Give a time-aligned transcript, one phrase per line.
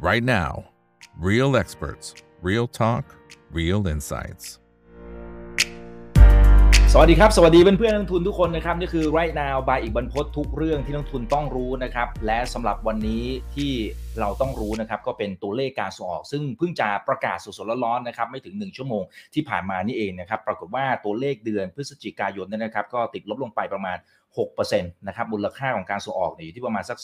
[0.00, 0.64] right now.
[1.18, 3.04] Real experts, real talk,
[3.52, 4.46] real insights.
[6.92, 13.24] สวัสดีครับ สวัสดีเพื่อนเพื่อนนักทุนทุกคนนะครับ นี่คือ right now บายอีกบรรพททุกเรื่องที่นักทุนต้องรู้นะครับ และสำหรับวันนี้
[13.54, 13.72] ที่
[14.20, 19.02] เราต้องรู้นะครับก็เป็นตัวเลขการส่งออก ซึ่งเพิ่งจะประกาศสดๆร้อนๆนะครับไม่ถึง 1 ชั่วโมง
[19.34, 23.96] ที่ผ่านมานี่เองนะครับปรากฏว่าตัวเลขเดือนพฤศจิกายนเนี่ยนะครับ ก็ติดลบลงไปประมาณ
[24.38, 26.98] 6%นะครับมูลค่าของการส่งออกอยู่ที่ประมาณสัก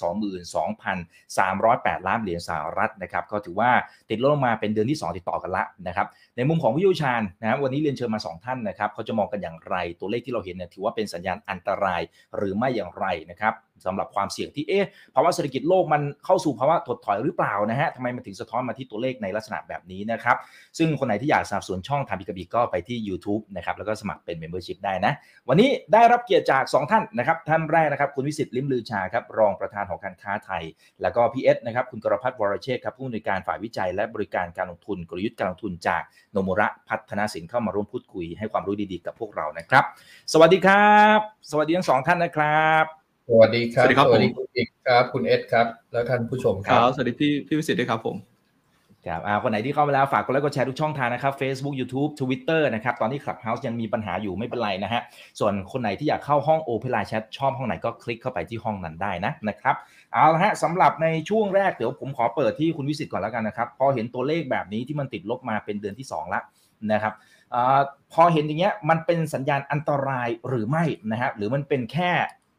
[1.41, 3.71] 22,308 ล้านเหรียญสหรัฐนะครับก็ถือว่า
[4.11, 12.01] ติดลดลงมาเป็นเดือนที่ 2 ติดต่อกันละนะครับในมุมของผู้ยวชาญนะครับวันนี้เรียนเชิญมา 2 ท่านนะครับเขาจะมองกันอย่างไรตัวเลขที่เราเห็นเนี่ยถือว่าเป็นสัญญาณอันตราย
[12.37, 13.55] หรือไม่อย่างไรนะครับ
[13.87, 20.37] สำหรับความเสี่ยงที่เอ๊ะภาวะเศรษฐกิจโลกมันเข้าสู่ภาวะถดถอยหรือเปล่านะฮะทำไมมันถึงสะท้อนมาที่ตัวเลขในลักษณะแบบนี้นะครับ
[20.79, 25.13] ซึ่งคนไหนที่อยากสนับสนุนช่องทำพิกบีก็ไปที่ YouTube นะครับแล้วก็สมัครเป็น Membership ได้นะ
[25.49, 30.63] วันนี้ได้รับเกียรติจาก 2 ท่านนะครับท่านแรกนะครับคุณวิศิษฐ์ ลิ้มลือชาครับรองประธานหอการค้าไทย
[31.03, 39.85] แล้วก็พี่เอสนะครับคุณกรพัฒน์วรเชษฐ์ครับผู้อำนวยการฝ่ายวิจัย และบริการการลงทุนกลยุทธ์การลงทุนจากโนมุระพัฒนาสินเข้ามาร่วมพูดคุยให้ความรู้ดีๆกับพวกเรานะครับ
[40.33, 41.19] สวัสดีครับ
[41.51, 48.17] สวัสดีทั้งสองท่านนะครับ สวัสดีครับ สวัสดีครับสวัสดีผมคุณอีกครับ คุณเอสครับ แล้วท่านผู้ชมคครัรับบสวัสดีพี่พี่วิสิตด้วยครับผม
[49.07, 55.03] ครับอ่าคนไหนที่เข้ามาแล้วฝากกดไลค์กดแชร์ทุกช่องทางนะครับ Facebook YouTube Twitter นะครับ ตอนนี้ Clubhouse ยังมีปัญหาอยู่ไม่เป็นไรนะฮะ
[55.41, 59.77] ส่วนคนไหนที่อยากเข้าห้อง Open Line Chat ชอบห้องไหนก็คลิกเข้าไปที่ห้องนั้นได้นะนะครับ
[60.13, 66.43] เอาละฮะสำหรับในช่วงแรกเดี๋ยวผมขอเปิดที่คุณวิสิตก่อนแล้วกันนะครับ พอเห็นตัวเลขแบบนี้ที่มันติดลบมาเป็นเดือนที่2แล้ว
[66.93, 67.15] นะครับ
[67.55, 67.81] อา
[68.13, 72.13] พอเห็นอย่างเงี้ยมันเป็นสัญญาณอันตรายหรือไม่นะฮะหรือมันเป็นแค่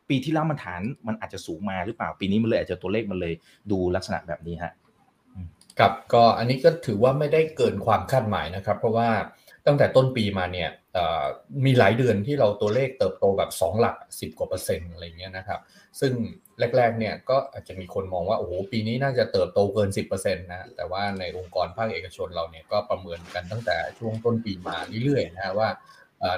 [0.09, 3.33] ปีที่แล้วมันฐานมันอาจจะสูงมาหรือเปล่าปีนี้มันเลยอาจจะตัวเลขมันเลย
[3.72, 4.73] ดูลักษณะแบบนี้ฮะ
[5.80, 9.09] ครับก็อันนี้ก็ถือว่าไม่ได้เกินความคาดหมายนะครับ เพราะว่า
[9.66, 10.69] ตั้งแต่ต้นปีมาเนี่ย
[11.66, 15.59] มีหลายเดือนที่เราตัวเลขเติบโตแบบ 2 หลัก 10 กว่าเปอร์เซ็นต์อะไรเงี้ยนะครับ
[15.99, 16.14] ซึ่ง
[16.77, 25.70] แรกๆเนี่ยก็อาจจะมีคนมองว่าโอ้โหปีนี้น่าจะเติบโตเกิน 10%นะแต่ว่าในองค์กรภาคเอกชนเราเนี่ยก็ประเมินกันตั้งแต่ช่วงต้นปีมาเรื่อยๆนะว่า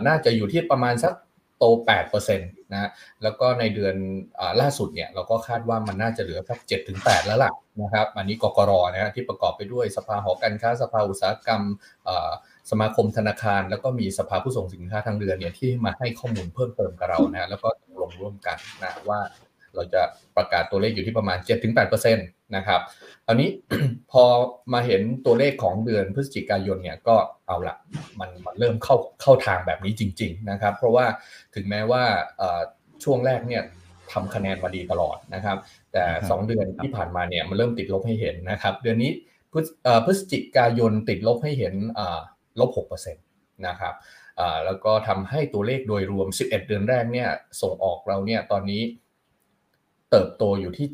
[0.08, 1.14] น่าจะอยู่ที่ประมาณสัก
[1.60, 1.66] โต
[2.02, 2.90] 8%นะฮะ
[3.24, 3.96] แล้วก็ในเดือน
[4.40, 6.60] อล่าสุดเนี่ยเราก็คาดว่ามันน่าจะเหลือสัก
[6.94, 11.62] 7-8 แล้วล่ะนะครับ อันนี้กกรนะฮะที่ประกอบไปด้วยสภาหอการค้าสภาอุตสาหกรรม
[12.72, 17.70] สมาคมธนาคาร แล้วก็มีสภาผู้ส่งสินค้าทางเรือเนี่ยที่มาให้ข้อมูลเพิ่มเติมกับเรานะแล้วก็
[18.02, 19.20] ลงร่วมกันนะว่า
[19.76, 20.02] เราจะ
[20.38, 21.38] ประกาศตัวเลขอยู่ที่ประมาณ
[21.78, 22.82] 7-8%นะครับ
[23.28, 23.50] ตอนนี้
[24.12, 24.24] พอ
[24.74, 27.16] มาเห็นตัวเลขของเดือนพฤศจิกายนเนี่ยก็
[27.48, 27.76] เอาละ
[28.20, 31.06] มันมันเริ่มเข้าเข้าทางแบบนี้จริง ๆนะครับ เพราะว่า
[31.56, 32.04] ถึงแม้ว่า
[32.38, 32.62] เอ่อ
[33.04, 33.64] ช่วงแรกเนี่ย
[34.12, 35.58] ทำคะแนนมาดีตลอดนะครับ
[35.92, 39.12] แต่ครับ2เดือนที่ผ่านมาเนี่ยมันเริ่มติดลบให้เห็นนะครับ เดือนนี้
[39.52, 42.20] พฤศเอ่อพฤศจิกายนติดลบให้เห็นอ่า
[42.60, 43.94] ลบ6%นะครับ
[44.40, 47.30] อ่าแล้วก็ทำให้ตัวเลขโดยรวม 11 เดือนแรกเนี่ย
[47.62, 48.82] ส่งออกเราเนี่ยตอนนี้
[50.12, 50.88] เติบโตอยู่ที่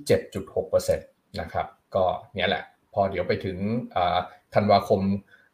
[0.46, 2.04] 7.6%นะครับก็
[2.36, 3.58] เนี่ยแหละ พอเดี๋ยวไปถึง
[4.56, 5.02] ธันวาคม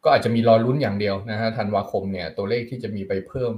[0.04, 3.54] ก็อาจจะมีรอลุ้นอย่างเดียวนะฮะธันวาคมเนี่ยตัวเลขที่จะมีไปเพิ่ม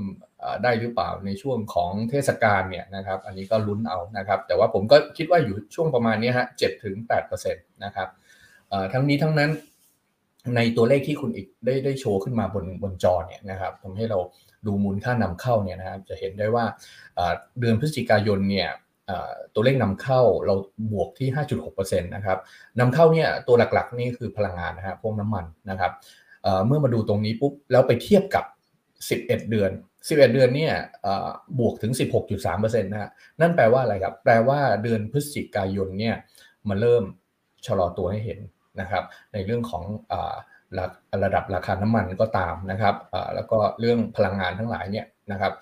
[0.64, 8.10] ได้หรือเปล่าในช่วงของเทศกาลเนี่ยนะครับอันนี้ก็ลุ้นเอานะครับ แต่ว่าผมก็คิดว่าอยู่ช่วงประมาณนี้ฮะเจ็ดถึงแปดเปอร์เซ็นต์นะครับ
[8.94, 9.52] ทั้งนี้ทั้งนั้น
[10.56, 14.20] ในตัวเลขที่คุณอีกได้ได้โชว์ขึ้นมาบนบนจอเนี่ยนะครับทำให้เรา
[14.66, 16.66] ดูมูลค่านำเข้าเนี่ยนะครับจะเห็นได้ว่า
[17.60, 18.70] เดือนพฤศจิกายนเนี่ย
[19.54, 20.56] ตัวเลขนำเข้าเรา
[20.92, 21.30] บวกที่
[21.66, 22.40] 5.6%นะครับ
[22.80, 25.92] นำเข้าเนี่ยตัวหลักๆนี่คือพลังงานนะครับพวกน้ำมันนะครับ
[26.66, 28.46] เมื่อมาดูตรงนี้ปุ๊บแล้วไปเทียบกับ
[29.30, 29.72] 11 เดือน
[30.08, 30.74] 11 เดือนเนี่ย
[31.60, 33.10] บวกถึง 16.3%นะฮะ
[33.42, 36.16] นั่นแปลว่าอะไรครับ แปลว่าเดือนพฤศจิกายนเนี่ย
[36.70, 37.04] มาเริ่ม
[37.66, 38.40] ชะลอตัวให้เห็น
[38.80, 39.04] นะครับ
[39.34, 40.14] ในเรื่องของอ
[40.78, 40.86] ระ
[41.24, 42.96] ระดับราคาน้ำมันก็ตามนะครับ
[43.36, 45.54] แล้วก็เรื่องพลังงานทั้งหลายเนี่ยนะครับ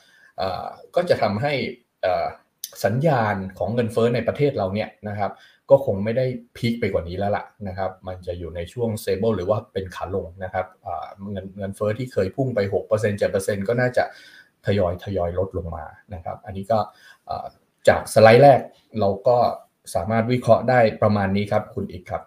[0.95, 1.53] ก็จะทำให้
[2.05, 2.27] อ่อ
[2.85, 5.31] สัญญาณของเงินเฟ้อในประเทศเราเนี่ยนะครับ
[5.69, 6.25] ก็คงไม่ได้
[6.57, 10.67] พีคไปกว่านี้แล้วล่ะนะครับมันจะอยู่ในช่วง stable หรือว่าเป็นขาลงนะครับ
[11.31, 12.59] เงินเงินเฟ้อที่เคยพุ่งไป
[12.91, 14.03] 6% 7%ก็น่าจะ
[14.65, 16.79] ทยอยทยอยลดลงมานะครับ อันนี้ก็
[17.87, 18.59] จากสไลด์แรก
[18.99, 19.37] เราก็
[19.95, 22.21] สามารถวิเคราะห์ได้ประมาณนี้ครับคุณอีกครับ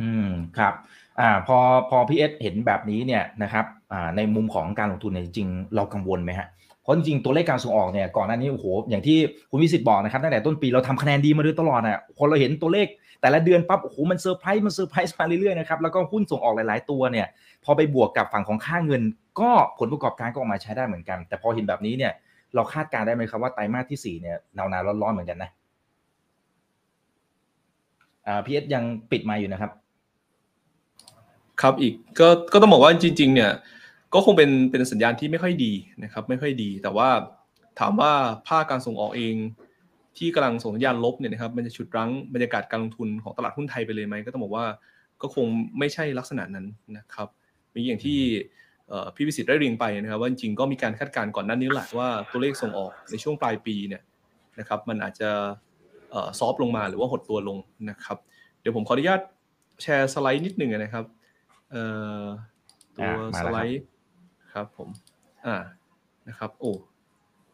[0.00, 0.28] อืม
[0.58, 0.74] ครับ
[1.20, 1.58] อ่าพอ
[1.90, 6.48] พอพี่เอสเห็นแบบนี้เนี่ยนะครับอ่าในมุมของการลงทุนเนี่ยจริงๆ เรากังวลไหมฮะ
[6.86, 9.18] เพราะจริงตัวเลขการส่งออกเนี่ยก่อนหน้านี้โอ้โหอย่างที่
[9.50, 12.86] คุณวิศิษฐ์บอกนะครับตั้งแต่ต้นปีเราทำคะแนนดีมาโดยตลอดอะพอเราเห็นตัวเลข
[13.20, 17.26] แต่ละเดือนปั๊บโอ้โหมันเซอร์ไพรส์มันเซอร์ไพรส์มาเรื่อยๆนะครับแล้วก็หุ้นส่งออกหลาย ๆ ตัวเนี่ย
[17.64, 19.02] พอไปบวกกับฝั่งของค่าเงิน
[19.40, 22.12] ก็ผลประกอบการก็ออกมาใช้ได้เหมือนกัน แต่พอเห็นแบบนี้เนี่ย
[22.54, 25.50] เราคาดการได้ไหมครับว่าไตรมาสที่สี่เนี่ยหนาวๆร้อนๆเหมือนกันนะ
[28.26, 29.70] อ่าพีเอสยังปิดมาอยู่นะครับ
[31.60, 33.50] ครับอีกก็ก็ต้องบอกว่าจริง ๆ เนี่ย
[34.16, 35.72] ก็คงเป็นเป็นสัญญาณที่ไม่ค่อยดี
[36.04, 37.08] นะครับ ไม่ค่อยดี แต่ว่า
[37.80, 38.12] ถามว่า
[38.48, 39.36] ภาคการส่งออกเอง
[40.18, 44.66] ที่กำลังส่งสัญญาณลบเนี่ยนะครับมันจะฉุดรั้งบรรยากาศการลงทุนของตลาดหุ้นไทยไปเลยไหมก็ต้องบอกว่า
[45.22, 45.46] ก็คง
[45.78, 46.66] ไม่ใช่ลักษณะนั้น
[46.96, 47.28] นะครับ
[47.74, 48.18] มีอย่างที่
[49.14, 54.02] พี่วิสิตได้เรียงไปนะครับว่าจริงๆก็มีการคาดการณ์ก่อนหน้านี้แหละว่าตัวเลขส่งออกในช่วงปลายปีเนี่ย
[54.58, 55.30] นะครับ มันอาจจะ
[56.38, 57.58] ซอฟลงมาหรือว่าหดตัวลง
[57.90, 58.18] นะครับ
[58.60, 59.20] เดี๋ยวผมขออนุญาต
[59.82, 61.04] แชร์สไลด์นิดหนึ่งนะครับ
[62.96, 63.10] ตัว
[63.40, 63.82] สไลด์
[64.56, 64.88] ครับผม
[65.46, 65.56] อ่า
[66.28, 66.72] นะครับโอ้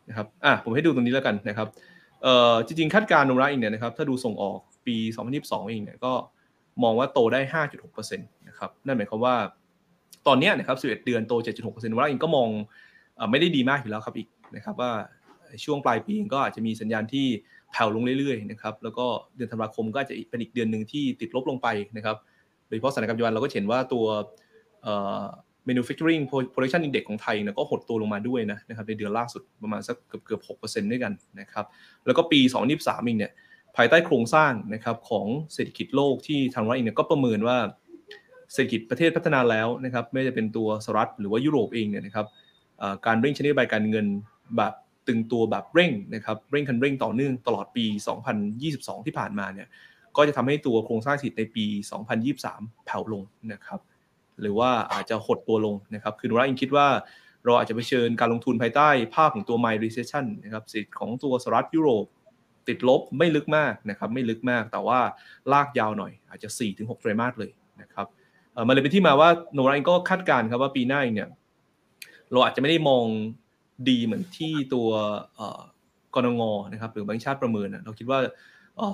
[0.08, 1.68] นะครับอะผมให้ดูตรงนี้แล้วกันนะครับ
[2.22, 4.96] เอ่อจริงๆคาดการณ์นุระเองเนี่ยนะครับถ้าดูส่งออกปี
[5.34, 6.12] 2022 เองเนี่ยก็
[6.82, 7.62] มองว่าโตได้
[7.94, 9.36] 5.6%นะครับนั่นหมายความว่า
[10.26, 12.48] ตอนนี้นะครับ 11 เดือนโต 7.6%นุระเองก็มอง
[13.30, 14.92] ไม่ได้ดีมากอยู่แล้วครับอีกนะครับว่า
[15.64, 17.26] ช่วงปลายปีก็อาจจะมีสัญญาณที่
[17.72, 19.06] แผ่วลงเรื่อยๆนะครับแล้วก็
[19.36, 22.16] เดือนธันวาคมก็อาจจะเป็นอีกเดือนหนึ่งที่ติดลบลงไปนะครับ
[22.68, 24.06] โดยเฉพาะสถานการณ์ปัจจุบันเราก็เห็นว่าตัว
[25.68, 26.22] manufacturing
[26.54, 31.66] production index ของไทยนะก็หดตัวลงมาด้วยนะนะครับในเดือนล่าสุดประมาณสักเกือบเกือบหกเปอร์เซ็นต์ด้วยกันนะครับ
[32.06, 32.40] แล้วก็ปี
[32.72, 33.32] 2023เองเนี่ย
[33.76, 37.56] ภายใต้โครงสร้างนะครับของเศรษฐกิจโลกที่ทางรัฐเองเนี่ยก็ประเมินว่า
[38.52, 42.26] เศรษฐกิจประเทศพัฒนาแล้วนะครับไม่จะเป็นตัวสหรัฐหรือว่ายุโรปเองเนี่ยนะครับ
[43.06, 44.06] การเร่งชนิดบายการเงิน
[44.56, 44.72] แบบ
[45.06, 47.84] ตึงตัวแบบเร่งนะครับเร่งคันเร่งต่อเนื่องตลอดปี
[48.46, 49.68] 2022 ที่ผ่านมาเนี่ย
[50.16, 51.64] ก็จะทำให้ตัวโครงสร้างเศรษฐกิจในปี
[52.26, 53.22] 2023 แผ่วลง
[53.52, 53.80] นะครับ
[54.40, 56.88] หรือว่าอาจจะหดตัวลงนะครับคือนุราอิงคิดว่า
[57.44, 62.06] เราอาจจะไปเชิญการลงทุนภายใต้ภาพของตัว My Recession นะครับสิทธิ์ของตัวสหรัฐยุโรป
[62.68, 65.00] ติดลบไม่ลึกมากนะครับไม่ลึกมากแต่ว่า
[65.52, 67.50] ลากยาวหน่อย อาจจะ 4-6ไตรมาสเลย
[67.82, 68.06] นะครับ
[68.66, 71.28] มันเลยเป็นที่มาว่าโนราเองก็คาดการณ์ครับว่าปีหน้าเนี่ย
[72.32, 73.04] เราอาจจะไม่ได้มอง
[73.88, 74.88] ดีเหมือนที่ตัว
[76.14, 78.18] กรงงนะครับหรือแบงค์ชาติประเมินเราคิดว่า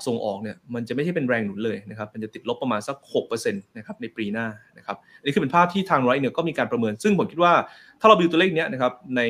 [0.06, 2.96] ส่งออกเนี่ยมันจะไม่ใช่เป็นแรงหนุนเลยนะครับมันจะติดลบประมาณสัก
[3.26, 4.46] 6%นะครับในปีหน้า
[4.78, 7.52] นะครับอันนี้คือเป็นภาพที่ทางไรเนี่ยก็มีการประเมิน ซึ่งผมคิดว่า
[8.00, 9.22] ถ้าเราดูตัวเลขเนี้นะครับใน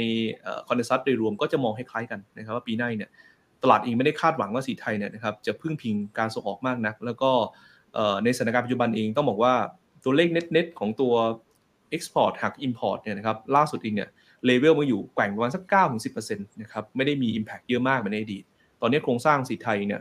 [0.67, 3.11] คอนเดนซัตโดยรวมก็จะมองคล้ายๆกันนะครับว่าปีหน้าเนี่ย
[3.63, 7.31] ตลาดเองไม่ได้คาดหวังว่าสีไทยเนี่ยนะครับจะพึ่งพิงการส่งออกมากนัก แล้วก็
[8.25, 9.55] ในสถานการณ์ปัจจุบันเองต้องบอกว่า
[10.05, 11.15] ตัวเลขเน็ตๆของตัว
[11.97, 14.09] Export หัก Import เนี่ยนะครับล่าสุดเองเนี่ย
[14.47, 18.45] เลเวลมาอยู่แกว่งประมาณสัก9-10%นะครับไม่ได้มี Impact เยอะมากเหมือนในอดีต
[18.81, 20.01] ตอนนี้โครงสร้างสีไทยเนี่ย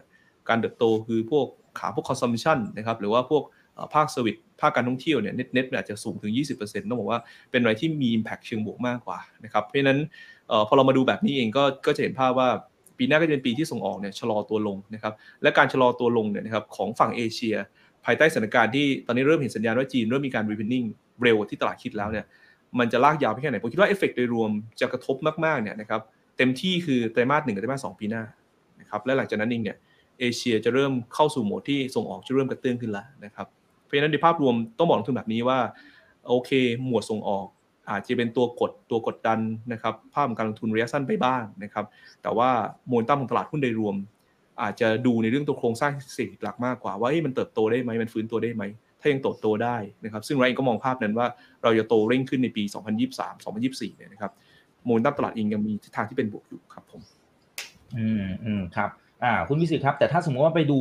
[0.50, 1.46] การเติบโตคือพวก
[1.80, 3.44] ขาพวก consumption นะครับหรือว่าพวก
[3.94, 7.20] ภาค service ภาคการท่องเที่ยวเนี่ย net net อาจจะสูงถึง 20%ต้องบอกว่า
[7.52, 10.00] เป็นอะไรที่มี impact เชิงบวกมากกว่านะครับเพราะฉะนั้น
[10.68, 12.50] พอเรามาดูแบบนี้เองก็ก็จะเห็นภาพว่า
[12.98, 17.56] ปีหน้าก็จะเป็นปีที่ส่งออกเนี่ยชะลอตัวลงนะครับและการชะลอตัวลงเนี่ยนะครับของฝั่งเอเชีย
[18.06, 20.86] ภายใต้สถานการณ์ที่ตอนนี้เริ่มเห็นสัญญาณว่าจีนเริ่มมีการ reopening
[21.24, 22.26] เร็วที่ตลาดคิดแล้วเนี่ย
[22.80, 25.16] มันจะลากยาวไปแค่ไหนผมคิดว่าเอฟเฟกโดยรวมจะกระทบ
[25.46, 26.02] มากๆเนี่ยนะครับ
[26.38, 28.24] เต็มที่คือไตรมาสหนึ่งกับไตรมาสสองปีหน้า
[28.82, 29.78] นะครับและหลังจากนั้นเองเนี่ย
[30.20, 33.48] เอเชียจะเริ่มเข้าสู่โหมดที่ส่งออกจะเริ่มกระเตื้องขึ้นแล้วนะครับ
[33.84, 35.60] เพราะฉะนั้นในภาพรวมต้องบอกทุนแบบนี้ว่า
[36.28, 36.52] โอเค
[36.86, 37.46] หมวดส่งออก
[37.90, 39.40] อาจจะเป็นตัวกดตัวกดดัน
[39.74, 41.86] นะครับภาพของการลงทุนระยะสั้นไปบ้างนะครับ
[42.22, 42.50] แต่ว่า
[42.88, 43.96] โมนตั้มของตลาดหุ้นโดยรวม
[44.62, 48.64] อาจจะดูในเรื่องตัวโครงสร้างเศรษฐกิจหลักมากกว่าว่ามันเติบโตได้ไหมมันฟื้นตัวได้ไหม
[49.02, 51.28] ถ้ายังโตโตได้นะครับ ซึ่งเราเองก็มองภาพนั้นว่า
[51.64, 52.64] เราจะโตเร่งขึ้นในปี
[53.06, 54.32] 2023 2024เนี่ยนะครับ
[54.86, 57.02] โมนตั้มตลาดเองยังมีทิศทางที่เป็นบวกอยู่ครับผม
[57.98, 58.90] อืมอืมครับ
[59.24, 60.80] อ่าคุณวิศิษฐ์ครับ แต่ถ้าสมมติว่าไปดู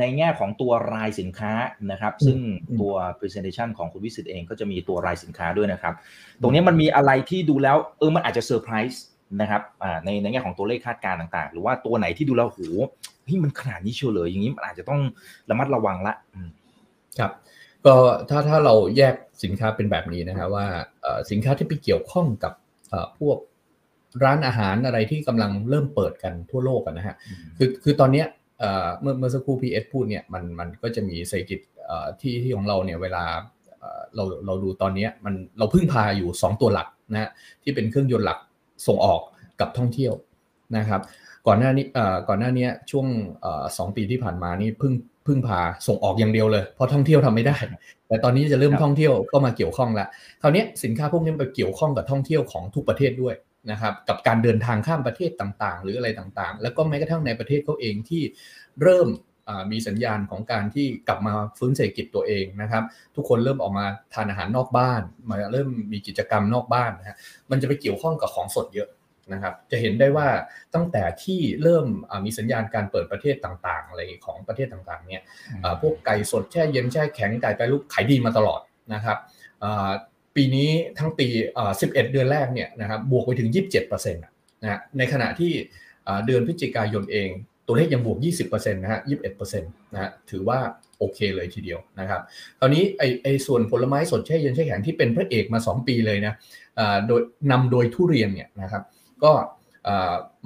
[0.00, 1.52] ในแง่ของตัวรายสินค้า
[1.90, 2.38] นะครับ ซึ่ง
[2.80, 5.94] ตัว presentation ของคุณวิศิษฐ์เองก็จะมีตัวรายสินค้าด้วยนะครับ
[6.42, 9.04] ตรงนี้มันมีอะไรที่ดูแล้วเออมันอาจจะเซอร์ไพรส์
[9.40, 12.60] นะครับอ่าในในแง่ของตัวเลขคาดการณ์ต่าง ๆ หรือว่าตัวไหนที่ดูแล้วโห
[13.24, 15.00] เฮ้ยมันขนาดนี้เชียวเลยอย่างนี้มันอาจจะต้อง
[15.50, 16.14] ระมัดระวังละ
[17.18, 17.32] ครับ
[17.86, 17.94] ก็
[18.28, 19.14] ถ้าถ้าเราแยก
[19.44, 20.66] สินค้าเป็นแบบนี้นะครับว่า
[21.30, 22.52] สินค้าที่ไปเกี่ยวข้องกับ
[23.18, 23.38] พวก
[24.24, 27.16] ร้านอาหารอะไรที่กำลังเริ่มเปิดกันทั่วโลกนะฮะ
[27.58, 28.26] คือคือตอนเนี้ย
[29.00, 31.60] เมื่อเมื่อสักครู่พีเอสพูดเนี่ยมันมันก็จะมีเศรษฐกิจ
[32.20, 33.24] ที่ที่ของเราเนี่ยเวลา
[34.14, 37.30] เราเราดูตอนนี้มันเราพึ่งพาอยู่ 2 ตัวหลักนะฮะ
[37.62, 38.38] ที่เป็นเครื่องยนต์หลัก
[38.86, 39.20] ส่งออก
[39.60, 40.12] กับท่องเที่ยว
[40.76, 41.00] นะครับ
[41.46, 41.86] ก่อนหน้านี้
[42.28, 43.06] ก่อนหน้านี้ช่วง
[43.78, 44.92] สองปีที่ผ่านมานี่พึ่ง
[45.26, 47.56] พึ่งพาส่งออกอย่างเดียวเลย เพราะท่องเที่ยวทำไม่ได้
[48.08, 50.08] แต่ตอนนี้จะเริ่มท่องเที่ยวก็มาเกี่ยวข้องแล้ว
[50.42, 53.34] คราวนี้สินค้าพวกนี้ไปเกี่ยวข้องกับท่องเที่ยวของทุกประเทศด้วย
[53.70, 58.22] นะครับกับการเดินทางข้ามประเทศต่างๆ หรืออะไรต่างๆ แล้วก็แม้กระทั่งในประเทศเขาเองที่
[58.82, 59.08] เริ่ม
[59.72, 62.84] มีสัญญาณของการที่กลับมาฟื้นเศรษฐกิจตัวเองนะครับ
[63.16, 67.16] ทุกคนเริ่มออกมาทานอาหารนอกบ้าน มาเริ่มมีกิจกรรมนอกบ้านนะฮะ
[67.50, 68.88] มันจะไปเกี่ยวข้องกับของสดเยอะ
[69.32, 70.28] นะครับ จะเห็นได้ว่า
[70.74, 71.86] ตั้งแต่ที่เริ่ม
[72.24, 75.22] มีสัญญาณการเปิดประเทศต่างๆอะไรของประเทศต่างๆเนี่ย
[75.80, 78.60] พวกไก่สดแช่เย็นแช่แข็งไก่ไปลูกขายดีมาตลอด
[78.94, 79.18] นะครับ
[80.38, 81.26] ปีนี้ทั้งปี
[81.70, 83.50] 11เดือนแรกเนี่ยนะครับบวกไปถึง
[83.86, 85.52] 27%นะในขณะที่
[86.26, 87.28] เดือนพฤศจิกายนเอง
[87.66, 89.00] ตัวเลขยังบวก 20%นะฮะ
[89.36, 90.58] 21%นะฮะถือว่า
[90.98, 92.20] โอเคเลยทีเดียวนะครับ
[92.58, 96.34] คราวนี้ไอไอส่วนผลไม้สดแช่เย็นแช่แข็งที่เป็นพระเอกมา 2 ปีเลยนะ
[97.06, 98.82] โดยนำโดยทุเรียนเนี่ยนะครับ
[99.24, 99.32] ก็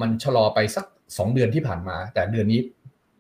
[0.01, 2.61] มันชะลอไปสัก 2 เดือนที่ผ่านมา แต่เดือนนี้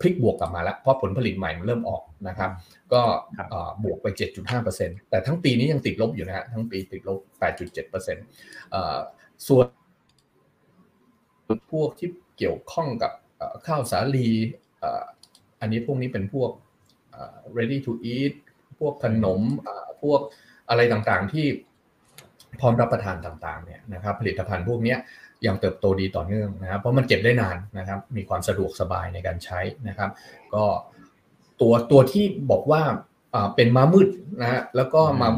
[0.00, 2.50] พลิกบวกกลับมาแล้ว เพราะผลผลิตใหม่มันเริ่มออก นะครับ
[2.92, 3.02] ก็
[3.36, 4.06] ครับเอ่อบวกไป
[4.58, 7.18] 7.5%แต่ทั้งปีนี้ยังติดลบอยู่นะฮะทั้งปีติดลบ
[7.70, 8.98] 8.7%เอ่อ
[9.48, 9.66] ส่วน
[11.72, 14.30] พวกที่เกี่ยวข้องกับเอ่อข้าวสาลี
[14.78, 15.02] เอ่อ
[15.60, 16.50] อันนี้พวกนี้เป็นพวก
[17.10, 18.34] เอ่อ ready to eat
[18.78, 20.20] พวกขนมเอ่อพวก
[20.68, 21.46] อะไรต่างๆที่
[22.60, 24.98] พร้อมรับประทานต่างๆเนี่ยนะครับผลิตภัณฑ์พวกเนี้ย
[25.46, 30.10] ยังเติบโตดีต่อเนื่องนะครับ เพราะมันเก็บได้นานนะครับ มีความสะดวกสบายในการใช้นะครับ
[30.54, 30.64] ก็
[31.62, 32.82] ตัวตัวที่บอกว่า
[33.34, 34.08] อ่าเป็นม้ามืด
[34.42, 35.28] นะฮะแล้วก็มา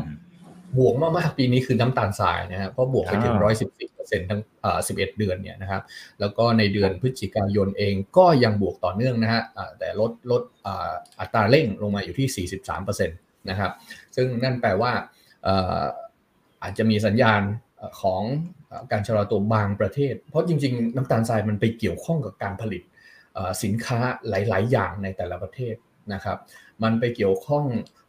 [0.78, 5.82] บวกมากๆปีนี้คือน้ำตาลทรายนะครับเพราะบวกไปถึงอ่าร้อยสิบสี่เปอร์เซ็นต์ทั้งอ่าสิบเอ็ดเดือนเนี่ยนะครับ
[6.20, 13.18] แล้วก็ในเดือนพฤศจิกายนเองก็ยังบวกต่อเนื่องนะฮะอ่าแต่ลดลดอ่าอัตราเร่งลงมาอยู่ที่43เปอร์เซ็นต์
[13.50, 13.72] นะครับ
[14.16, 14.92] ซึ่งนั่นแปลว่า
[15.44, 15.82] เอ่อ
[16.62, 17.40] อาจจะมีสัญญาณ
[17.76, 18.22] เอ่อของ
[18.68, 22.82] เอ่อการชะลอตัวบางประเทศ เพราะจริง ๆ น้ำตาลทรายมันไปเกี่ยวข้องกับการผลิต
[23.34, 25.76] เอ่อสินค้าหลาย ๆ อย่างในแต่ละประเทศ
[26.12, 26.38] นะครับ
[26.82, 27.64] มันไปเกี่ยวข้อง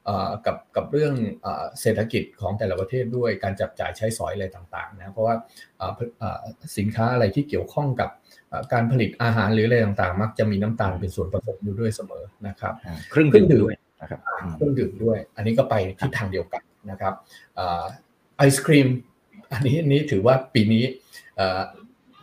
[0.05, 5.35] เอ่อกับกับเรื่องเอ่อเศรษฐกิจของแต่ละประเทศด้วยการจับจ่ายใช้สอยอะไรต่างๆนะเพราะว่า
[5.77, 6.39] เอ่อเอ่อ
[6.77, 8.09] สินค้าอะไรที่เกี่ยวข้องกับ
[8.49, 16.61] เอ่อการผลิตอาหารหรืออะไรต่างๆ มักจะมีน้ำตาลเป็นส่วนผสมอยู่ด้วยเสมอนะครับอ่าเครื่องดื่มด้วยนะครับอืมเครื่องดื่มด้วย อันนี้ก็ไปทิศทางเดียวกัน
[16.91, 17.13] นะครับ
[17.55, 17.83] เอ่อ
[18.37, 18.87] ไอศครีม
[19.51, 20.83] อันนี้อันนี้ถือว่าปีนี้
[21.37, 21.61] เอ่อ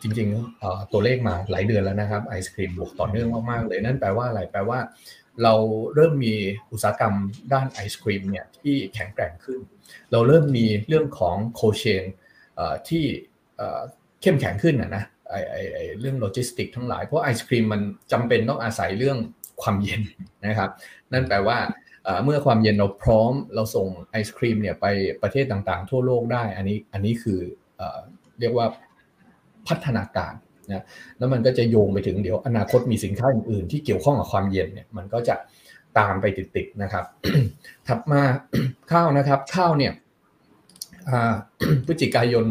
[0.03, 4.79] จริงๆเอ่อตัวเลขมาหลายเดือนแล้วนะครับไอศครีมบวกต่อเนื่องมากๆเลยนั่นแปลว่าอะไรแปลว่า
[5.43, 5.55] เรา
[5.95, 6.35] เริ่มมี
[6.73, 7.15] อุตสาหกรรม
[7.53, 9.61] ด้านไอศครีมเนี่ยที่แข็งแกร่งขึ้น
[10.13, 12.05] เราเริ่มมีเรื่องของ cold chain
[12.89, 13.05] ที่
[14.23, 17.81] เข้มแข็งขึ้นนะนะไอไอไอเรื่องโลจิสติกทั้งหลาย เพราะไอศกรีมมัน
[18.13, 19.19] จำเป็นต้องอาศัยเรื่อง
[19.63, 20.03] ความเย็น
[20.47, 20.71] นะครับ
[21.13, 21.59] นั่นแปลว่า
[22.25, 24.87] เมื่อความเย็นเราพร้อมเราส่งไอศกรีมเนี่ยไป
[25.23, 27.41] ประเทศต่างๆ ทั่วโลกได้ อันนี้อันนี้คื
[27.81, 27.83] อ
[28.41, 28.67] เรียกว่า
[29.69, 30.35] พัฒนาการ
[30.69, 30.85] นะ
[31.19, 35.35] แล้วมันก็จะโยงไปถึงเดี๋ยวอนาคตมีสินค้าอื่นๆที่เกี่ยวข้องกับความเย็นเนี่ยมันก็จะ
[35.99, 37.05] ตามไปติดๆนะครับ
[37.89, 38.23] ถัดมา
[38.93, 39.93] ข้าวนะครับข้าวเนี่ย
[41.87, 42.47] พฤศจิกายน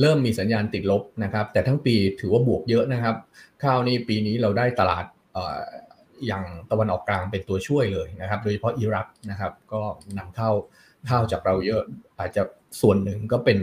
[0.00, 3.16] เริ่มมีสัญญาณติดลบนะครับ แต่ทั้งปีถือว่าบวกเยอะนะครับ
[3.62, 5.04] ข้าวนี่ปีนี้เราได้ตลาด
[6.26, 9.80] อย่างตะวันออกกลางเป็นตัวช่วยเลยนะครับ โดยเฉพาะอิรักนะครับ ก็
[10.18, 10.50] นำเข้า
[11.10, 11.82] ข้าวจากเราเยอะ
[12.18, 12.42] อาจจะ
[12.80, 13.58] ส่วนหนึ่งก็เป็น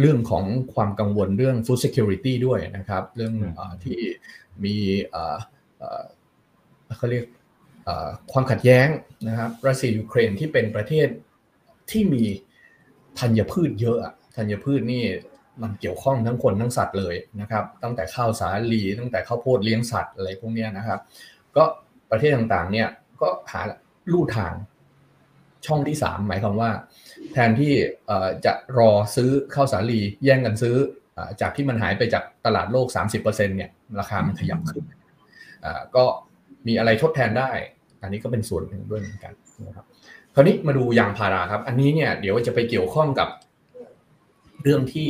[0.00, 4.00] เรื่องของความกังวลเรื่อง food security ด้วยนะครับ เรื่องเออที่
[4.64, 4.74] มี
[5.10, 5.36] เอ่อ
[5.78, 6.04] เอ่อ
[6.96, 7.26] เขาเรียก
[7.84, 8.88] เอ่อความขัดแย้ง
[9.28, 11.08] นะครับรัสเซียยูเครนที่เป็นประเทศ
[11.90, 12.24] ที่มี
[13.18, 15.04] ธัญพืชเยอะอะธัญพืชนี่
[15.62, 21.00] มันเกี่ยวข้องทั้งคนทั้งสัตว์เลยนะครับ ตั้งแต่ข้าวสาลีตั้งแต่ข้าวโพดเลี้ยงสัตว์อะไรพวกเนี้ยนะครับ
[21.56, 21.64] ก็
[22.10, 22.88] ประเทศต่างๆเนี่ย
[23.20, 23.60] ก็หา
[24.12, 24.54] ลู่ทาง
[25.66, 26.70] ช่องที่สามหมายความว่า
[27.32, 27.72] แทนที่
[28.06, 30.76] เอ่อจะรอซื้อข้าวสาลีแย่งกันซื้อ
[31.14, 32.86] เอ่อจากที่มันหายไปจากตลาดโลก
[33.18, 34.84] 30%เนี่ยราคามันขยับขึ้น
[35.64, 36.04] อ่าก็
[36.66, 37.50] มีอะไรทดแทนได้
[38.02, 39.32] อันนี้ก็เป็นส่วนหนึ่งด้วยเหมือนกัน
[39.66, 39.86] นะครับ
[40.34, 43.28] คราวนี้มาดูยางพาราครับ อันนี้เนี่ยเดี๋ยวจะไปเกี่ยวข้องกับ
[44.62, 45.08] เรื่องที่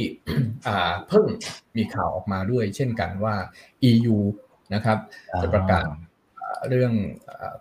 [0.67, 1.25] อ่าเพิ่ง
[1.77, 3.35] มีข่าวออกมาด้วย เช่นกันว่า
[3.91, 4.17] EU
[4.75, 4.99] นะครับ
[5.43, 5.87] จะประกาศ
[6.71, 6.93] เรื่อง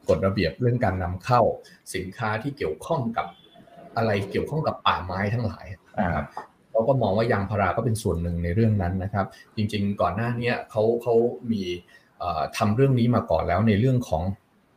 [0.10, 1.42] กฎระเบียบเรื่องการนำเข้า
[1.96, 3.28] สินค้าที่เกี่ยวข้องกับ
[3.98, 5.66] อะไรเกี่ยวข้องกับป่าไม้ทั้งหลาย
[6.00, 6.26] นะครับ
[6.72, 11.16] เขาก็มองว่ายางพาราก็เป็นส่วนหนึ่งในเรื่องนั้นนะครับ จริงๆ ก่อนหน้านี้เขาเขา
[11.52, 11.64] มี
[12.20, 14.24] เอ่อทำเรื่องนี้มาก่อนแล้วในเรื่องของ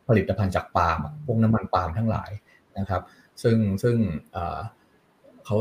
[0.07, 2.31] ผลิตภัณฑ์จากปาล์มพวกน้ำมันปาล์มทั้งหลาย
[2.77, 3.01] นะครับ
[3.43, 3.97] ซึ่งซึ่ง
[5.45, 5.57] เขา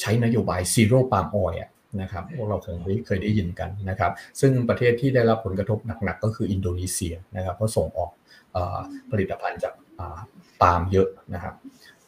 [0.00, 1.70] ใช้นโยบาย zero palm oil อะ
[2.00, 8.10] นะครับพวกเราคงได้เคยได้ยินกันนะครับ ซึ่งประเทศที่ได้รับผลกระทบหนักๆก็คืออินโดนีเซียนะครับเพราะส่งออก
[8.52, 8.78] เออ
[9.10, 10.18] ผลิตภัณฑ์จากอ่า
[10.60, 11.54] ปาล์มเยอะนะครับ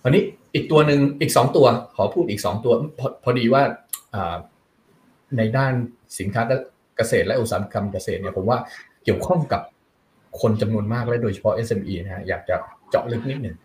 [0.03, 0.23] คราวนี้
[0.55, 1.67] อีกตัวหนึ่งอีก 2 ตัว
[1.97, 3.63] ขอพูดอีก 2 ตัวพอพอดีว่า
[4.15, 4.37] อ่า
[5.37, 5.73] ในด้าน
[6.19, 6.43] สินค้า
[6.97, 8.59] เกษตรและอุตสาหกรรมเกษตรเนี่ยผมว่า
[9.05, 9.63] เกี่ยวข้องกับ
[10.41, 12.57] คนจำนวนมากและโดยเฉพาะ SME นะฮะอยากจะ
[12.91, 13.57] เจาะลึกนิดหนึ่ง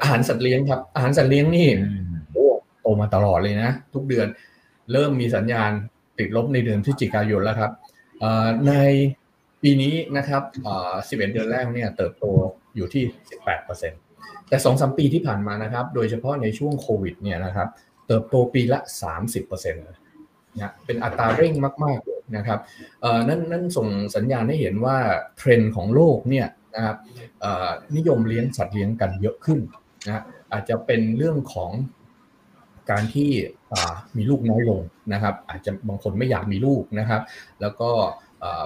[0.00, 1.68] อาหารสัตว์เลี้ยงครับ อาหารสัตว์เลี้ยงนี่
[2.32, 2.46] โอ้
[2.80, 4.26] โตมาตลอดเลยนะ ทุกเดือน
[4.92, 5.70] เริ่มมีสัญญาณ
[6.18, 7.72] ติดลบในเดือนพฤศจิกายนแล้วครับ
[8.68, 8.74] ใน
[9.62, 10.42] ปีนี้นะครับ
[10.92, 12.24] 11 เดือนแรกเนี่ยเติบโต
[12.76, 13.02] อยู่ที่
[13.76, 17.68] 18%แต่ 2-3 ปีที่ผ่านมานะครับ โดยเฉพาะในช่วงโควิดเนี่ยนะครับ
[18.06, 18.78] เติบโตปีละ
[19.30, 19.98] 30%เลย
[20.56, 21.54] นะเป็นอัตราเร่ง
[21.84, 22.58] มากๆเลยนะครับ
[23.28, 24.96] นั่นนั่นส่งสัญญาณให้เห็นว่า
[25.38, 26.96] เทรนด์ของโลกเนี่ยนะครับ
[27.96, 29.60] นิยมเลี้ยงสัตว์เลี้ยงกันเยอะขึ้น
[30.06, 31.70] นะอาจจะเป็นเรื่องของ
[32.90, 33.30] การที่
[34.16, 34.80] มีลูกน้อยลง
[35.12, 37.20] นะครับ อาจจะบางคนไม่อยากมีลูกนะครับ
[37.60, 37.90] แล้วก็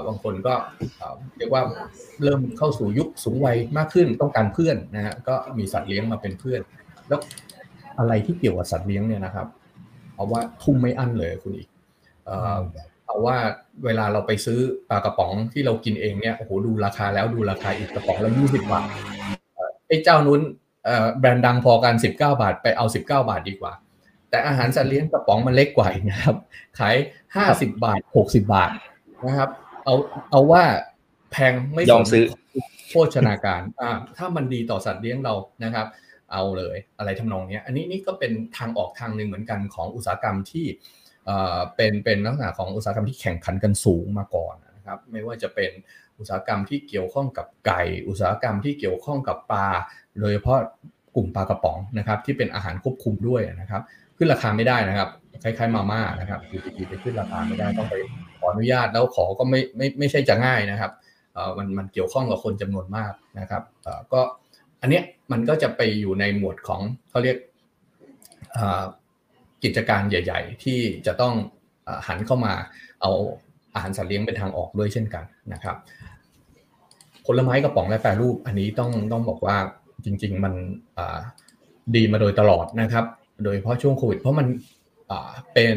[0.07, 0.55] บางคนก็
[1.39, 1.63] เรียกว่า
[2.23, 6.61] เริ่มเข้าสู่ยุคสูงวัยมากขึ้นต้องการเพื่อนนะฮะก็มีสัตว์เลี้ยงมาเป็นเพื่อน
[7.09, 7.21] แล้ว
[7.99, 9.47] อะไรที่เกี่ยวกับสัตว์เลี้ยงเนี่ยนะครับ
[10.15, 11.69] เอาว่าทุ่มไม่อั้นเลยคุณอีก
[12.25, 12.59] เอ่อ
[13.07, 13.37] เอาว่า
[13.85, 14.59] เวลาเราไปซื้อ
[14.91, 18.89] ปลากระป๋องที่เรากินเองเนี่ยโอ้โหดูราคาแล้วดูราคาอีกกระป๋องละยี่สิบบาท
[19.89, 20.41] ไอ้เจ้านู้น
[21.21, 23.73] แบรนด์ดังพอกันสิบเก้าบาทไปเอาสิบเก้าบาทดีกว่า
[24.35, 26.37] แต่อาหารสัตว์เลี้ยงกระป๋องมันเล็กกว่าอีกนะครับ
[26.79, 26.97] ขาย
[27.37, 28.71] ห้าสิบบาทหกสิบาท
[29.27, 29.51] นะครับ
[29.85, 29.95] เอา
[30.31, 30.63] เอาว่า
[31.31, 32.25] แพงไม่ยอมซื้อ
[32.91, 35.87] โภชนาการอ่าถ้ามันดีต่อสัตว์เลี้ยงเรานะครับ
[36.33, 40.67] เอาเลยอะไรทำนองนี้อันนี้นี่ก็เป็นทางออกทางหนึ่งเหมือนกันของอุตสาหกรรมที่
[41.77, 45.71] เป็นเป็นลักษณะของอุตสาหกรรมที่แข่งขันกันสูงมาก่อนนะครับ ไม่ว่าจะเป็น
[46.19, 49.67] อุตสาหกรรมที่เกี่ยวข้องกับไก่ อุตสาหกรรมที่เกี่ยวข้องกับปลา
[50.21, 50.59] โดยเฉพาะ
[51.17, 53.83] กลุ่มปลากระป๋องนะครับ ที่เป็นอาหารควบคุมด้วยนะครับ
[54.17, 55.09] ขึ้นราคาไม่ได้นะครับ
[55.43, 57.95] คล้ายๆมาม่านะครับอยู่ดีๆไปขึ้นราคาไม่ได้ต้องไป
[58.39, 60.93] ขออนุญาตแล้วขอก็ไม่ไม่ไม่ใช่จะง่ายนะครับ
[61.59, 63.63] มันมันเกี่ยวข้องกับคนจำนวนมากนะครับ
[64.13, 64.21] ก็
[64.81, 66.81] อันเนี้ยมันก็จะไปอยู่ในหมวดของ
[67.11, 67.37] เขาเรียก
[69.65, 71.35] กิจการใหญ่ ๆ ที่จะต้อง
[72.07, 72.55] หันเข้ามา
[73.01, 73.11] เอา
[73.75, 75.77] อาหารสัตว์เลี้ยงเป็นทางออกด้วยเช่นกันนะครับ
[77.27, 79.57] ผลไม้กระป๋องและแปรรูป อันนี้ต้องต้องบอกว่า
[80.05, 80.55] จริง ๆ มัน
[81.95, 83.05] ดีมาโดยตลอดนะครับ
[83.43, 84.47] โดยเฉพาะช่วงโควิด เพราะมัน
[85.55, 85.77] เป็น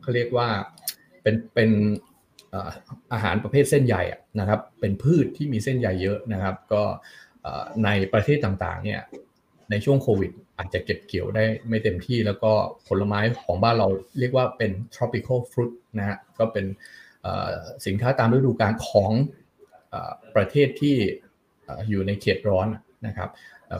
[0.00, 0.48] เขาเรียกว่า
[1.22, 1.70] เป็นเป็น
[3.12, 4.02] อาหารประเภทเส้นใหญ่
[4.40, 6.82] นะครับ เป็นพืชที่มีเส้นใหญ่เยอะนะครับ ก็
[7.84, 9.00] ในประเทศต่างๆเนี่ย
[9.70, 12.52] ในช่วงโควิด อาจจะเก็บเกี่ยวได้ไม่เต็มที่ แล้วก็
[12.88, 16.66] ผลไม้ของบ้านเราเรียกว่าเป็น tropical fruit นะฮะก็เป็น
[17.86, 19.12] สินค้าตามฤดูกาลของ
[20.36, 20.96] ประเทศที่
[21.90, 22.66] อยู่ในเขตร้อน
[23.06, 23.30] นะครับ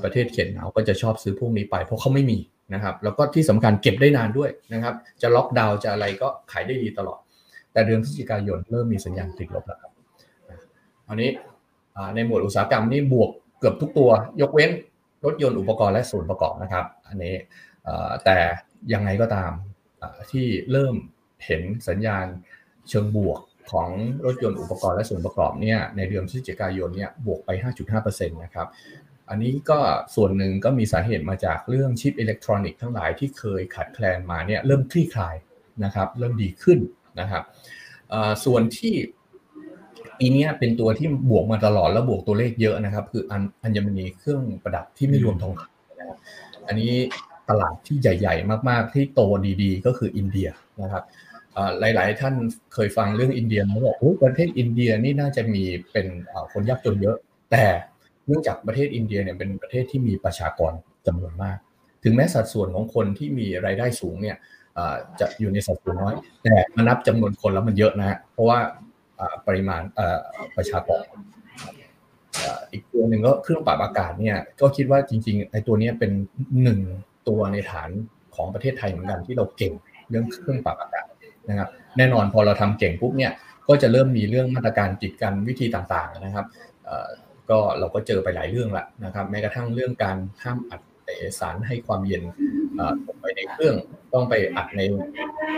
[0.05, 2.39] ประเทศเขตหนาวก็จะชอบซื้อพวกนี้ไป เพราะเขาไม่มี
[2.75, 7.19] นะครับแล้วก็ที่สำคัญเก็บได้นานด้วยนะครับ จะล็อกดาวน์จะอะไรก็ขายได้ดีตลอด
[7.73, 9.93] แต่เดือนพฤศจิกายนเริ่มมีสัญญาณติดลบแล้วครับ
[11.09, 11.31] อันนี้
[12.15, 14.11] ในหมวดอุตสาหกรรมนี่บวกเกือบทุกตัว
[14.41, 14.71] ยกเว้น
[15.25, 17.35] รถยนต์อุปกรณ์และส่วนประกอบนะครับ อันนี้
[18.25, 18.39] แต่
[18.93, 19.51] ยังไงก็ตาม
[20.33, 20.95] ที่เริ่ม
[21.47, 22.27] เห็นสัญญาณ
[22.89, 23.41] เชิงบวก
[23.73, 23.89] ของ
[24.27, 27.51] รถยนต์อุปกรณ์และส่วนประกอบเนี่ยในเดือนพฤศจิกายนเนี่ยบวกไป
[27.91, 28.69] 5.5%นะครับ
[29.31, 29.79] อันนี้ก็
[30.15, 35.37] ส่วนหนึ่งก็มีสาเหตุมาจากเรื่องชิปอิเล็กทรอนิกส์ทั้งหลายที่เคยขาดแคลนมาเนี่ยเริ่มคลี่คลาย
[35.85, 36.79] นะครับเริ่มดีขึ้น
[37.21, 37.43] นะครับ
[38.45, 38.95] ส่วนที่
[40.19, 43.23] ปีนี้เป็นตัวที่บวกมาตลอดแล้วบวกตัวเลขเยอะนะครับ คือ
[43.63, 46.19] อัญมณีเครื่องประดับที่ไม่รวมทองคำนะครับ
[46.67, 46.93] อันนี้
[47.51, 49.21] ตลาดที่ใหญ่ ๆ มาก ๆ ที่โต
[49.63, 50.49] ดีๆ ก็คืออินเดีย
[50.83, 51.05] นะครับ
[51.81, 52.35] หลาย ๆ ท่าน
[52.75, 56.07] เคยฟังเรื่องอินเดียนะบอกประเทศอินเดียนี่น่าจะมีเป็น
[56.53, 57.17] คนยากจนเยอะ
[57.51, 57.65] แต่
[58.27, 60.73] เนื่องจากประเทศอินเดียเนี่ยเป็นประเทศที่มีประชากร
[61.07, 61.59] จำนวนมาก
[62.05, 64.37] ถึงแม้สัดส่วนของคนที่มีรายได้สูงเนี่ย
[65.21, 68.59] จะอยู่ในสัดส่วนน้อย แต่มานับจำนวนคนแล้วมันเยอะนะฮะเพราะว่า
[69.47, 69.83] ปริมาณ
[70.57, 71.05] ประชากร
[72.73, 76.11] อีกตัวหนึ่งก็เครื่องปรับอากาศเนี่ยก็คิดว่าจริงๆไอ้ตัวนี้เป็น
[76.63, 76.81] หนึ่ง
[77.29, 77.91] ตัวในฐาน
[78.35, 79.73] ของประเทศไทยเหมือนกันที่เราเก่ง
[80.09, 81.07] เรื่องเครื่องปรับอากาศ
[81.49, 83.33] นะครับแน่นอนพอเราทำเก่งปุ๊บเนี่ย
[83.69, 86.47] ก็จะเริ่มมีเรื่องมาตรการจิดกันวิธีต่างๆนะครับ
[87.51, 90.81] ก็เราก็เจอไปหลายเรื่องละนะครับ แม้กระทั่งเรื่องการห้ามอัด
[91.41, 92.23] สารให้ความเย็น
[93.21, 93.75] ไปในเครื่อง
[94.15, 94.81] ต้องไปอัดใน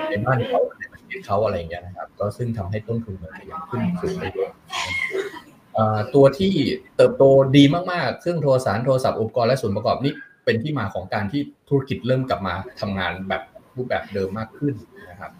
[0.09, 4.50] ในบ้านเขาในประเทศเขาอะไรอย่างเงี้ยนะครับ ก็ซึ่งทำให้ต้นทุนมันขยับขึ้นสูงไปด้วย
[6.14, 6.52] ตัวที่
[6.96, 7.24] เติบโต
[7.57, 10.12] ดีมากๆเครื่องโทรสารโทรศัพท์อุปกรณ์และส่วนประกอบนี่
[10.44, 13.42] เป็นที่มาของการที่ธุรกิจเริ่มกลับมาทำงานแบบ
[13.76, 14.74] รูปแบบเดิมมากขึ้น
[15.11, 15.31] นะครับ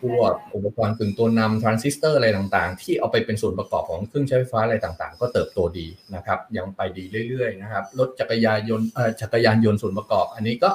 [0.00, 8.88] พวกอุปกรณ์กึ่งตัวนำทรานซิสเตอร์อะไรต่างๆ ที่เอาไปเป็นส่วนประกอบของเครื่องใช้ไฟฟ้าอะไรต่างๆ ก็เติบโตดีนะครับยังไปดีเรื่อยๆนะครับรถจักรยานยนต์
[9.20, 10.70] จักรยานยนต์ส่วนประกอบ อันนี้ก็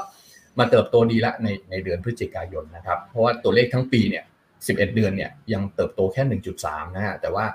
[0.59, 7.45] มาเติบโตดีละในในเดือนพฤศจิกายนนะครับ เพราะว่าตัวเลขทั้งปีเนี่ย11 เดือนเนี่ยยังเติบโตแค่ 1.3 นะฮะแต่ว่า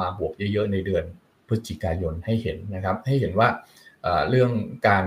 [0.00, 1.04] มาบวกเยอะๆในเดือน
[1.48, 3.48] พฤศจิกายนให้เห็นนะครับ ให้เห็นว่า
[4.28, 4.50] เรื่อง
[4.86, 5.04] การ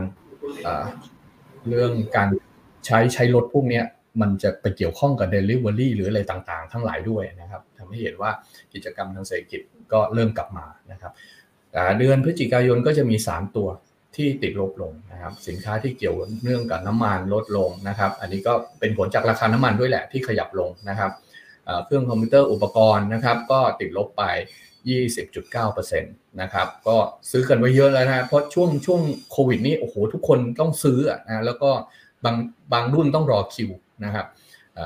[1.70, 2.28] เรื่องการ
[2.86, 3.82] ใช้ใช้รถพวกนี้
[4.22, 8.32] มันจะไปเกี่ยวข้องกับ Delivery หรืออะไรต่างๆ ทั้งหลายด้วยนะครับทำให้เห็นว่า
[8.74, 9.62] กิจกรรมทางเศรษฐกิจ
[9.94, 11.12] ก็เริ่มกลับมานะครับ
[11.98, 13.68] เดือนพฤศจิกายนก็จะมี 3 ตัว
[14.16, 21.12] ที่ติดลบลงนะครับสินค้าที่เกี่ยวเนื่องกับน้ำมันลดลงนะครับอันนี้ก็เป็นผลจากราคาน้ำมันด้วยแหละที่ขยับลงนะครับ
[21.86, 24.24] เครื่องคอมพิวเตอร์อุปกรณ์นะครับก็ติดลบไป
[25.12, 26.98] 20.9%นะครับก็
[27.32, 31.70] ซื้อกันไว้เยอะแล้วนะเพราะช่วงช่วงโควิดนี้โอ้โหทุกคนต้องซื้อนะแล้วก็
[32.26, 32.36] บาง
[32.74, 33.70] บางรุ่นต้องรอคิว
[34.06, 34.26] นะครับ
[34.78, 34.80] อ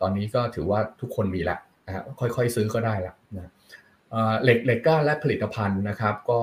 [0.00, 3.50] ตอนนี้ก็ถือว่าทุกคนมีแล้วนะค่อยๆซื้อก็ได้ล้วนะ
[4.42, 6.40] เหล็กเหล็กก้าและผลิตภัณฑ์นะครับก็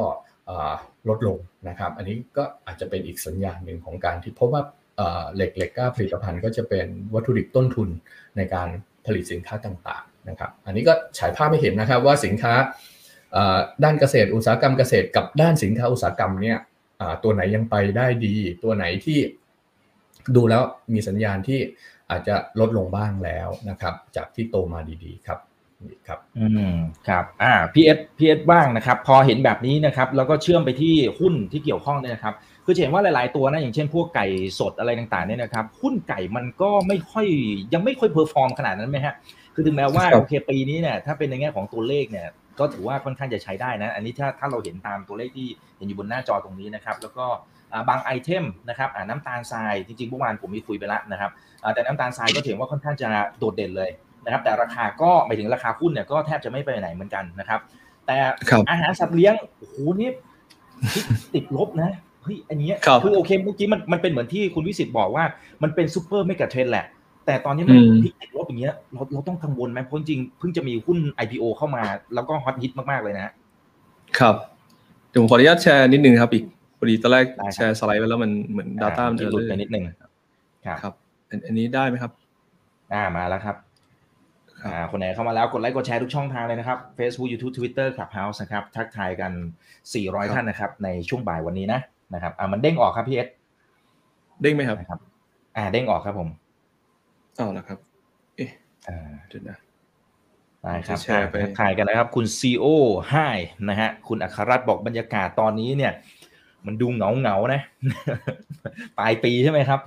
[1.09, 1.37] ลดลง
[1.69, 4.63] นะครับ อันนี้ก็อาจจะเป็นอีกสัญญาณหนึ่งของการที่พบว่า
[5.35, 7.89] เหล็กเหล็กก้าผลิตภัณฑ์ก็จะเป็นวัตถุดิบต้นทุน
[8.37, 8.67] ในการ
[9.05, 12.53] ผลิตสินค้าต่างๆนะครับ อันนี้ก็ฉายภาพให้เห็นนะครับว่าสินค้า
[13.83, 16.57] ด้านเกษตรอุตสาหกรรมเกษตรกับด้านสินค้าอุตสาหกรรมเนี่ย
[17.23, 19.19] ตัวไหนยังไปได้ดี ตัวไหนที่
[20.35, 20.63] ดูแล้ว
[20.93, 21.59] มีสัญญาณที่
[22.11, 25.39] อาจจะลดลงบ้างแล้วนะครับ จากที่โตมาดีๆครับ
[25.87, 26.75] นี่ครับอืม
[27.07, 32.33] ครับอ่าพี่เอสพี่เอสบ้างนะครับ พอเห็นแบบนี้นะครับ แล้วก็เชื่อมไปที่หุ้นที่เกี่ยวข้องเนี่ยนะครับ
[32.65, 34.27] คือจะเห็นว่าหลาย ๆ ตัวนะอย่างเช่นพวกไก่
[34.59, 37.27] สดอะไรต่าง ๆ เนี่ยนะครับ หุ้นไก่มันก็ไม่ค่อย
[37.73, 39.15] ยังไม่ค่อย perform ขนาดนั้นไหมฮะ
[39.55, 42.27] คือถึงแม้ว่าครับโอเคปีนี้เนี่ยถ้าเป็นในแง่ของตัวเลขเนี่ย
[42.59, 47.58] ก็ถือว่าค่อนข้างจะใช้ได้นะ อันนี้ถ้าถ้าเราเห็นตามตัวเลขที่เห็นอยู่บนหน้าจอตรงนี้นะครับ แล้วก็อ่า
[47.89, 51.31] บาง item นะครับอ่าน้ำตาลทรายจริงๆเมื่อวานผมมีคุยไปแล้วนะครับ
[51.63, 53.07] อ่าแต่น้ำตาลทรายก็ถือว่าค่อนข้างจะ
[53.39, 53.89] โดดเด่นเลย
[54.25, 57.59] นะครับ แต่ราคาก็หมายถึงราคาหุ้นเนี่ยก็แทบจะไม่ไปไหนเหมือนกันนะครับ
[58.07, 58.17] แต่
[58.49, 60.09] ครับอาหารสัตว์เลี้ยงโอ้โหนี่
[61.33, 61.91] ติดลบนะ
[62.23, 65.23] เฮ้ยอันเนี้ยครับคือโอเคเมื่อกี้มันมันเป็นเหมือนที่คุณวิศิษฐ์บอกว่า
[65.63, 66.85] มันเป็น super megatrend แหละ
[67.25, 73.33] แต่ตอนนี้มันอืมพลิกติดลบอย่างเงี้ยเราเราต้องกังวลไหมเพราะจริงๆเพิ่งจะมีหุ้น IPO เข้ามา แล้วก็ฮอตฮิตมากๆเลยนะ
[74.19, 74.35] ครับ
[75.09, 76.45] เดี๋ยวผมขออนุญาตแชร์นิดนึงครับอีก
[76.79, 80.11] พอดีตอนแรกได้ครับแชร์สไลด์ไปแล้วมันเหมือน Data มันอ่าหลุดไปเออนิดนึงครับ
[80.81, 80.93] ครับ
[81.29, 82.11] อันอันนี้ได้ไหมครับ
[82.93, 83.55] อ่ามาแล้วครับ
[84.61, 89.31] ครับอ่าคนไหนเข้ามาแล้วกดไลค์กดแชร์ทุกช่องทางเลยนะครับ Facebook YouTube Twitter Clubhouse นะครับ ทักทายกัน
[89.83, 91.79] 400 ท่านนะครับ ในช่วงบ่ายวันนี้นะ
[92.13, 93.27] นะครับอ่ามันเด้งออกครับพี่เอส
[94.41, 94.99] เด้งไหมครับนะครับ
[95.57, 96.29] อ่าเด้งออกครับผม
[97.39, 97.79] อ้าวนะครับ
[98.37, 98.49] เอ๊ะ
[98.87, 99.57] อ่าเดี๋ยวนะ
[100.63, 102.65] ได้ครับจะแชร์ไปทักทายกันนะครับ คุณ CO
[103.09, 103.15] ไฮ
[103.69, 105.93] นะฮะคุณอัครรัตน์บอกบรรยากาศตอนนี้เนี่ย
[106.65, 107.61] มันดูเหงาเหงานะ
[108.99, 109.79] ปลายปีใช่ไหมครับ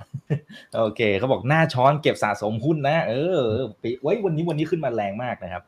[0.77, 3.39] โอเคเขาบอกหน้าช้อนเก็บสะสมหุ้นนะ เออ
[3.81, 5.63] ปีไว้วันนี้วันนี้ขึ้นมาแรงมากนะครับ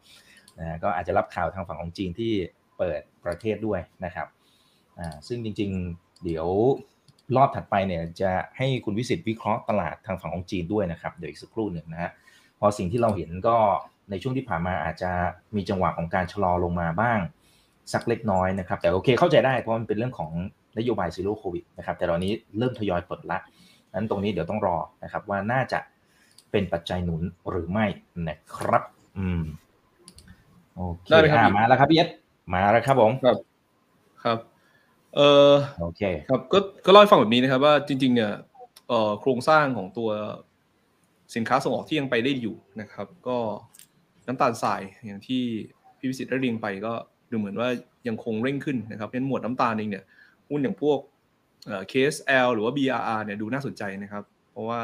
[0.60, 2.32] นะก็อาจจะรับข่าวทางฝั่งของจีนที่
[2.78, 4.28] เปิดประเทศด้วยนะครับ
[5.00, 6.48] อ่าซึ่งจริง ๆ เดี๋ยว
[7.36, 12.12] รอบถัดไปเนี่ยจะให้คุณวิสิตวิเคราะห์ตลาดทางฝั่งของจีนด้วยนะครับเดี๋ยวอีกสักครู่หนึ่งนะฮะ
[12.60, 13.58] พอสิ่งที่เราเห็นก็
[14.10, 15.12] ในช่วงที่ผ่านมาอาจจะ
[15.56, 17.20] มีจังหวะของการชะลอลงมาบ้าง
[17.94, 20.32] สักเล็กน้อยนะครับ แต่โอเคเข้าใจได้เพราะมันเป็นเรื่องของ
[20.78, 23.38] นโยบาย Zero Covid นะครับแต่ตอนนี้เริ่มทยอยเปิดละ
[23.94, 25.80] นั้นตรงนี้เดี๋ยวต้องรอนะครับว่าน่าจะ
[26.52, 27.86] เป็นปัจจัยหนุนหรือไม่
[28.28, 28.84] นะครับ
[29.18, 29.44] อืม
[30.76, 32.10] โอเคได้ไหมครับอะมาแล้วครับพี่เอส
[32.54, 33.38] มาแล้วครับผมครับ
[34.24, 34.38] ครับ
[35.16, 38.32] เออโอเคครับก็ก็เล่าให้ฟังแบบนี้นะครับ ว่าจริง ๆ เนี่ย
[38.88, 40.10] เอ่อโครงสร้างของตัว
[41.36, 43.38] สินค้าส่งออกที่ยังไปได้อยู่นะครับ ก็
[44.28, 45.44] น้ำตาลทรายอย่างที่
[45.98, 46.94] พี่วิสิตได้เรียงไปก็
[47.32, 47.70] ดูเหมือนว่า
[48.08, 50.04] ยังคงเร่งขึ้นนะครับเป็นหมวดน้ำตาลเองเนี่ย
[50.50, 51.00] หุ้นอย่างพวก
[51.66, 54.82] เอ่อ KSL หรือว่า BRR เนี่ยดูน่าสนใจนะครับ เพราะว่า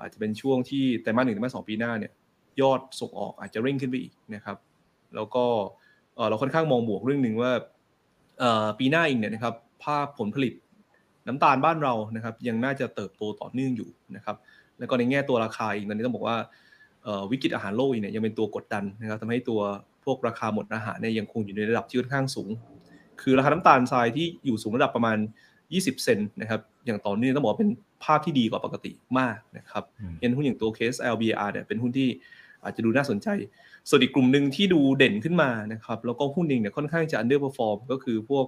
[0.00, 2.12] อาจจะเป็นช่วงที่ไตรมาสหนึ่งไตรมาสสองปีหน้าเนี่ย
[2.60, 4.56] ยอดส่งออกอาจจะเร่งขึ้นไปอีกนะครับ
[5.14, 5.44] แล้วก็
[6.28, 7.52] เราค่อนข้างมองบวกเรื่องหนึ่งว่า
[8.78, 10.54] ปีหน้าเองเนี่ยนะครับภาพผลผลิต
[11.26, 14.36] น้ำตาลบ้านเรานะครับ ยังน่าจะเติบโตต่อเนื่องอยู่นะครับ
[14.78, 16.36] แล้วก็ในแง่ตัวราคาเองตอนนี้ต้องบอกว่า
[17.30, 19.60] วิกฤตอาหารโลกเนี่ยยังเป็นตัวกดดันนะครับทำให้ตัว
[20.04, 22.50] พวกราคาหมดอาหารเนี่ยยังคงอยู่ในระดับที่ค่อนข้างสูง
[23.22, 25.18] คือราคาน้ำตาลทรายที่อยู่สูงระดับประมาณ
[25.62, 27.70] 20 เซนนะครับอย่างต่อเนื่องต้องบอกว่าเป็น
[28.04, 32.08] ภาพที่ดีกว่าปกติมากนะครับอืมเห็นหุ้นอย่างตัว KSL BR เนี่ยเป็นหุ้นที่
[32.64, 33.28] อาจจะดูน่าสนใจ
[33.88, 38.46] ส่วนอีกกลุ่มหนึ่งที่ดูเด่นขึ้นมานะครับแล้วก็หุ้นเองเนี่ยค่อนข้างจะ underperform ก็คือพวก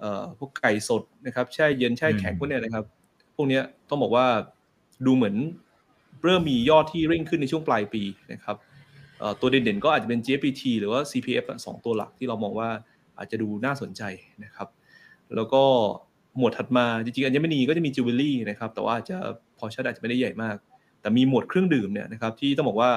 [0.00, 2.84] เอ่อพวกไก่สดนะครับแช่เย็นแช่แข็งอืมพวกเนี้ยนะครับ
[3.36, 4.26] พวกเนี้ยต้องบอกว่า
[5.06, 5.36] ดูเหมือน
[6.24, 8.56] เริ่มมียอดที่เร่งขึ้นในช่วงปลายปีนะครับ
[9.18, 12.68] เอ่อตัวเด่นๆก็อาจจะเป็น GPT หรือว่า CPF อะสองตัวหลักที่เรามองว่า
[13.20, 14.02] อาจจะดูน่าสนใจ
[14.44, 14.68] นะครับ
[15.34, 15.62] แล้วก็
[16.36, 19.16] หมวดถัดมาจริงๆอัญมณีก็จะมีจิวเวลรี่นะครับแต่ว่าจะ
[19.58, 20.56] พอชั่นอาจจะไม่ได้ใหญ่มาก
[21.00, 22.90] แต่มีหมวดเครื่องดื่มเนี่ยนะครับที่ต้องบอกว่า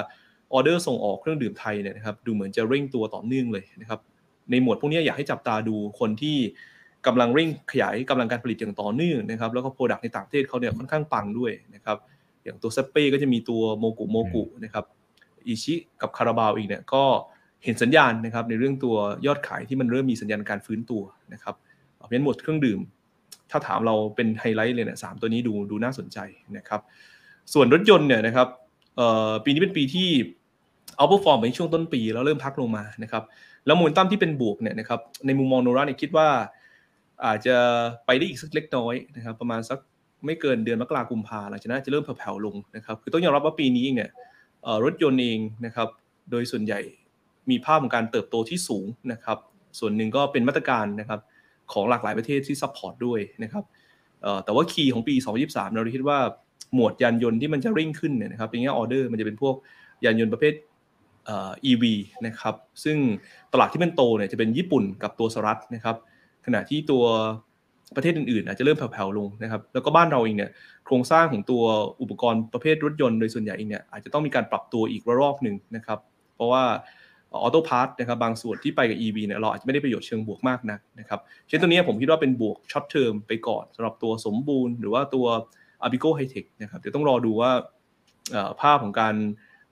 [0.53, 3.99] ออเดอร์ส่งออกเครื่องดื่มไทยเนี่ยนะครับดูเหมือนจะเร่งตัวต่อเนื่องเลยนะครับ
[4.51, 6.37] ในหมวดพวกนี้อยากให้จับตาดูคนที่
[7.07, 11.97] กำลังเร่งขยายกำลังการผลิตอย่างต่อเนื่องนะครับแล้วก็ product ในต่างประเทศเขาเนี่ยค่อนข้างปังด้วยนะครับ
[12.43, 14.85] อย่างตัวเซ็ปเป้ก็จะมีตัวโมกุโมกุนะครับ
[15.47, 17.03] อิชิกับคาราบาวอีกเนี่ยก็
[17.63, 18.95] เห็นสัญญาณนะครับในเรื่องตัว
[19.25, 21.01] ยอดขายที่มันเริ่มมีสัญญาณการฟื้นตัว
[21.33, 21.55] นะครับ
[21.95, 22.79] เพราะฉะนั้นหมวดเครื่องดื่ม
[23.51, 26.17] ถ้าถามเราเป็นไฮไลท์เลยเนี่ยสามตัวนี้ดูดูน่าสนใจ
[26.57, 26.81] นะครับ
[27.53, 28.47] ส่วนรถยนต์เนี่ยนะครับ
[29.45, 30.09] ปีนี้เป็นปีที่
[30.97, 33.23] outperform ในช่วงต้นปีแล้วเริ่มพักลงมานะครับ
[33.65, 36.27] แล้วโมเมนตัมที่เป็นบวกเนี่ยนะครับในมุมมองของเราเนี่ยคิดว่า
[37.25, 37.55] อาจจะ
[38.05, 39.79] ไปได้อีกสักเล็กน้อยนะครับประมาณสัก
[40.25, 44.11] ไม่เกินเดือนมกราคมกุมภาหลังจากนั้นจะเริ่มแผ่วๆลงนะครับคือต้องยอมรับว่าปีนี้เองเนี่ย
[44.83, 45.87] รถยนต์เองนะครับ
[46.31, 46.79] โดยส่วนใหญ่
[47.49, 49.37] มีภาพของการเติบโตที่สูงนะครับ
[49.79, 51.19] ส่วนหนึ่งก็เป็นมาตรการนะครับ
[51.73, 53.63] ของหลากหลายประเทศที่ support ด้วยนะครับ
[54.45, 56.17] แต่ว่า key ของปี 2023 เราคิดว่า
[56.73, 59.55] หมวดยานยนต์ที่มันจะเร่งขึ้นเนี่ยนะครับในแง่ออเดอร์มันจะเป็นพวก
[60.05, 60.53] ยานยนต์ประเภท
[61.25, 61.83] เอ่อ EV
[62.27, 62.97] นะครับซึ่ง
[63.53, 65.95] ตลาดที่มันโตเนี่ยจะเป็นญี่ปุ่นกับตัวสหรัฐนะครับ
[66.45, 67.03] ขณะที่ตัว
[67.95, 70.51] ประเทศอื่นๆ อาจจะเริ่มแผ่วๆลงนะครับ แล้วก็บ้านเราเองเนี่ย
[70.85, 71.63] โครงสร้างของตัว
[72.01, 75.99] อุปกรณ์ประเภทรถยนต์โดยส่วนใหญ่เองเนี่ยอาจจะต้องมีการปรับตัวอีกระลอกหนึ่งนะครับ
[76.35, 76.63] เพราะว่า
[77.41, 85.25] auto part นะครับบางส่วนที่ไปกับ EV เนี่ยเราอาจจะไม่ได้ประโยชน์เชิงบวกมากนักนะครับเช่นตัวนี้ผมคิดว่าเป็นบวก short term ไปก่อนสำหรับตัวสมบูรณ์หรือว่าตัว
[85.85, 87.51] a b i c o High Tech นะครับเดี๋ยวต้องรอดูว่า
[88.61, 89.15] ภาพของการ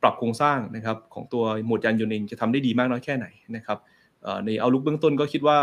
[0.02, 3.78] ปรับโครงสร้างนะครับของตัวหมวดยานยนต์เองจะทำได้ดีมากน้อยแค่ไหนนะครับ
[4.45, 5.58] ใน outlook เบื้องต้นก็คิดว่า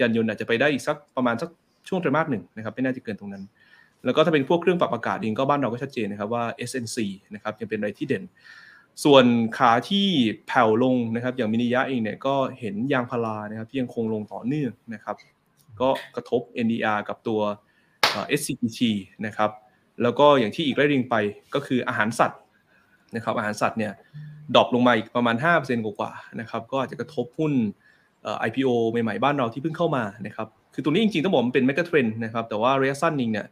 [0.00, 1.50] ยานยนต์อาจจะไปได้อีกสักประมาณสัก
[1.88, 3.44] ช่วงไตรมาสหนึ่งนะครับไม่น่าจะเกินตรงนั้น
[4.04, 6.96] แล้วก็ถ้าเป็นพวกเครื่องปรับอากาศเองก็บ้านเราก็ชัดเจนนะครับว่า SNC
[7.34, 8.24] นะครับยังเป็นอะไรที่เด่น
[9.04, 9.24] ส่วน
[9.58, 10.06] ขาที่
[10.46, 15.16] แผ่วลงนะครับ อย่างมินิยะเองเนี่ยก็เห็นยางพารานะครับที่ยังคงลงต่อเนื่องนะครับ
[15.80, 17.40] ก็กระทบ NDR กับตัว
[18.38, 18.80] SCPT
[19.26, 19.50] นะครับ
[20.02, 21.14] แล้วก็อย่างที่อีกไล่เรียงไป
[21.54, 22.40] ก็คืออาหารสัตว์
[23.16, 23.92] นะครับ อาหารสัตว์เนี่ย
[24.54, 27.52] ดรอปลงมาอีกประมาณ 5%กว่าๆนะครับ ก็อาจจะกระทบหุ้น
[28.48, 33.46] IPO ใหม่ๆบ้านเราที่เพิ่งเข้ามานะครับ คือตัวนี้จริงๆต้องบอกมันเป็นเมกะเทรนด์นะครับ แต่ว่าระยะสั้นนิงเนี่ย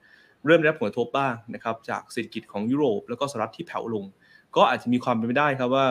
[0.47, 4.05] เริ่มได้รับผลกระทบบ้างนะครับจากเศรษฐกิจของยุโรปแล้วก็สหรัฐที่แผ่วลง
[4.57, 5.87] ก็อาจจะมีความเป็นไปได้ครับว่า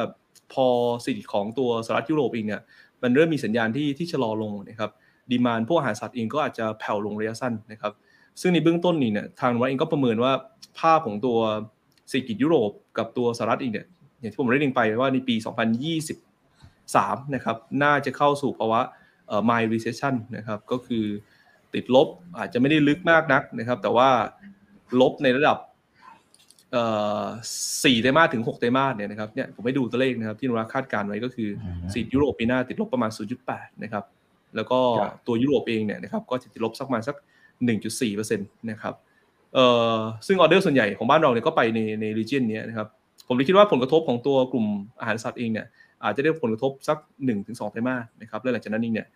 [0.54, 0.68] พอ
[1.02, 2.62] เศรษฐกิจของตัวสหรัฐยุโรปเองเนี่ย
[3.04, 4.92] มันเริ่มมีสัญญาณที่ที่ชะลอลงนะครับ
[5.32, 7.94] ดีมานพวกอาหารสัตว์เองก็อาจจะแผ่วลงระยะสั้นนะครับ
[8.42, 10.34] ซึ่งในเบื้องต้นนี่เนี่ยทางวัดเองก็ประเมินว่า
[10.80, 11.38] ภาพของตัว
[12.10, 13.86] เศรษฐกิจยุโรปกับตัวสหรัฐเองเนี่ย
[14.20, 15.36] อย่างที่ผมได้เรียนไปว่าในปี
[16.56, 18.82] 2023 นะครับ น่าจะเข้าสู่ภาวะ
[19.28, 21.06] เอ่อ mild recession นะครับ ก็คือ
[21.74, 22.08] ติดลบ
[22.40, 24.10] อาจจะไม่ได้ลึกมากนักนะครับ แต่ว่า
[25.02, 25.58] ลบในระดับ
[27.84, 31.50] สี่ไตรมาสถึงหกไตรมาสเนี่ยนะครับเนี่ยผมให้ดูตัวเลขนะครับที่นุราคาดการไว้ก็คือ
[31.94, 33.12] สียุโรปปีหน้าติดลบประมาณ
[33.46, 34.04] 0.8 นะครับ
[34.56, 34.80] แล้วก็
[35.28, 37.16] ตัวยุโรปเองเนี่ยนะครับก็จะติดลบสักประมาณสัก
[37.76, 38.94] 1.4%นะครับ
[39.54, 42.88] เอ่อซึ่งออเดอร์ส่วนใหญ่ของบ้านเราเนี่ยก็ไปในในรีเจนนี้นะครับ
[43.28, 44.66] ผมเลยคิดว่าผลกระทบของตัวกลุ่ม
[45.00, 45.66] อาหารสัตว์เองเนี่ย
[46.04, 46.98] อาจจะได้ผลกระทบสัก
[47.36, 49.08] 1-2ไตรมาสนะครับแล้วหลังจากนั้นเองเนี่ย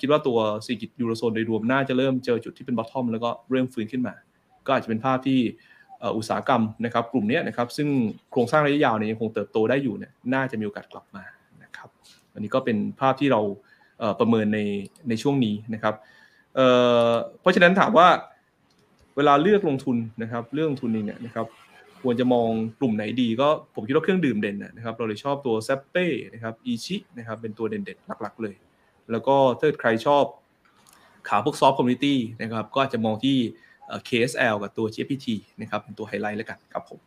[0.00, 4.14] คิดว่าตัวเศรษฐกิจยูโรโซนโดยรวมน่าจะเริ่มเจอจุดที่เป็นบอททอมแล้วก็เริ่มฟื้นขึ้นมา
[4.66, 5.40] ก็อาจจะเป็นภาพที่
[6.16, 7.88] อุตสาหกรรมนะครับกลุ่มนี้นะครับซึ่ง
[8.30, 11.24] โครงสร้างระยะยาวเนี่ยยังคงเติบโตได้อยู่เนี่ยน่าจะมีโอกาสกลับมา
[11.62, 11.88] นะครับ
[12.34, 13.40] อันนี้ก็เป็นภาพที่เรา
[14.20, 14.60] ประเมินใน
[15.08, 15.94] ในช่วงนี้นะครับ
[17.40, 18.08] เพราะฉะนั้นถามว่า
[19.16, 21.46] เวลาเลือกลงทุนนะครับเรื่องทุนนี้เนี่ยนะครับ
[22.02, 22.48] ควรจะมอง
[22.80, 28.54] กลุ่มไหนดีก็ผมคิดว่าเครื่องดื่มเด่นนะครับเราเลยชอบตัวเซ็ปเป้นะครับอีชินะครับเป็นตัวเด่นๆหลักๆเลย
[29.10, 30.24] แล้วก็ถ้าใครชอบ
[31.28, 33.36] ขาพวก soft commodity นะครับก็อาจจะมองที่
[34.08, 35.26] KSL กับตัว GFPT
[35.60, 37.00] นะครับเป็นตัวไฮไลท์แล้วกันครับผม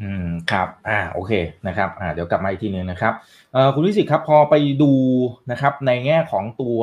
[0.00, 1.32] อืมครับอ่าโอเค
[1.66, 3.14] นะครับอ่าเดี๋ยวกลับมาอีกทีนึงนะครับ
[3.52, 4.92] เอ่อคุณวิสิตครับพอไปดู
[5.50, 6.78] นะครับในแง่ของตัว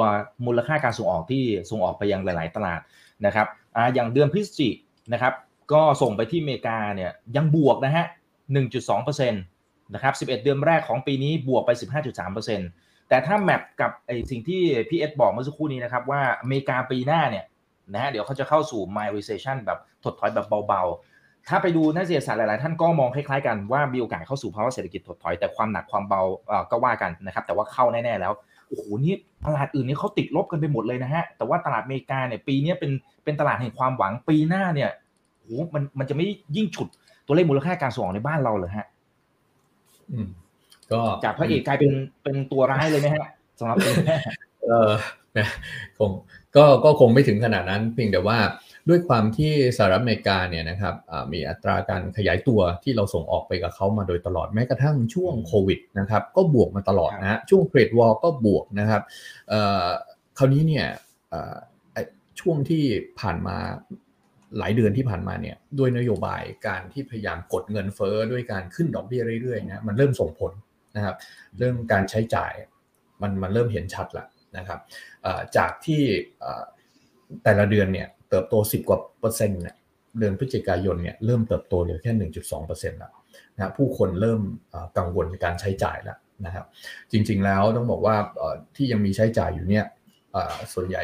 [0.45, 2.79] มูลค่าการส่งออกที่ส่งออกไปยังหลาย ๆ ตลาด
[3.25, 4.75] นะครับอ่าอย่างเดือนพฤศจิก
[5.13, 5.33] นะครับ
[5.73, 8.05] ก็ส่งไปที่อเมริกาเนี่ยยังบวกนะฮะ
[8.49, 11.71] 1.2%นะครับ11 เดือนแรกของปีนี้บวกไป
[12.39, 17.45] 15.3%แต่ถ้าแมปกับไอสิ่งที่พี่เอสบอกเมื่อสักครู่นี้นะครับว่าอเมริกาปีหน้าเนี่ย
[17.93, 26.21] นะฮะเดี๋ยวเขาจะเข้าสู่ mild recession แบบถดถอยแบบเบาๆ ถ้าไปดูนักเศรษฐศาสตร์หลายๆ ท่านก็มองคล้ายๆกันว่ามีโอกาสเข้าสู่ภาวะเศรษฐกิจถดถอยแต่ความหนักความเบา
[26.71, 28.33] ก็ว่ากันนะครับแต่ว่าเข้าแน่ๆแล้ว
[28.67, 29.13] โอ้โหนี่
[29.45, 32.91] ตลาดอื่นนี่เขาติดลบกันไปหมดเลยนะฮะแต่ว่าตลาดอเมริกาเนี่ยปีนี้เป็น
[33.23, 34.89] เป็นตลาดแห่งความหวังปีหน้าเนี่ย
[35.39, 36.25] โอ้มันมันจะไม่
[36.55, 36.87] ยิ่งฉุด
[37.25, 38.87] ตัวเลขมูลค่าการส่งออกในบ้านเราเลยฮะ
[40.11, 40.27] อืม
[40.91, 41.91] ก็จากพระเอกกลายเป็น
[42.23, 43.27] เป็นตัวร้ายเลยไหมฮะ
[43.59, 43.77] สำหรับ
[44.63, 44.91] เออ
[45.97, 46.11] คง
[46.55, 48.37] ก็ก็คงไม่ถึงขนาดนั้นเพียงแต่ว่า
[48.89, 50.95] ด้วยความที่สหรัฐอเมริกาเนี่ยนะครับ
[51.33, 59.01] มีอัตราการขยายตัวที่เราส่งออกไปกับเขามาโดยตลอดแม้กระทั่งช่วงโควิดนะครับก็บวกมาตลอดนะฮะช่วงเทรดวอลก็บวกนะครับ
[60.37, 60.85] คราวนี้เนี่ย
[62.39, 62.83] ช่วงที่
[63.19, 63.57] ผ่านมา
[64.57, 70.51] หลายเดือนที่ผ่านมาเนี่ยด้วยนโยบายการที่พยายามกดเงินเฟ้อด้วยการขึ้นดอกเบี้ยเรื่อยๆนะมันเริ่มส่งผล
[70.95, 71.15] นะครับ
[71.57, 72.51] เรื่องการใช้จ่าย
[73.21, 74.79] มันมันเริ่มเห็นชัดแล้ว นะครับ
[75.57, 76.01] จากที่
[77.43, 79.75] แต่ละเดือนเนี่ยเติบโต 10 กว่าเปอร์เซ็นต์เนี่ย
[80.19, 82.11] เดือนพฤศจิกายนเนี่ยเริ่มเติบโตเหลือแค่
[82.57, 83.13] 1.2%แล้ว
[83.55, 84.41] นะผู้คนเริ่ม
[84.97, 86.65] กังวลการใช้จ่ายแล้วนะครับ
[87.11, 88.15] จริงๆแล้วต้องบอกว่า
[88.75, 89.85] ที่ยังมีใช้จ่ายอยู่เนี่ย
[90.73, 91.03] ส่วนใหญ่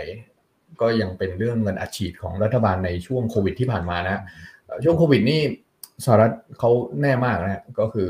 [0.81, 4.23] ก็ยังเป็นเรื่องเงินอัดฉีดของรัฐบาลในช่วงโควิดที่ผ่านมานะ
[4.83, 5.41] ช่วงโควิดนี่
[6.05, 8.09] สหรัฐเขาแน่มากนะก็คือ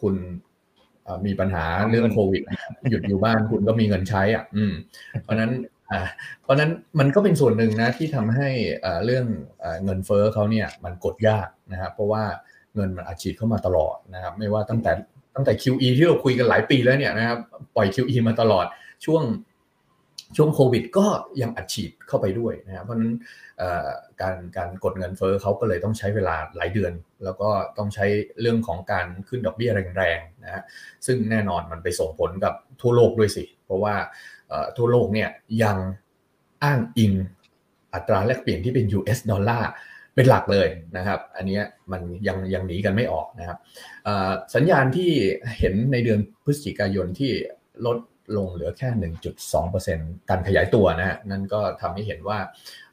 [0.00, 0.14] คุณ
[1.26, 2.42] มีปัญหาเรื่องโควิด
[2.90, 4.72] หยุดอยู่บ้านคุณก็มีเงินใช้อะ อืม
[5.22, 5.50] เพราะนั้น
[6.42, 8.48] เพราะนั้นมันก็เป็นส่วนหนึ่งนะที่ทำให้
[9.04, 9.26] เรื่อง
[9.84, 12.24] เงินเฟ้อเขาเนี่ยมันกดยากนะครับเพราะว่า
[12.74, 14.92] เงินมันอัดฉีดเข้ามาตลอดนะครับไม่ว่าตั้งแต่
[15.34, 17.38] ตั้งแต่ QE ที่เราคุยกันหลายปีแล้วเนี่ยนะครับ
[17.76, 18.66] ปล่อย QE มาตลอด
[19.04, 19.22] ช่วง
[20.36, 21.06] ช่วงโควิดก็
[21.42, 23.12] ยังอัดฉีดเข้าไปด้วยนะครับเพราะนั้น
[24.20, 26.92] การการกดเงินเฟอ้อเขาก็เลยต้องใช้เวลาหลายเดือน
[27.24, 28.06] แล้วก็ต้องใช้
[28.40, 30.62] เรื่องของการขึ้นดอกเบี้ยแรงๆนะฮะ
[31.06, 33.94] ซึ่งแน่นอนมันไปส่งผลกับทั่วโลกด้วยสิ เพราะว่า
[34.76, 35.28] ทั่วโลกเนี่ย
[35.62, 35.76] ยัง
[36.64, 37.12] อ้างอิง
[37.94, 39.70] อัตราแลกเปลี่ยนที่เป็น US ดอลลาร์
[40.14, 41.60] เป็นหลักเลยนะครับ อันนี้
[41.92, 43.58] มันยังยังหนีกันไม่ออกนะครับ
[44.54, 45.10] สัญญาณที่
[45.58, 47.32] เห็นในเดือนพฤศจิกายนที่
[47.86, 47.98] ลด
[48.36, 48.88] ลงเหลือแค่
[49.60, 52.38] 1.2%การขยายตัวนะฮะนั่นก็ทำให้เห็นว่า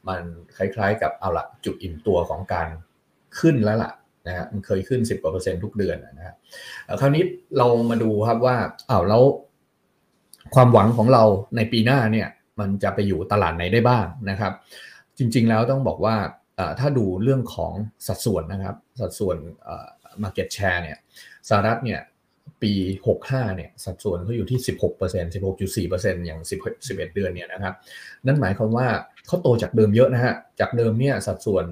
[0.08, 0.21] มัน
[0.58, 2.67] คล้ายๆกับเอาละจุดอิ่มตัวของการ
[3.39, 3.91] ขึ้นแล้วล่ะ
[4.28, 6.36] นะฮะมันเคยขึ้น 10กว่าเปอร์เซ็นต์ทุกเดือนนะฮะ
[7.02, 7.23] คราวนี้
[7.58, 8.58] เรามาดูครับว่า
[8.89, 9.23] อ้าวแล้ว
[10.56, 11.23] ความหวังของเรา
[11.56, 12.28] ในปีหน้าเนี่ย
[12.60, 14.54] มันจะไปอยู่ตลาดไหนได้บ้างนะครับ
[15.17, 16.15] จริงๆแล้วต้องบอกว่า
[16.80, 17.73] ถ้าดูเรื่องของ
[18.08, 19.38] สัดส่วนนะครับ สัดส่วน
[20.23, 20.97] market share เนี่ย
[21.49, 22.02] สหรัฐเนี่ย
[22.63, 22.74] ปี
[23.15, 27.74] 65 เนี่ย สัดส่วนเขาอยู่ที่ 16% 16.4%อย่าง10 11 เดือนเนี่ยนะครับ
[28.26, 28.88] นั่นหมายความว่า
[29.28, 31.65] เขาโตจากเดิมเยอะนะฮะ จากเดิมเนี่ยสัดส่วน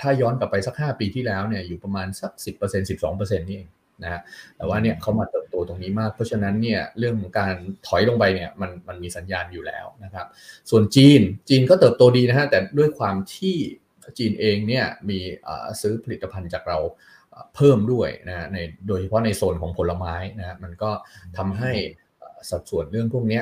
[0.00, 3.70] ถ้าย้อนกลับไปสัก 5 ปีที่แล้วเนี่ยอยู่ประมาณสัก 10% 12%นี่เอง
[4.02, 4.20] นะฮะ
[4.56, 10.26] แต่ว่าเนี่ยเขามาเติบโตตรงนี้มาก เพราะฉะนั้นเนี่ยเรื่องการถอยลงไปเนี่ยมันมันมีสัญญาณอยู่แล้วนะครับ
[10.70, 13.56] ส่วนจีนจีนก็เติบโตดีนะฮะแต่ด้วยความที่
[14.18, 15.18] จีนเองเนี่ยมี
[15.80, 16.78] ซื้อผลิตภัณฑ์จากเรา
[17.56, 20.90] เพิ่มด้วยนะในโดยเฉพาะในโซนของผลไม้นะมันก็
[21.38, 21.72] ทำให้
[22.50, 23.40] สัดส่วนเรื่องพวกนี้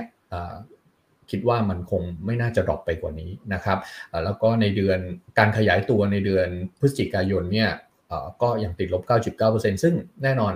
[1.31, 3.79] คิดว่ามันคงไม่น่าจะดรอปไปกว่านี้นะครับ
[4.25, 4.99] แล้วก็ในเดือน
[5.39, 6.49] การขยายตัวในเดือน
[6.81, 7.71] พฤศจิกายนเนี่ย
[8.43, 9.03] ก็ยังติดลบ
[9.43, 10.55] 9.9%ซึ่งแน่นอน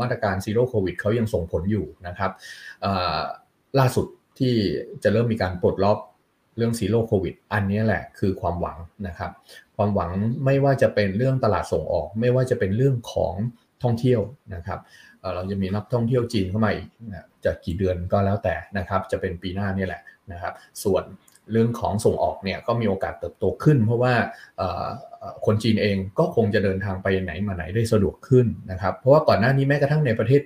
[0.00, 2.32] มาตรการ Zero Covid เขายังส่งผลอยู่นะครับ
[3.78, 4.06] ล่าสุด
[4.38, 4.54] ที่
[5.02, 5.98] จะเริ่มมีการปลดล็อก
[6.56, 9.30] เรื่อง Zero Covid อันนี้แหละคือความหวังนะครับ
[9.76, 10.10] ความหวัง
[10.44, 13.34] ไม่ว่าจะเป็นเรื่องตลาดส่งออก ไม่ว่าจะเป็นเรื่องของ
[13.82, 14.20] ท่องเที่ยว
[14.54, 14.80] นะครับ
[15.34, 16.88] เราจะมีนักท่องเที่ยวจีนเข้ามาอีก
[17.44, 20.52] จะกี่เดือนก็แล้วแต่นะครับ จะเป็นปีหน้านี่แหละนะครับ
[20.84, 21.04] ส่วน
[21.52, 24.14] เรื่องของส่งออกเนี่ยก็มีโอกาสเติบโตขึ้น เพราะว่า
[25.46, 30.42] คนจีนเองก็คงจะเดินทางไปไหนมาไหนได้สะดวกขึ้นนะครับ เพราะว่าก่อนหน้านี้แม้กระทั่งในประเทศ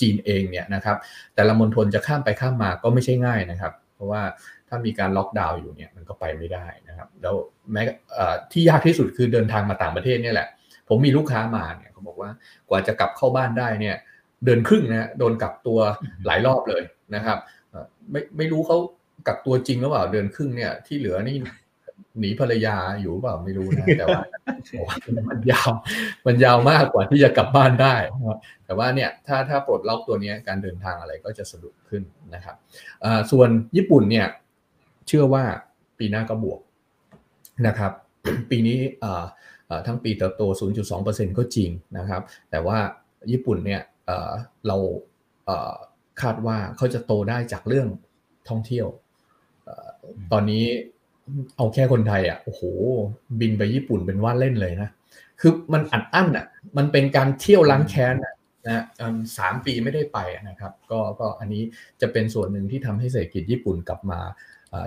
[0.00, 0.96] จีนเองเนี่ยนะครับ
[1.34, 4.22] แต่ละมณฑลจะข้ามไปข้ามมาก็ไม่ใช่ง่ายนะครับ เพราะว่า
[4.70, 7.34] ถ้ามีการล็อกดาวน์อยู่เนี่ยมันก็ไปไม่ได้นะครับ แล้ว
[7.72, 7.82] แม้
[8.52, 10.48] ที่ยากที่สุดคือเดินทางมาต่างประเทศเนี่ยแหละ
[10.88, 12.30] ผมมีลูกค้ามาเนี่ยเขาบอกว่า
[12.68, 13.96] กว่าจะกลับเข้าบ้านได้เนี่ย
[14.44, 15.78] เดินครึ่งนะโดนกักตัว
[16.26, 16.82] หลายรอบเลย
[17.14, 17.38] นะครับ
[18.10, 18.78] ไม่ไม่รู้เขา
[19.26, 21.36] กักตัวจริงหรือเปล่าเดินครึ่งเนี่ยที่เหลือนี่
[22.20, 24.22] หนีภรรยาอยู่เปล่าไม่รู้นะแต่ว่า
[25.28, 25.70] มันยาว
[26.26, 27.94] มันยาวมากกว่าที่จะกลับบ้านได้
[28.64, 32.02] แต่ว่าเนี่ยถ้าถ้าปลดล็อกตัวนี้การเดินทางอะไรก็จะสะดวกขึ้น
[32.34, 32.56] นะครับ
[33.30, 34.26] ส่วนญี่ปุ่นเนี่ย
[35.10, 35.44] เชื่อว่า
[35.98, 36.60] ปีหน้าก็บวก
[37.66, 37.92] นะครับ
[38.50, 38.78] ปีนี้
[39.86, 40.42] ทั้งปีเติบโต
[40.90, 42.78] 0.2%ก็จริงนะครับ แต่ว่า
[43.30, 43.82] ญี่ปุ่นเนี่ย
[44.66, 44.76] เรา
[46.22, 47.88] คาดว่าเขาจะโตได้จากเรื่อง
[48.48, 48.86] ท่องเที่ยว
[50.32, 50.64] ตอนนี้
[51.56, 52.62] เอาแค่คนไทยอะโอ้โห
[53.40, 54.88] บินไปญี่ปุ่นเป็นว่าเล่นเลยนะ
[55.40, 56.46] คือมันอัดอั้นอะ
[56.76, 58.84] มันเป็นการเที่ยวล้างแค้นนะ
[59.38, 60.18] สามปีไม่ได้ไป
[60.48, 61.62] นะครับ ก็ก็อันนี้
[62.00, 64.20] จะเป็นส่วนหนึ่งที่ทำให้เศรษฐกิจญี่ปุ่นกลับมา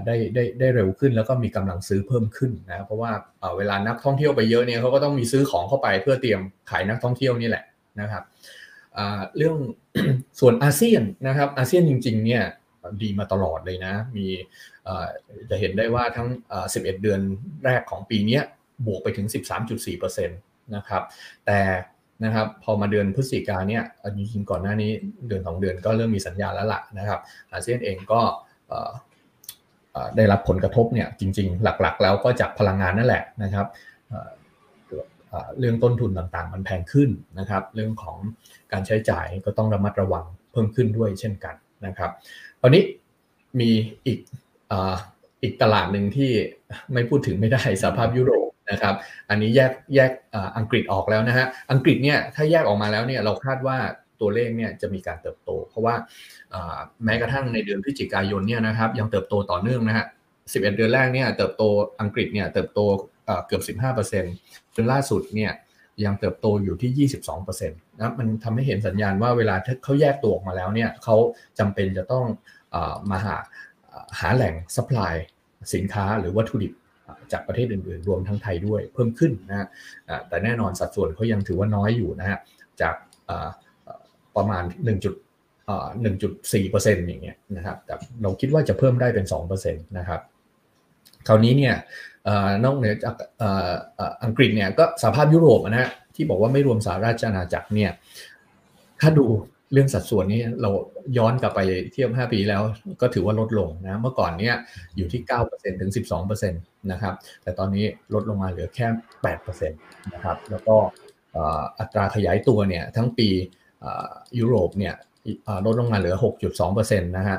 [0.06, 3.12] ได้ได้ได้เร็วขึ้นแล้วก็มีกำลังซื้อเพิ่มขึ้นนะเพราะว่า
[3.58, 7.64] เวลานักท่องเที่ยวไปเยอะเนี่ยเขาก็ต้องมีซื้อของเข้าไปเพื่อเตรียมขายนักท่องเที่ยวนี่แหละ
[8.02, 8.24] นะครับ
[9.38, 9.58] เรื่อง
[10.40, 12.44] ส่วนอาเซียนนะครับอาเซียนจริงๆเนี่ย
[13.02, 14.28] ดีมาตลอดเลยนะ มี
[15.50, 16.28] จะเห็นได้ว่าทั้ง
[16.66, 17.22] 11 เดือน
[17.66, 18.40] แรกของปีนี้
[18.86, 19.28] บวกไปถึง
[19.76, 21.04] 13.4%นะครับ
[21.46, 21.60] แต่
[22.24, 23.84] นะครับพอมาเดือนพฤศจิกาเนี่ย
[24.18, 24.92] จริงๆก่อนหน้านี้
[25.28, 27.20] เดือนสองเดือนก็เริ่มมีสัญญาณแล้วล่ะนะครับ
[27.54, 28.22] อาเซียนเองก็
[30.18, 33.68] ได้รับผลกระทบเนี่ยจริง ๆ หลักๆ แล้วก็จากพลังงานนั่นแหละนะครับ
[35.60, 38.18] เรื่องต้นทุนต่างๆ มันแพงขึ้นนะครับ เรื่องของ
[38.72, 42.12] การใช้จ่ายก็ต้องระมัดระวังเพิ่มขึ้นด้วยเช่นกันนะครับ
[42.62, 42.84] ตอนนี้
[43.60, 43.70] มี
[44.06, 44.20] อีก
[45.44, 46.32] อีกตลาดหนึ่งที่
[46.94, 48.96] ไม่พูดถึงไม่ได้สภาพยุโรปนะครับ
[49.30, 50.12] อันนี้แยกแยก
[50.58, 53.78] อังกฤษออกแล้วนะฮะอังกฤษเนี่ยถ้าแยกออกมาแล้วเนี่ยเราคาดว่า
[54.24, 55.96] ตัวเลขเนี่ยจะมีการเติบโต เพราะว่า
[57.06, 60.06] แม้กระทั่งในเดือนพฤศจิกายนเนี่ยนะครับยังเติบโตต่อเนื่องนะฮะ
[60.42, 61.64] 11 เดือนแรกเนี่ยเติบโต
[62.02, 62.80] อังกฤษเนี่ยเติบโต
[63.48, 63.78] เกือบ
[64.30, 65.52] 15%จนล่าสุดเนี่ย
[66.06, 67.10] ยังเติบโตอยู่ที่
[67.42, 71.16] 22%นะมันทำให้เห็นสัญญาณว่าเวลาเขาแยกตัวออกมาแล้วเนี่ยเขา
[71.60, 72.26] จำเป็นจะต้อง
[73.12, 73.38] มาหา
[74.20, 75.14] หาแหล่ง supply
[75.74, 76.74] สินค้าหรือวัตถุดิบ
[77.32, 79.68] จากประเทศอื่นๆ รวมทั้งไทยด้วยเพิ่มขึ้นนะฮะ
[80.28, 82.38] แต่แน่นอนสัดส่วนเขายังถือว่าน้อยอยู่นะฮะ
[82.82, 82.96] จาก
[84.38, 84.88] ประมาณ1
[86.04, 90.22] 1.4%อย่างเงี้ยนะครับแต่เราคิดว่าจะเพิ่มได้เป็น2%นะครับ
[91.28, 91.76] คราวนี้เนี่ย
[92.64, 93.16] นอกเหนือจาก
[94.24, 97.92] อังกฤษเนี่ยก็สหภาพยุโรปนะฮะที่บอกว่าไม่รวมสหราชอาณาจักรเนี่ย
[99.02, 99.26] ถ้าดู
[99.72, 100.70] เรื่องสัดส่วนนี้เรา
[101.18, 101.60] ย้อนกลับไป
[101.94, 102.62] เทียบ 5 ปีแล้ว
[103.02, 104.56] ก็ถือว่าลดลงนะเมื่อก่อนเนี่ย
[104.96, 105.92] อยู่ที่ 9%ถึง
[106.26, 108.88] 12%นะครับแต่ตอนนี้ลดลงมาเหลือแค่
[109.24, 110.76] 8%นะครับแล้วก็
[111.80, 113.30] อัตราขยายตัวเนี่ยทั้งปี
[114.40, 114.96] ยุโรปเนี่ย
[115.66, 116.16] ลดลงมาเหลือ
[116.62, 117.38] 6.2%นะฮะ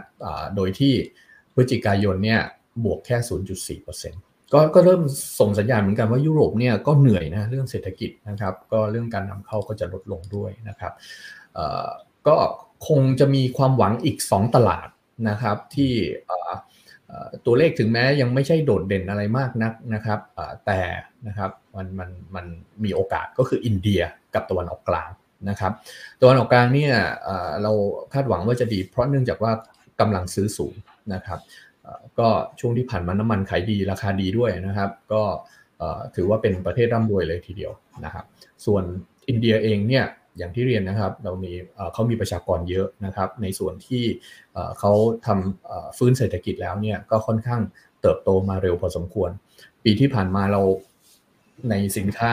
[0.56, 0.94] โดยที่
[1.54, 2.40] พฤศจิกายนเนี่ย
[2.84, 3.16] บวกแค่
[3.80, 5.02] 0.4%ก็ก็เริ่ม
[5.40, 10.92] ส่งสัญญาณเหมือนกันว่ายุโรปเนี่ยก็เหนื่อยนะเรื่องเศรษฐกิจนะครับก็เรื่องการนำเข้าก็จะลดลงด้วยนะครับ
[12.28, 12.36] ก็
[12.88, 14.88] คงจะมีความหวังอีก 2 ตลาด
[15.28, 15.92] นะครับที่
[17.46, 20.20] ตัวเลขถึงแม้ยังไม่ใช่โดดเด่นอะไรมากนักนะครับ
[20.66, 20.80] แต่
[21.26, 22.46] นะครับมันมันมัน
[22.84, 24.00] มีโอกาสก็คืออินเดีย
[24.34, 25.10] กับตะวันออกกลาง
[25.48, 25.72] นะครับ
[26.20, 26.94] ตะวันออกกลางเนี่ย
[27.62, 27.72] เรา
[28.12, 29.52] คาดหวังว่าจะดี เพราะเนื่องจากว่า
[30.00, 30.74] กำลังซื้อสูง
[31.14, 31.40] นะครับ
[32.18, 32.28] ก็
[32.60, 35.22] ช่วงที่ผ่านมาน้ำมันขายดีราคาดีด้วยนะครับ ก็
[36.14, 37.72] ถือว่าเป็นประเทศร่ำรวยเลยทีเดียว
[38.04, 38.24] นะครับ
[38.66, 38.84] ส่วน
[39.28, 40.04] อินเดียเองเนี่ย
[40.38, 41.52] อย่างที่เรียนนะครับเรามี
[41.92, 44.04] เขามีประชากรเยอะนะครับ ในส่วนที่
[44.78, 44.92] เขา
[45.26, 47.60] ทำฟื้นเศรษฐกิจแล้วเนี่ยก็ค่อนข้าง
[48.02, 49.30] เติบโตมาเร็วพอสมควร
[49.84, 50.62] ปีที่ผ่านมาเรา
[51.70, 52.32] ในสินค้า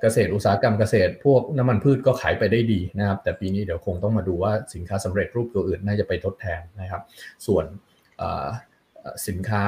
[0.00, 7.02] เกษตรอุตสาหกรรมเกษตร พวกน้ำมันพืชก็ขายไปได้ดีนะครับ แต่ปีนี้เดี๋ยวคงต้องมาดูว่าสินค้าสำเร็จรูปตัวอื่นน่าจะไปทดแทนนะครับ
[7.46, 7.64] ส่วน
[9.26, 9.62] สินค้า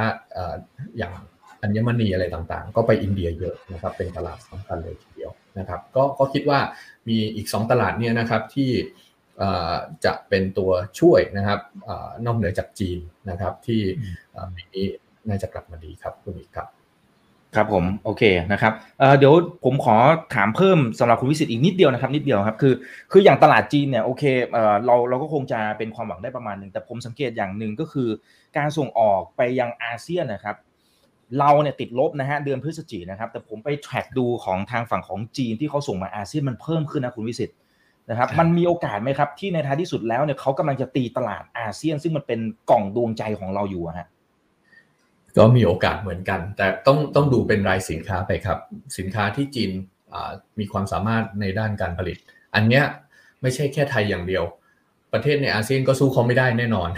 [0.99, 1.13] อย่าง
[1.63, 6.61] อัญมณีอะไรต่างๆ ก็ไปอินเดียเยอะนะครับ เป็นตลาดสำคัญเลยทีเดียวนะครับ ก็ก็คิดว่า
[7.09, 8.71] มีอีก 2 ตลาดเนี่ยนะครับที่
[10.05, 11.61] จะเป็นตัวช่วยนะครับ
[12.27, 12.99] นอกเหนือจากจีน
[13.31, 13.83] นะครับที่
[14.57, 14.87] ปีนี้
[15.29, 16.69] น่าจะกลับมาดีครับคุณอีกครับ
[17.57, 18.73] ครับผมโอเคนะครับ
[19.19, 19.35] เดี๋ยว
[19.65, 19.97] ผมขอ
[20.35, 22.75] ถามเพิ่มสำหรับคุณวิสิตอีกนิดเดียวนะครับ นิดเดียวครับคือ
[23.13, 24.23] คืออย่างตลาดจีนเนี่ยโอเค
[24.87, 28.09] เราเราก็คงจะเป็นความหวังได้ประมาณหนึ่งแต่ผมสังเกตอย่างหนึ่งก็คือ
[28.57, 30.57] การส่งออกไปยังอาเซียนนะครับ
[31.39, 37.51] เราเนี่ยติดลบนะฮะเดือนพฤศจิกนะครับ แต่ผมไปแทร็กดูของทางฝั่งของจีนที่เขาส่งมาอาเซียนมันเพิ่มขึ้นนะคุณวิสิต
[38.11, 42.41] นะครับมันมีโอกาสไหมครับที่ในท้ายที่สุดแล้วเนี่ยเขากำลังจะตีตลาดอาเซียน ซึ่งมันเป็น
[42.71, 44.09] กล่องดวงใจของเราอยู่ฮะ
[45.39, 48.59] ก็มีโอกาสเหมือนกัน แต่ต้องต้องดูเป็นรายสินค้าไปครับ
[48.99, 49.71] สินค้าที่จีน
[50.59, 52.17] มีความสามารถในด้านการผลิต
[52.55, 52.85] อันเนี้ย
[53.43, 54.45] ไม่ใช่แค่ไทยอย่างเดียว
[55.13, 56.91] ประเทศในอาเซียนก็สู้เขาไม่ได้แน่นอน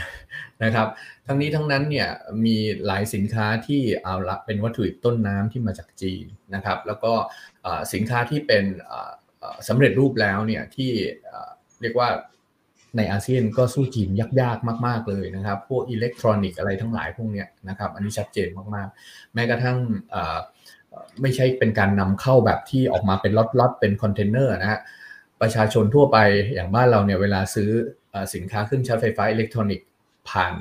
[0.64, 0.89] นะครับ
[1.26, 2.09] ทั้งนี้ทั้งนั้นเนี่ย
[2.45, 2.57] มี
[2.87, 6.24] หลายสินค้าที่เอาละเป็นวัตถุดิบต้นน้ำที่มาจากจีน
[6.55, 7.12] นะครับ แล้วก็
[7.95, 8.64] สินค้าที่เป็น
[9.68, 10.91] สำเร็จรูปแล้วเนี่ยที่
[11.82, 12.09] เรียกว่า
[12.97, 14.09] ในอาเซียนก็สู้จีน
[14.40, 19.76] ยากๆมาก ๆเลยนะครับ พวกอิเล็กทรอนิกส์อะไรทั้งหลายพวกนี้นะครับ อันนี้ชัดเจนมากๆ แม้กระทั่ง
[21.22, 24.80] ไม่ใช่เป็นการนำเข้าแบบที่ออกมาเป็นล็อตๆเป็นคอนเทนเนอร์นะฮะ
[25.40, 26.18] ประชาชนทั่วไป
[26.55, 27.70] อย่างบ้านเราเนี่ยเวลาซื้อ
[28.34, 29.88] สินค้าเครื่องใช้ไฟฟ้าอิเล็กทรอนิกส์
[30.28, 30.55] ผ่าน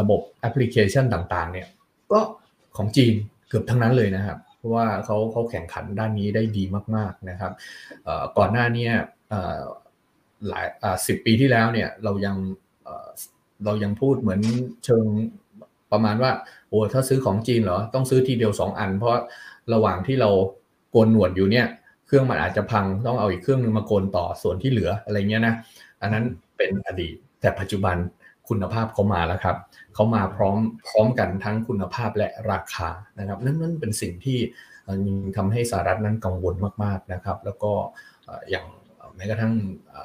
[0.00, 1.66] ระบบแอปพลิเคชันต่างๆ เนี่ย
[2.12, 2.20] ก็
[2.76, 3.14] ของจีน
[3.48, 6.64] เกือบทั้งนั้นเลยนะครับ เพราะว่าเขาเขาแข่งขันด้านนี้ได้ดี
[6.96, 7.52] มากๆนะครับ
[8.38, 8.88] ก่อนหน้านี้
[10.48, 10.66] หลาย
[11.06, 12.36] สิบปีที่แล้วเนี่ยเรายัง
[13.64, 14.40] เรายังพูดเหมือน
[14.84, 15.04] เชิง
[15.92, 16.30] ประมาณว่า
[16.68, 19.16] โอ้ถ้าซื้อของจีนเหรอต้องซื้อทีเดียวสองอัน เพราะ
[19.72, 20.30] ระหว่างที่เรา
[20.90, 21.66] โกนหนวดอยู่เนี่ย
[22.06, 25.54] เครื่องมันอาจจะพังต้องเอาอีกเครื่องนึงมาโกนต่อส่วนที่เหลืออะไรเงี้ยนะ
[26.02, 26.24] อันนั้น
[26.56, 27.96] เป็นอดีต แต่ปัจจุบัน
[28.48, 29.56] คุณภาพเขามาแล้วครับ
[29.94, 32.88] เขามาพร้อมพร้อมกันทั้งคุณภาพและราคา
[33.18, 34.38] นะครับนั่นนั่นเป็นสิ่งที่
[35.36, 37.72] ทำให้สหรัฐนั้นกังวลมากๆนะครับ แล้วก็
[38.50, 38.66] อย่าง
[39.16, 39.52] แม้กระทั่ง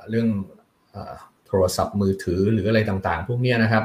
[0.09, 0.27] เรื่อง
[1.47, 3.83] โทรศัพท์มือถือหรืออะไรต่างๆ พวกนี้นะครับ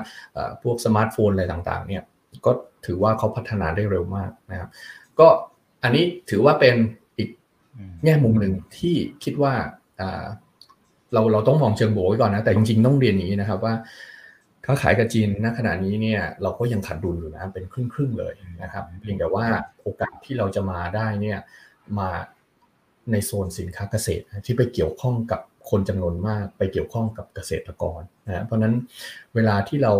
[0.62, 2.02] พวกสมาร์ทโฟนอะไรต่างๆเนี่ย
[2.46, 2.50] ก็
[2.86, 4.70] ถือว่าเขาพัฒนาได้เร็วมากนะครับ
[5.18, 5.28] ก็
[5.82, 6.74] อันนี้ถือว่าเป็น
[7.18, 7.28] อีก
[8.04, 9.54] แง่มุมหนึ่งที่คิดว่า
[11.12, 13.74] เราเราต้องมองเชิงบวกไว้ก่อนนะ แต่จริงๆต้องเรียนอย่างนี้นะครับว่า
[14.66, 19.46] ค้าขายกับจีนณขณะนี้เนี่ยเราก็ยังขาดดุลอยู่นะเป็นครึ่งๆเลยนะครับเพียงแต่ว่า
[19.82, 21.38] โอกาสที่เราจะมาได้เนี่ย
[21.98, 22.08] มา
[23.10, 25.40] ในโซนสินค้าเกษตรที่ไปเกี่ยวข้องกับ
[25.70, 28.74] คนจำนวนมากไปเกี่ยวข้องกับเกษตรกรนะเพราะนั้น
[29.34, 29.92] เวลาที่เรา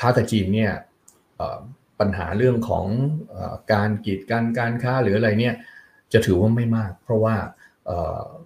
[0.00, 0.72] ค้ากับจีนเนี่ย
[2.00, 2.86] ปัญหาเรื่องของ
[3.72, 5.54] การกีดกันการค้าหรืออะไรเนี่ย
[6.12, 7.34] จะถือว่าไม่มาก เพราะว่า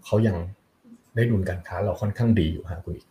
[0.04, 0.36] เขายัง
[1.16, 3.06] ได้ดุลการค้าเราค่อนข้างดีอยู่ฮะคุณอีก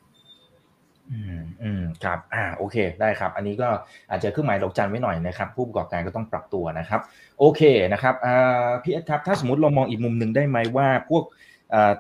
[1.12, 3.70] อืมอืมครับ อ่า โอเค ได้ครับ อันนี้ก็
[4.10, 7.02] อาจจะเครื่องหมายดอกจันไว้หน่อยนะครับ ผู้ประกอบการก็ต้องปรับตัวนะครับ
[7.40, 7.62] โอเค
[7.94, 11.24] นะครับ อ่า พี่เอสครับ ถ้าสมมติเรามองอีกมุมหนึ่งได้ไหมว่าพวก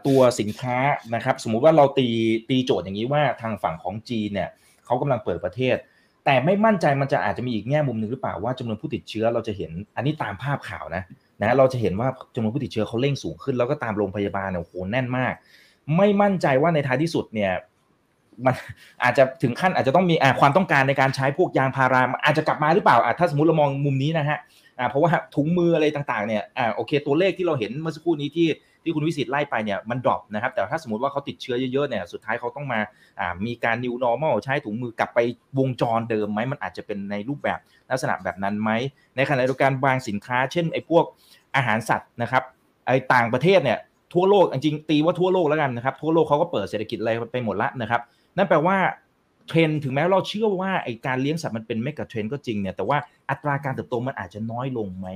[0.07, 0.77] ตัวสินค้า
[1.15, 2.07] นะครับ สมมุติว่าเราตี
[2.49, 4.49] ตีโจทย์อย่างนี้ว่าทางฝั่งของจีนเนี่ย
[4.85, 5.75] เขากำลังเปิดประเทศ
[6.25, 11.03] แต่ไม่มั่นใจมันจะอาจจะมีอีกแง่มุมหนึ่งหรือเปล่าว่าจำนวนผู้ติดเชื้อเราจะเห็น อันนี้ตามภาพข่าวนะ
[11.41, 15.33] นะเราจะเห็นว่าจำนวนผู้ติดเชื้อเขาเร่งสูงขึ้น แล้วก็ตามโรงพยาบาลเนี่ยโอ้โหแน่นมาก
[15.97, 17.51] ไม่มั่นใจว่าในท้ายที่สุดเนี่ย
[18.45, 18.53] มัน
[19.03, 24.39] อาจจะถึงขั้นอาจจะต้องมีความต้องการในการใช้พวกยางพาราอาจจะกลับมาหรือเปล่าถ้าสมมติเรามองมุมนี้นะฮะ
[24.89, 26.43] เพราะว่าถุงมืออะไรต่างๆเนี่ย
[26.75, 28.47] โอเคตัวเลขที่เราเห็นเมื่อสักครู่นี้ที่
[28.83, 32.79] ที่คุณวิสิตไล่ไปเนี่ยมันดรอปนะครับแต่ถ้าสมมติว่าเขาติดเชื้อเยอะๆเนี่ยสุดท้ายเขาต้องมา
[33.45, 35.19] มีการ new normal ใช้ถุงมือกลับไป
[35.59, 37.59] วงจรเดิมไหมมันอาจจะเป็นในรูปแบบ
[37.89, 38.69] ลักษณะแบบนั้นไหม
[39.15, 41.03] ในขณะเดียวกันบางสินค้า เช่นไอ้พวก
[41.55, 42.43] อาหารสัตว์นะครับ
[42.87, 43.77] ไอ้ต่างประเทศเนี่ย
[44.13, 48.01] ทั่วโลกจริงๆตีว่าทั่วโลกแล้วกันนะครับทั่วโลกเขาก็เปิดเศรษฐกิจอะไรไปหมดละนะครับ
[48.37, 48.77] นั่นแปลว่า
[49.47, 52.97] เทรนถึงแม้เราเชื่อว่าไอการเลี้ยงสัตว์มันเป็นเมกะเทรนก็จริงเนี่ยแต่ว่า
[53.29, 55.07] อัตราการเติบโตมันอาจจะน้อยลงไหม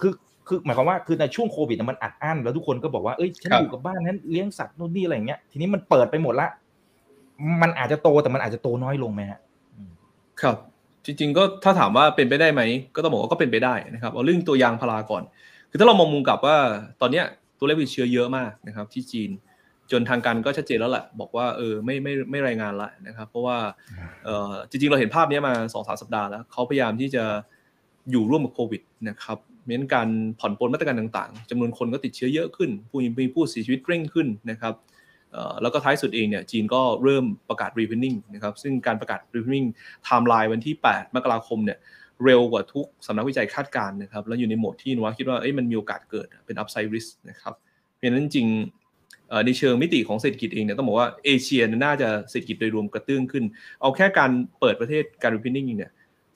[0.00, 0.12] คือ
[0.46, 6.48] คือหมายความว่าคือในช่วงโควิดมันอัดอั้นแล้วทุกคนก็บอกว่าเอ้ยฉันอยู่กับบ้านนั้นเลี้ยงสัตว์นู่นนี่อะไรเงี้ยทีนี้มันเปิดไปหมดละ
[7.62, 9.40] มันอาจจะโตแต่มันอาจจะโตน้อยลงไหมฮะ
[10.42, 10.56] ครับ
[11.04, 12.62] จริง ๆ ก็ถ้าถามว่าเป็นไปได้ไหม
[12.94, 15.22] ก็ต้องบอกว่าก็เป็นไปได้นะครับเอาเรื่องตัวยางพาราก่อน
[15.70, 16.56] คือถ้าเรามองมุมกลับว่า
[17.00, 17.24] ตอนเนี้ย
[17.58, 19.30] ตัวเลขติดเชื้อเยอะมากนะครับ ที่จีน
[19.92, 23.58] จนทางการก็ชัดเจนแล้วแหละบอกว่าเออไม่ไม่ไม่รายงานละนะครับ เพราะว่า
[24.24, 27.24] เออจริงๆ เราเห็นภาพนี้มาสองสามสัปดาห์แล้วเขาพยายามที่จะ
[28.10, 29.38] อยู่ร่วมกับโควิดนะครับ
[29.68, 30.08] เน้นการ
[30.40, 34.74] ผ่อนปลนมาตรการต่างๆจำนวนคนก็ติดเชื้อเยอะขึ้น ผู้มีผู้เสียชีวิตเร่งขึ้นนะครับ
[35.62, 41.78] แล้วก็ท้ายสุดเองเนี่ยจีนก็เริ่มประกาศ reopening นะครับซึ่งการประกาศ reopening ไทม์ไลน์วันที่ 8 มกราคมเนี่ย
[42.24, 47.54] เร็วกว่าทุกสำนักวิจัยคาดการณ์นะครับแล้วอยู่ในโหมดที่นว่าคิดว่าเอ้ยมันมีโอกาสเกิดเป็น upside risk นะครับ
[47.96, 48.46] เพราะฉะนั้นจริง
[49.46, 53.44] ในเชิงมิติของเศรษฐกิจเองเนี่ยต้องบอกว่าเอเชียน่าจะเศรษฐกิจโดยรวมกระเตื้องขึ้น
[53.80, 55.92] เอาแค่การเปิดประเทศการ reopening เนี่ย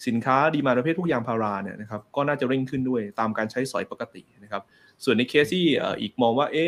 [0.06, 4.62] สินค้าดีมาประเภทพวกยางพาราเนี่ยนะครับก็น่าจะเร่งขึ้นด้วยตามการใช้สอยปกตินะครับ
[5.04, 5.64] ส่วนในเคสที่
[6.00, 6.66] อีกมองว่าเอ๊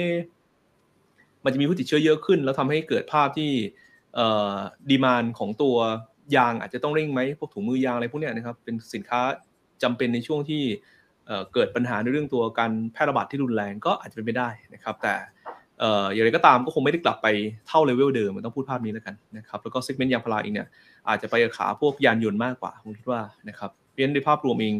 [1.45, 3.51] มันจะมีผู้ติดเชื้อเยอะขึ้น แล้วทำให้เกิดภาพที่
[4.90, 5.77] demand ของตัว
[6.37, 9.20] ยางอาจจะต้องเร่งไหมพวกถุงมือยางอะไรพวกเนี้นะครับเป็นสินค้า
[9.83, 10.62] จำเป็นในช่วงที่
[11.53, 15.14] เกิดปัญหาในเรื่องตัวการแพร่ระบาดที่รุนแรงก็อาจจะเป็นไปได้นะครับ แต่
[16.12, 17.27] อย่างไรก็ตามก็คงไม่ได้กลับไป
[17.68, 20.68] เท่าเลเวลเดิมมันต้องพูดภาพนี้แล้วกันนะครับแล้วก็ segment ยางพาราเองเนี่ย
[21.09, 24.74] อาจจะไปขาพวกยานยนต์มากกว่าผมคิดว่านะครับเพราะฉะนั้นในภาพรวมเอง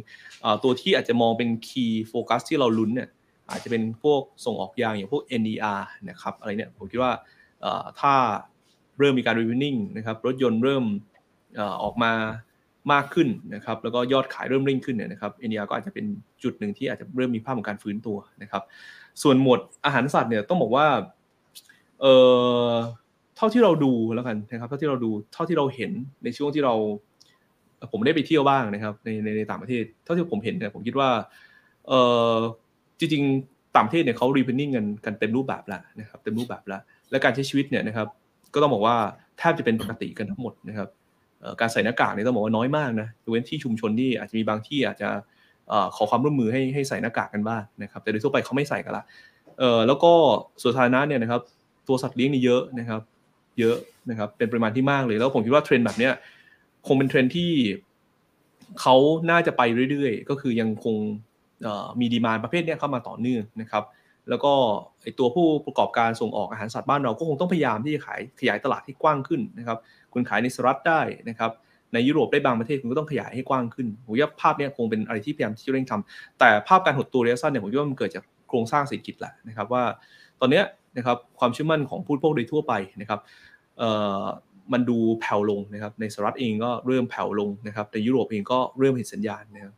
[0.65, 3.09] ตัวที่อาจจะมองเป็นคีย์โฟกัสที่เราลุ้นเนี่ย
[3.51, 5.81] อาจจะเป็นพวกส่งออกยางอย่างพวก NER
[6.11, 7.13] นะครับอะไรเนี่ยผมคิดว่า
[8.01, 8.15] ถ้า
[8.99, 10.85] เริ่มมีการ reviewing นะครับรถยนต์เริ่ม
[11.83, 12.13] ออกมา
[12.93, 16.07] มากขึ้นนะครับแล้วก็ยอดขายเริ่มเร่งขึ้นเนี่ยนะครับ NER ก็อาจจะเป็น
[16.43, 18.63] จุดหนึ่งที่อาจจะเริ่มมีภาพของการฟื้นตัวนะครับ
[19.23, 20.87] ส่วนหมวดอาหารสัตว์เนี่ยต้องบอกว่า
[22.01, 22.07] เอ
[22.71, 22.73] อ
[23.37, 25.93] เท่าที่เราดูแล้วกันนะครับ เท่าที่เราดูเท่าที่เราเห็น
[26.25, 26.75] ในช่วงที่เรา
[27.93, 31.11] ผมได้ไปเที่ยวบ้างนะครับ ในในในต่างประเทศ เท่าที่ผมเห็นเนี่ยผมคิดว่า
[31.89, 31.93] เอ
[32.33, 32.35] อ
[32.99, 38.09] จริงๆต่างประเทศเนี่ยเขา reopening กันกันเต็มรูปแบบแล้วนะครับ เต็มรูปแบบแล้วและการใช้ชีวิตเนี่ยนะครับ
[38.55, 38.97] ก็ต้องบอกว่า
[39.39, 40.89] แทบจะเป็นปกติกันทั้งหมดนะครับ
[41.61, 45.09] การใส่หน้ากากเนี่ยต้องบอกว่าน้อยมากนะยกเว้นที่ชุมชนที่อาจจะมีบางที่อาจจะ
[45.97, 49.05] ขอความร่วมมือให้ให้ใส่หน้ากากกันบ้างนะครับ แต่โดยทั่วไปเขาไม่ใส่กันละ
[49.59, 50.13] เออแล้วก็
[50.63, 51.41] ส่วนสาธารณะเนี่ยนะครับ
[51.89, 53.01] ตัวสัตว์เลี้ยงนี่เยอะนะครับ
[53.59, 53.77] เยอะ
[54.11, 56.13] นะครับ เป็นปริมาณที่มากเลย แล้วผมคิดว่าเทรนด์แบบเนี้ย
[56.87, 57.53] คงเป็นเทรนด์ที่
[58.81, 58.95] เขา
[59.31, 60.97] น่าจะไปเรื่อยๆ ก็คือยังคง
[62.01, 63.85] มีดีมานประเภทนี้เข้ามาต่อเนื่องนะครับ
[64.29, 64.53] แล้วก็
[65.03, 69.79] ไอตัวผู้ประกอบการส่งออกอาหารสัตว์บ้านเราก็คงต้องพยายามที่จะขายขยายตลาดที่กว้างขึ้นนะครับ
[70.13, 71.51] คุณขายในสหรัฐได้นะครับ
[71.95, 79.85] ในยุโรปได้บางประเทศคุณก็ต้องขยายให้กว้างขึ้นผมว่าภาพนี้คงเป็นอะไรที่พยายามที่จะเร่งทำแต่ภาพการหดตัวระยะสั้นเนี่ยผมว่ามันเกิดจากโครงสร้างเศรษฐกิจแหละนะครับว่า
[80.41, 80.63] ตอนนี้
[80.97, 83.21] นะครับความเชื่อมั่นของผู้บริโภคโดยทั่วไปนะครับ
[84.73, 89.75] มันดูแผ่วลงนะครับในสหรัฐเองก็เริ่มแผ่วลงนะครับในยุโรปเองก็เริ่มเห็นสัญญาณนะครับ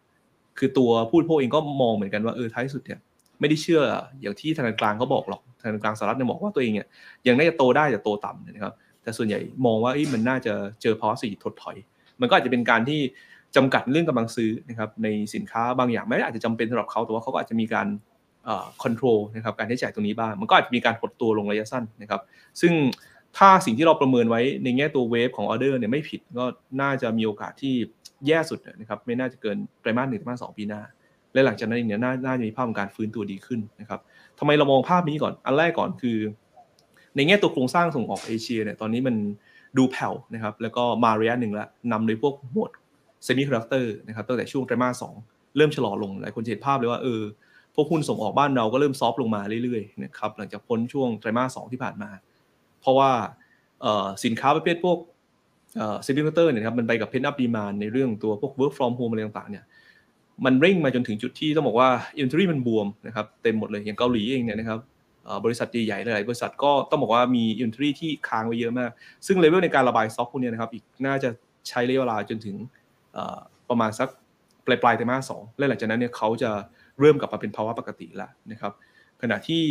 [0.58, 2.98] คือตัวผู้บริโภคเองก็มองเหมือนกันว่าเออท้ายสุดเนี่ย
[3.40, 3.80] ไม่ได้เชื่อ
[4.20, 6.86] อย่างที่ธนาคารกลางเขาบอกหรอกธนาคารกลางสหรัฐเนี่ยบอกว่าตัวเองเนี่ย
[7.26, 11.76] ยังน่าจะโตได้แต่โตต่ำนะครับแต่ส่วนใหญ่มองว่ามันน่าจะเจอภาวะเศรษฐกิจถดถอย
[12.20, 13.00] มันก็อาจจะเป็นการที่
[13.56, 17.88] จำกัดเรื่องกำลังซื้อนะครับในสินค้าบางอย่างไม่อาจจะจำเป็นสำหรับเขาแต่ว่าเขาก็อาจจะมีการ
[18.82, 22.20] control นะครับการใช้จ่ายตรงนี้บ้าง มันก็อาจจะมีการหดตัวลงระยะสั้นนะครับ
[22.60, 22.72] ซึ่ง
[23.38, 26.44] ถ้าสิ่งที่เราประเมินไว้ในแง่ตัว wave ของออเดอร์เนี่ยไม่ผิดก็
[26.80, 27.74] น่าจะมีโอกาสที่
[28.26, 30.80] แย่สุดนะครับไม่น่าจะเกินไตรมาสหนึ่งไตรมาสสองปีหน้า
[31.32, 34.00] และหลังจากนั้นเนี่ยน่าจะมีภาพของการฟื้นตัวดีขึ้นนะครับ
[34.38, 36.18] ทำไมเรามองภาพนี้ก่อนอันแรกก่อนคือ
[37.16, 39.16] ในแง่ตัวโครงสร้างส่งออกเอเชียเนี่ยตอนนี้มัน
[39.76, 42.70] ดูแผ่วนะครับแล้วก็มาระยะหนึ่งแล้วนำโดยพวกหมวด
[43.24, 45.14] เซมิคอนดักเตอร์นะครับตั้งแต่ช่วงไตรมาสสอง
[45.56, 47.22] เริ่มชะลอลงหลายคนเห็นภาพเลยว่าเออ
[47.74, 52.10] พวกหุ้นส่งออกบ้านเราก็เริ่ม soft ลงมาเรื่อยๆนะครับหลังจากพ้นช่วงไตรมาสสองที่ผ่านมา
[52.80, 53.10] เพราะว่า
[54.24, 54.98] สินค้าประเภทพวก
[56.02, 59.64] เซมิคอนดักเตอร์เนี่ยครับมันไปกับ pent-up demand ในเรื่องตัวพวก work from home อะไรต่างๆเนี่ย
[60.44, 64.78] มันเร่งมาจนถึงจุดที่ต้องบอกว่า inventory มันบวมนะครับเต็มหมดเลยอย่างเกาหลีเองเนี่ยนะครับ
[65.44, 68.90] บริษัทใหญ่ๆหลายบริษัทก็ต้องบอกว่ามี inventory ที่ค้างไว้เยอะมาก
[69.26, 71.28] ซึ่งเลเวลในการระบายซ็อกพวกนี้นะครับอีกน่าจะ
[71.68, 72.56] ใช้ระยะเวลาจนถึง
[73.68, 74.08] ประมาณสัก
[74.66, 76.50] ปลายปลายไตรมาสสองและหลังจากนั้นเนี่ยเขาจะ
[77.00, 78.72] เริ่มกลับมาเป็นภาวะปกติแล้วนะครับ
[79.22, 79.64] ขณะที่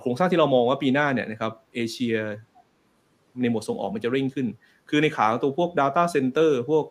[0.00, 2.16] โครงสร้างที่เรามองว่าปีหน้าเนี่ยนะครับเอเชีย
[3.40, 4.46] ในหมวดส่งออกมันจะเร่งขึ้น
[4.88, 6.84] คือในขาตัวพวก Data Center พวก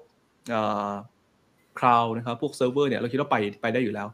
[1.79, 4.07] cloud นะครับ พวกเซิร์ฟเวอร์เนี่ยเราคิดว่าไปไปได้อยู่แล้ว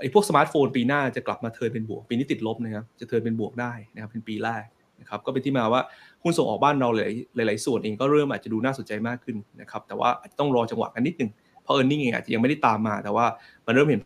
[0.00, 4.64] ไอ้พวกสมาร์ทโฟนปีหน้าจะกลับมา turn เป็นบวก ปีนี้ติดลบนะครับ จะ turn เป็นบวกได้นะครับ เป็นปีแรก
[5.00, 5.82] นะครับ ก็เป็นที่มาว่า
[6.22, 6.98] หุ้นส่งออกบ้านเราห
[7.38, 11.30] ลายหลายส่วนเองก็เริ่มอาจจะดูน่าสนใจมากขึ้นนะครับ แต่ว่าต้องรอจังหวะกันนิดนึง
[11.62, 13.26] เพราะเออร์เน็งเองอาจจะยังไม่ได้ตามมา แต่ว่า
[13.66, 14.00] มันเริ่มเห็น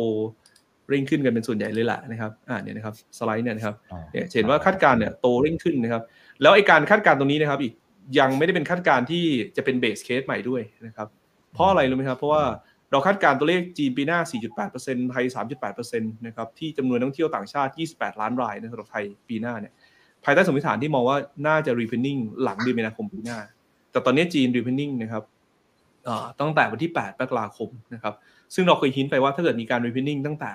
[0.89, 3.75] เร่งขึ้นกันเป็นส่วนใหญ่เลยแหละนะครับ อ่าเนี่ยนะครับสไลด์เนี่ยนะครับ
[4.11, 6.03] เนี่ยเห็นว่าคาดการณ์เนี่ยโตเร่งขึ้นนะครับ
[6.41, 7.73] แล้วไอการคาดการณ์ตรงนี้นะครับอีก
[8.19, 9.23] ยังไม่ได้เป็นคาดการณ์ที่
[9.57, 11.07] จะเป็น base case ใหม่ด้วยนะครับ
[11.53, 12.43] เพราะอะไรรู้ไหมครับเพราะว่า
[12.91, 14.19] เราคาดการณ์ตัวเลขจีนปีหน้า
[14.65, 19.73] 4.8%ไทย 3.8%นะครับที่จำนวนนักท่องเที่ยวต่างชาติ 28 ล้านรายนะสำหรับไทยปีหน้าเนี่ย
[20.23, 21.17] ภายใต้สมมติฐานที่มองว่า
[21.47, 23.39] น่าจะ reopening หลังเดือนมีนาคมปีหน้า
[23.91, 25.23] แต่ตอนนี้จีน reopening นะครับ
[26.39, 28.13] ตั้งแต่วันที่ 8มกราคมนะครับ
[28.55, 30.51] ซึ่งเราเคย hint ไปว่าถ้าเกิดมีการ reopening ตั้งแต่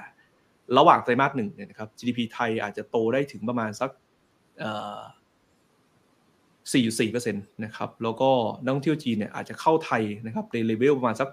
[0.79, 3.91] ระหว่างไตรมาสหนึ่งเนี่ยนะครับ GDP ไทยอาจจะโตได้ถึงประมาณสัก
[6.73, 8.31] 4.4%นะครับแล้วก็
[8.63, 11.29] นักท่องเที่ยวจีนเนี่ยอาจจะเข้าไทยนะครับในเลเวลประมาณสัก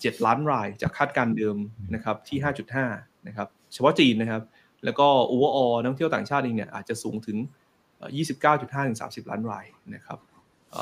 [0.00, 1.56] เจ็ดล้านรายจากคาดการณ์เดิม
[1.94, 2.38] นะครับที่
[2.82, 4.42] 5.5นะครับเฉพาะจีนนะครับ
[4.84, 7.36] แล้วก็ overall นักท่องเที่ยวต่างชาติเองเนี่ยอาจจะสูงถึง
[8.32, 10.18] 29.5ถึง30 ล้านรายนะครับ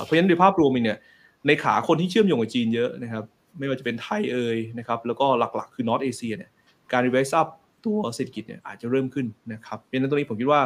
[0.05, 0.99] เพราะฉะนั้นโดยภาพรวมเนี่ย
[1.47, 3.25] ในขาคนที่เชื่อมโยงกับจีนเยอะนะครับ
[3.59, 6.51] ไม่ว่าจะเป็นไทยเอยนะครับแล้วก็หลักๆ คือ North Asia เนี่ย
[6.93, 7.47] การ reverse up
[7.85, 10.61] ตัวเศรษฐกิจเนี่ยอาจจะเริ่มขึ้นนะครับเพราะฉะนั้นตรงนี้ผมคิดว่า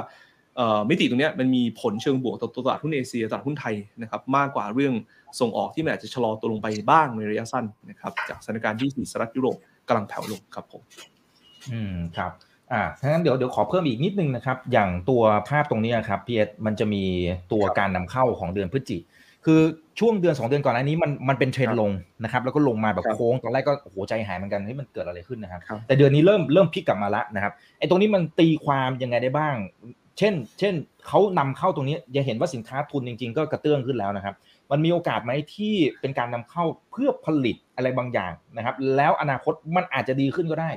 [0.88, 4.94] มิติตรงนี้มันมีผลเชิงบวกต่อตลาดหุ้นเอเชียตลาดหุ้นไทยนะครับมากกว่าเรื่อง
[5.40, 9.56] ส่งออกที่มันอาจจะชะลอตัวลงไปบ้างในระยะสั้นนะครับจากสถานการณ์ที่สหรัฐยุโรป
[9.88, 10.82] กำลังแผ่วลงครับผม
[11.72, 12.32] อืมครับ
[12.72, 17.04] อ่าถ้างั้นเดี๋ยวเดี๋ยวขอเพิ่มอีกนิดนึงนะครับ อย่างตัวภาพตรงนี้ครับพีเอสมันจะมี
[17.52, 19.02] ตัวการนำเข้าของเดือนพฤศจิก
[19.46, 19.60] คือ
[20.00, 21.90] ช่วงเดือน 2 เดือนก่อนอันนี้มันมันเป็นเทรนลง
[22.24, 29.56] นะครับแล้วก็ลงมาแบบโค้งตอนแรกก็โหใจหายเหมือนกันให้มันเกิดอะไรขึ้นนะครับ แต่เดือนนี้เริ่มเริ่มพลิกกลับมาแล้วนะครับไอ้ตรงนี้มันตีความยังไงได้บ้าง
[30.20, 30.74] เช่น เช่น
[31.06, 34.34] เขานำเข้าตรงนี้จะเห็นว่าสินค้าทุนจริง ๆ ก็กระเตื้องขึ้นแล้วนะครับ
[34.70, 40.70] มันมีโอกาสไหมที่เป็นการนำเข้าเพื่อผลิตอะไรบางอย่างนะครับ แล้วอนาคตมันอาจจะดีขึ้นก็ได้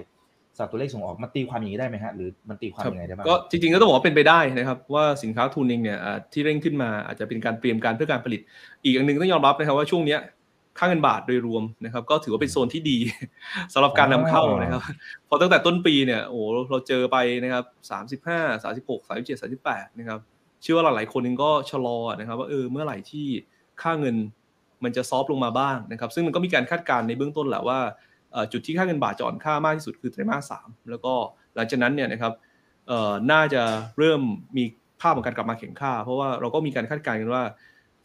[0.57, 5.97] สัดตัวเลขส่งออกมันตีความอย่างนี้ได้ไหมฮะหรือมันตีความยังไงได้บ้างก็จริงๆก็ต้องบอกว่าเป็นไปได้นะครับ ว่าสินค้าทุนเองเนี่ย
[6.33, 8.41] ที่เร่งขึ้นมาอาจจะเป็นการเตรียมการเพื่อการผลิต
[8.83, 10.17] อีกอย่างหนึ่งต้องยอมรับนะครับว่าช่วงนี้
[10.77, 12.97] ค่าเงินบาทโดยรวมนะครับ ก็ถือว่าเป็นโซนที่ดี
[13.73, 14.81] สำหรับการนำเข้านะครับ
[15.27, 20.19] พอตั้งแต่ต้นปีเนี่ยโอ้เราเจอไปนะครับสามสิบห้าสามสิบหกสามสิบเจ็ดสามสิบแปดนะครับ
[20.61, 23.27] เชื่อว่าหลายๆคนเองก็ชะลอนะครับ ว่าเออเมื่อไหร่ที่
[23.81, 24.15] ค่าเงิน
[24.83, 27.79] มันจะซอฟลงมาบ้างนะครับ ซึ่งมันก็มีการคาดการณ์ในเบื้องต้นแหละว่า
[28.51, 31.13] จุดที่ค่าเงินบาทจะอ่อนค่ามากที่สุดคือไตรมาสสามแล้วก็
[31.55, 32.33] หลังจากนั้นเนี่ยนะครับ
[33.31, 33.63] น่าจะ
[33.97, 34.21] เริ่ม
[34.57, 34.63] มี
[35.01, 37.43] ภาพของการกลับมาแข็งค่า เพราะว่าเราก็มีการคาดการณ์กันว่า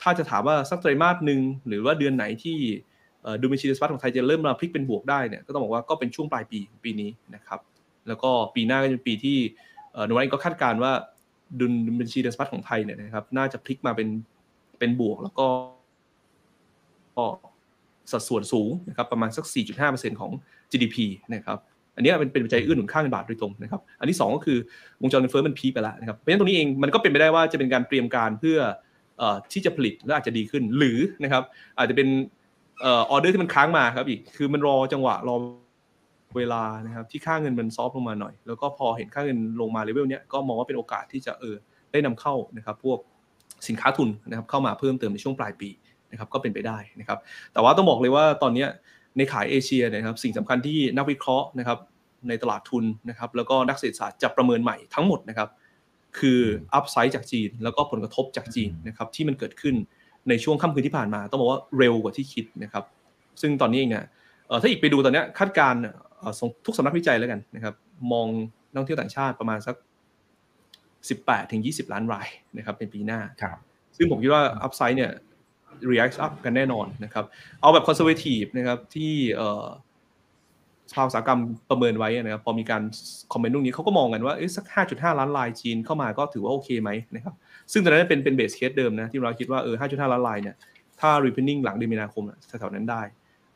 [0.02, 2.56] ถ้าจะถามว่าสักไตรมาสหนึ่งหรือว่าเดือนไหนที่
[3.40, 7.60] ดูมิชิเดสปัตของไทยจะเริ่มมาพลิกเป็นบวกได้เนี่ยก็ต้องบอกว่าก็เป็นช่วงปลายปีปีนี้นะครับ
[8.08, 9.38] แล้วก็ปีหน้าก็จะเป็นปีที่
[10.08, 10.92] นวัตก็คาดการณ์ว่า
[11.60, 14.08] ดุลบัญชีเดสปัตของไทยเนี่ยนะครับน่าจะพลิกมาเป็น
[14.78, 15.46] เป็นบวกแล้วก็
[18.12, 19.44] สัดส่วนสูงนะครับประมาณสัก
[19.82, 20.30] 4.5%ของ
[20.70, 20.96] GDP
[21.34, 21.58] นะครับ
[21.94, 24.58] อันนี้เป็นเป็นปัจจัยอื้อหนุนค่าเงินบาทโดยตรงนะครับ อันที่ 2 ก็คือ
[25.02, 28.58] วงจรเงินเฟ้อมันพีไปแล้วนะครับเพราะฉะนั้นตรงนี้เองมันก็เป็นไปได้ว่าจะเป็นการเตรียมการเพื่อ
[29.52, 31.42] ที่จะผลิตและอาจจะดีขึ้น หรือนะครับ
[31.78, 32.08] อาจจะเป็น
[32.84, 35.34] ออเดอร์ที่มันค้างมาครับอีกคือมันรอจังหวะรอ
[36.36, 41.56] เวลานะครับที่ค่าเงินมันซอฟลงมาหน่อย แล้วก็พอเห็นค่าเงินลงมาเลเวลเนี้ยก็มองว่าเป็นโอกาสที่จะเออ
[41.92, 42.98] ได้นำเข้านะครับ พวก
[43.68, 45.70] สินค้าทุนนะครับเข้ามาเพิ่มเติมในช่วงปลายปี
[46.12, 47.18] นะครับก็เป็นไปได้นะครับ
[47.52, 48.66] แต่ว่าต้องบอกเลยว่าตอนนี้
[49.16, 51.78] ในขายเอเชียนะครับ สิ่งสำคัญที่นักวิเคราะห์นะครับ
[52.28, 55.48] ในตลาดทุนนะครับ แล้วก็นักเศรษฐศาสตร์จะประเมินใหม่ทั้งหมดนะครับ
[56.18, 56.40] คือ
[56.74, 59.74] อัพไซด์จากจีน แล้วก็ผลกระทบจากจีนนะครับที่มันเกิดขึ้น
[60.28, 62.84] ในช่วงค่ำคืนที่ผ่านมา ต้องบอกว่าเร็วกว่าที่คิดนะครับ
[63.40, 64.04] ซึ่งตอนนี้เองเนี่ย
[64.62, 65.80] ถ้าอีกไปดูตอนนี้คาดการณ์
[66.66, 67.74] ทุกสำนักวิจัยแล้วกันนะครับ
[68.12, 68.26] มอง
[68.70, 69.76] นักท่องเที่ยวต่างชาติประมาณสัก
[70.82, 73.20] 18ถึง20 ล้านรายนะครับเป็นปีหน้า
[73.96, 75.12] ซึ่งผมคิดว่า upside เนี่ย
[75.90, 77.24] react up กันแน่นอนนะครับ
[77.60, 79.12] เอาแบบ conservative นะครับที่
[80.90, 82.82] สภาอุตสาหกรรมประเมินไว้นะครับพอมีการ
[83.32, 87.34] comment ตรงนี้เขาก็มองกันว่าสัก 5.5 ล้านรายจีนเข้ามาก็ถือว่าโอเคไหมนะครับ
[87.72, 90.56] ซึ่งตอนนั้นเป็นเป็น base case เดิมนะที่เราคิดว่าเออ 5.5 ล้านรายเนี่ย
[91.00, 93.02] ถ้า reopening หลังเดือนมีนาคมแถวๆนั้นได้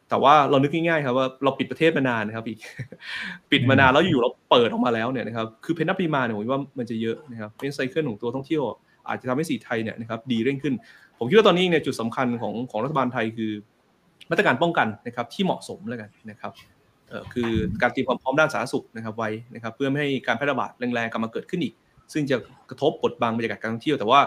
[0.09, 2.59] แต่ว่าเรานึกง่ายๆครับว่าเราปิดประเทศมานานนะครับอีก
[3.51, 8.62] ปิดมานานแล้วอยู่เราเปิดออกมาแล้วเนี่ยนะครับคือ pent-up demand เนี่ยผมว่ามันจะเยอะนะครับเป็น cycle ของตัวท่องเที่ยว
[9.09, 10.74] อาจจะทำให้สีไทยเนี่ยนะครับดีเร่งขึ้น
[11.18, 13.53] ผมคิดว่าตอนนี้เนี่ยจุดสำคัญของของรัฐบาลไทยคือ
[14.30, 16.71] มาตรการป้องกันนะครับที่เหมาะสมแล้วกันนะครับเอ่อ
[17.34, 17.50] คือ
[17.82, 21.74] การเตรียมความพร้อมด้านสาธารณสุขนะครับไว้นะครับเพื่อไม่ให้การแพร่ระบาดแรงๆกลับมาเกิดขึ้นอีก
[22.12, 22.36] ซึ่งจะ
[22.70, 24.20] กระทบบทบังบรรยากาศการท่องเที่ยว แต่ว่า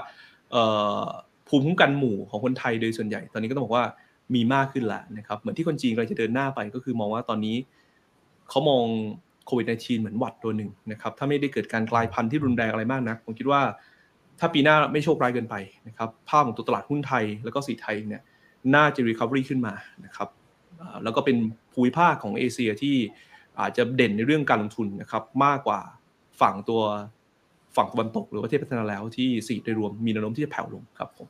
[1.47, 3.85] ภูมิคุ้มกันหมู่ของคนไทยโดยส่วนใหญ่ ตอนนี้ก็ต้องบอกว่า
[4.35, 7.55] มีมากขึ้นแล้วนะครับเหมือนที่คนจีนเราจะเดินหน้าไปก็คือมองว่าตอนนี้
[8.49, 8.83] เขามอง
[9.45, 13.61] โควิด -19 เหมือนหวัดตัวหนึ่งนะครับถ้าไม่ได้เกิดการกลายพันธุ์ที่รุนแรงอะไรมากนะผมคิดว่า
[14.39, 15.55] ถ้าปีหน้าไม่โชคร้ายเกินไป
[15.87, 18.21] นะครับภาพของตัวตลาดหุ้นไทยแล้วก็สีไทยเนี่ย
[18.75, 19.73] น่าจะ recovery ขึ้นมา
[20.05, 20.29] นะครับ
[21.03, 21.37] แล้วก็เป็น
[21.73, 22.95] ภูมิภาคของเอเชียที่
[23.59, 25.79] อาจจะเด่นในเรื่องการลงทุนนะครับมากกว่า
[26.41, 26.81] ฝั่งตัว
[27.75, 31.27] ฝั่งตะวันตกหรือประเทศพัฒนาแล้วที่สีโดยรวมมีแนวโน้มที่จะแผ่วลงครับผม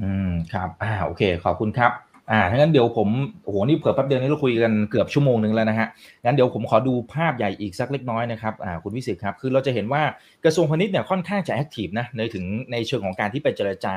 [0.00, 3.08] อืมครับอ่าโอเค ขอบคุณครับ อ่างั้นเดี๋ยวผม
[3.44, 5.88] โอ้โหนี่เผื่อแป๊บเดียวนี้เราคุยกันเกือบชั่วโมงหนึ่งแล้วนะฮะ
[6.24, 10.02] งั้นเดี๋ยวผมขอดูภาพใหญ่อีกสักเล็กน้อยนะครับอ่าคุณวิสิตครับคือเราจะเห็นว่า
[10.44, 13.94] กระทรวงพาณิชย์เนี่ยค่อนข้างจะแอคทีฟนะในถึงในเชิงของการที่ไปเจรจา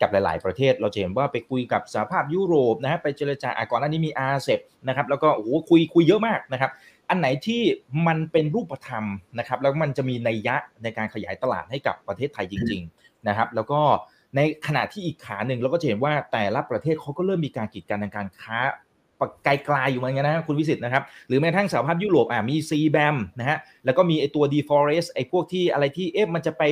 [0.00, 6.70] กับหลาย ๆ ประเทศ เราจะเห็นว่าไปคุยกับสหภาพยุโรปนะฮะไปเจรจาอ่าก่อนหน้านี้มีอาเซบนะครับแล้วก็โอ้โหคุยคุยเยอะมากนะครับ
[7.10, 7.62] อันไหนที่
[8.06, 9.04] มันเป็นรูปธรรม
[9.38, 13.80] นะครับแล้วมันจะมีนัยยะในการขยายตลาดให้กับประเทศไทยจริง ๆ นะครับ แล้วก็
[14.36, 18.58] ในขณะที่อีกขาหนึ่งเราก็จะเห็นว่าแต่ละประเทศเขาก็เริ่มมีการกีดกันทางการค้า
[19.44, 26.62] ไกลๆอยู่เหมือนกันนะคุณวิสิตนะครับ หรือแม้ทั้งสหภาพยุโรปอ่ามีซีแบมนะฮะแล้วก็มีไอตัว deforest ไอพวกที่อะไรที่เอ๊ะมันจะไป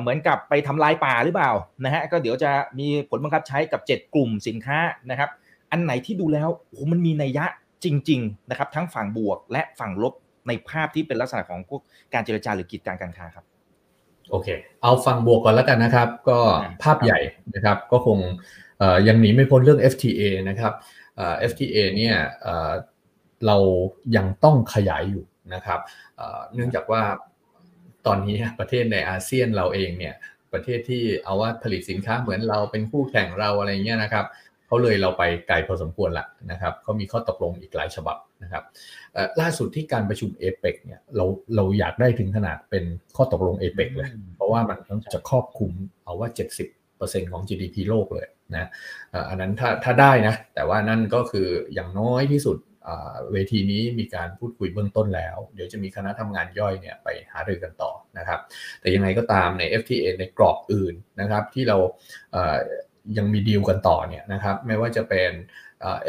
[0.00, 1.50] เหมือนกับไปทำลายป่าหรือเปล่า
[1.84, 4.78] นะฮะก็เดี๋ยวจะมีผลบังคับใช้กับ 7 กลุ่มสินค้า
[5.10, 5.30] นะครับ
[5.70, 7.44] อันไหนที่ดูแล้วโอ้มันมีนัยยะ
[7.84, 10.14] จริง ๆ นะครับ ทั้งฝั่งบวกและฝั่งลบ
[10.46, 11.80] ในภาพที่เป็นลักษณะของพวก
[12.14, 13.44] การเจรจาหรือกีดการการค้าครับ
[14.30, 14.48] โอเค
[14.82, 16.38] เอาฝั่งบวกก่อนแล้วกันนะครับ ก็
[16.82, 17.18] ภาพใหญ่
[17.54, 18.18] นะครับ ก็คง
[19.08, 20.72] ยังหนีไม่พ้นเรื่อง FTA นะครับ
[21.50, 22.16] FTA เนี่ย
[23.46, 23.56] เรา
[24.16, 25.24] ยังต้องขยายอยู่
[25.54, 25.80] นะครับ
[26.54, 27.02] เนื่องจากว่า
[28.06, 30.14] ตอนนี้ประเทศในอาเซียนเราเองเนี่ย
[30.52, 34.26] ประเทศที่เอาว่าผลิตสินค้าเหมือนเราเป็นคู่แข่งเราอะไรเงี้ยนะครับ
[34.70, 38.64] เขาเลยเราไปไกลพอสมควรละนะครับเขามีข้อตกลงอีกหลายฉบับนะครับ
[39.40, 41.24] ล่าสุดที่การประชุมเอเปกเนี่ยเรา
[41.56, 42.84] เราอยากได้ถึงขนาดเป็น
[43.16, 44.78] ข้อตกลงเอเปกเลย เพราะว่ามัน
[45.14, 45.72] จะครอบคลุม
[46.04, 46.28] เอาว่า
[46.80, 48.68] 70%ของ GDP โลกเลยนะ
[49.28, 52.58] อันนั้นถ้าถ้าได้นะ แต่ว่านั่นก็คืออย่างน้อยที่สุด
[53.32, 58.40] เวทีนี้มีการพูดคุยเบื้องต้นแล้ว เดี๋ยวจะมีคณะทำงานย่อยเนี่ยไปหารือกันต่อนะครับ
[58.80, 61.76] แต่ยังไงก็ตามใน FTA ในกรอบอื่นนะครับที่เรา
[63.16, 65.30] ยังมีดีลกันต่อเนี่ยนะครับไม่ว่าจะเป็น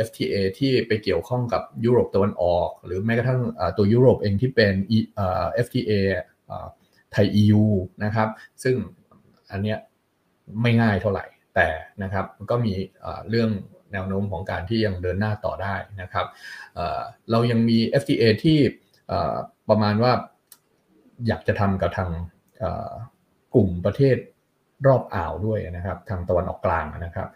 [0.08, 3.42] FTA ที่ไปเกี่ยวข้องกับยุโรปตะวันออก หรือแม้กระทั่ง
[3.78, 4.74] ตัวยุโรปเองที่เป็น
[5.66, 5.92] FTA
[7.12, 7.64] ไทย EU
[8.04, 8.30] นะครับ
[8.64, 8.76] ซึ่ง
[9.52, 9.78] อันเนี้ย
[10.62, 11.26] ไม่ง่ายเท่าไหร่
[11.56, 11.68] แต่
[12.04, 12.74] นะครับก็มี
[13.30, 13.50] เรื่อง
[13.94, 16.26] แนวโน้มของการที่ยังเดินหน้าต่อได้นะครับ
[17.32, 18.60] เรายังมี FTA ที่
[19.70, 20.12] ประมาณว่า
[21.28, 22.10] อยากจะทำกับทาง
[23.54, 24.18] กลุ่มประเทศ
[24.88, 27.30] รอบอ่าวด้วยนะครับ ทางตะวันออกกลางนะครับ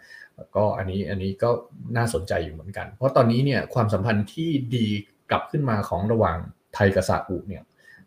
[0.56, 1.50] ก็อันนี้อันนี้ก็
[1.96, 4.86] น่าสนใจอยู่เหมือนกัน เพราะตอนนี้เนี่ยความสัมพันธ์ที่ดี
[5.30, 6.38] กลับขึ้นมาของระหว่าง
[6.74, 7.62] ไทยกับซาอุเนี่ย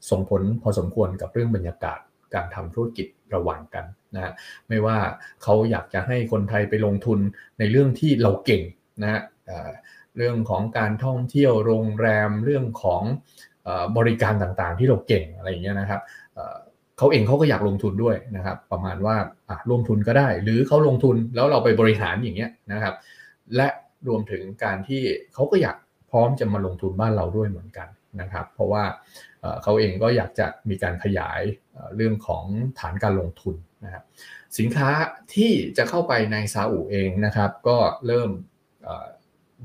[0.09, 1.99] ส่งผลพอสมควรกับเรื่องบรรยากาศ
[2.33, 3.85] การทำธุรกิจระหว่างกัน
[4.15, 4.33] นะ
[4.67, 4.97] ไม่ว่า
[5.43, 7.19] เขาอยากจะให้คนไทยไปลงทุน
[7.59, 8.63] ในเรื่องที่เราเก่ง
[9.03, 9.21] นะ
[10.17, 13.01] เรื่องของการท่องเที่ยวโรงแรมเรื่องของ
[13.97, 16.01] บริการต่างๆ ที่เราเก่งอะไรอย่างเงี้ยนะครับ
[17.00, 19.16] เขาเองเขาก็อยากลงทุนด้วยนะครับ ประมาณว่า
[19.70, 22.95] ร่วมทุนก็ได้ หรือเขาลงทุนแล้วเราไปบริหารอย่างเงี้ยนะครับ
[23.56, 23.68] และ
[24.08, 25.02] รวมถึงการที่
[25.34, 25.78] เขาก็อยาก
[26.12, 27.88] พร้อมจะมาลงทุนบ้านเราด้วยเหมือนกัน
[28.22, 28.84] นะครับ เพราะว่า
[29.64, 31.41] เขาเองก็อยากจะมีการขยาย
[31.95, 32.45] เรื่องของ
[32.80, 34.04] ฐานการลงทุนนะครับ
[34.58, 34.89] สินค้า
[35.36, 37.78] ที่จะเข้าไปในซาอุเองนะครับ ก็
[38.08, 38.30] เริ่ม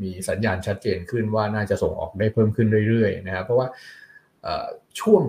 [0.03, 3.68] มีสัญญาณชัดเจนขึ้นว่าน่าจะส่งออกได้เพิ่มขึ้นเรื่อยๆนะครับ เพราะว่า
[5.01, 5.22] ช่วง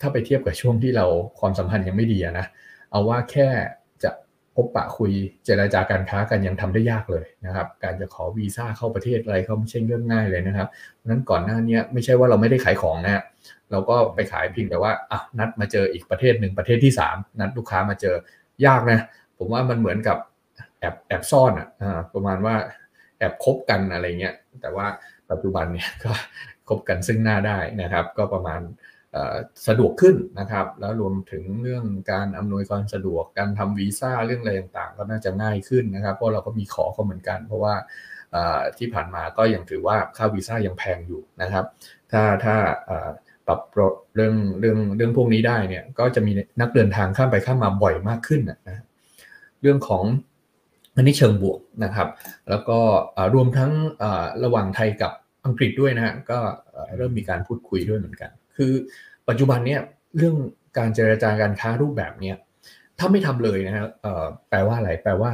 [0.00, 1.06] ถ้าไปเทียบกับช่วงที่เรา
[1.40, 2.46] ความสัมพันธ์ยังไม่ดีนะ
[2.90, 3.48] เอาว่าแค่
[4.02, 4.10] จะ
[4.54, 5.12] พบปะคุย
[5.44, 13.22] เจราจาการค้ากันยังทำได้ยากเลยนะครับ การจะขอวีซ่าเข้าประเทศอะไรก็ไม่ใช่เรื่องง่ายเลยนะครับเพราะนั้นก่อนหน้านี้ไม่ใช่ว่าเราไม่ได้ขายของนะ
[13.70, 18.16] เราก็ไปขายเพียงแต่ว่าอะนัดมาเจออีกประเทศหนึ่งประเทศที่ 3 นัดลูกค้ามาเจอ
[18.66, 19.00] ยากนะ
[19.38, 20.18] ผมว่ามันเหมือนกับ
[20.78, 21.68] แอบแอบซ่อนอะ
[22.14, 22.54] ประมาณว่า
[23.18, 24.86] แอบคบกันอะไรเงี้ยแต่ว่า
[25.30, 26.12] ปัจจุบันเนี่ยก็
[26.68, 28.60] คบกันซึ่งหน้าได้นะครับ ก็ประมาณ
[29.68, 37.74] สะดวกขึ้นนะครับ แล้วรวมถึงเรื่องการอำนวยความสะดวกการทำวีซ่าเรื่องอะไรต่างๆ ก็น่าจะง่ายขึ้นนะครับ เพราะเราก็มีขอเขาเหมือนกัน เพราะว่า
[38.78, 41.64] ที่ผ่านมาก็ยังถือว่าค่าวีซ่ายังแพงอยู่นะครับ
[42.12, 42.56] ถ้าถ้า
[43.46, 43.60] ปรับ
[44.14, 48.82] เรื่องเรื่องเรื่องพวกนี้ได้เนี่ยก็จะมีนักเดินทางข้ามไปข้ามมาบ่อยมากขึ้นนะ
[49.62, 50.04] เรื่องของ
[50.96, 52.08] อันนี้เชิงบวกนะครับ
[52.50, 52.78] แล้วก็
[53.34, 53.72] รวมทั้ง
[54.44, 55.12] ระหว่างไทยกับ
[55.46, 56.38] อังกฤษด้วยนะฮะก็
[56.96, 58.72] เริ่มมีการพูดคุยด้วยเหมือนกัน คือ
[59.28, 59.80] ปัจจุบันเนี่ย
[60.18, 60.36] เรื่อง
[60.78, 62.36] การเจรจาการค้ารูปแบบเนี้ย
[62.98, 63.86] ถ้าไม่ทำเลยนะฮะ
[64.48, 65.32] แปลว่าอะไรแปลว่า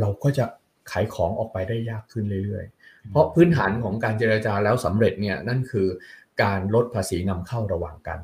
[0.00, 0.44] เราก็จะ
[0.90, 5.86] ขายของออกไปได้ยากขึ้นเรื่อยๆ เพราะพื้นฐานของการเจรจาแล้วสำเร็จเนี่ยนั่นคือ
[6.42, 8.18] การลดภาษีนำเข้าระหว่างกัน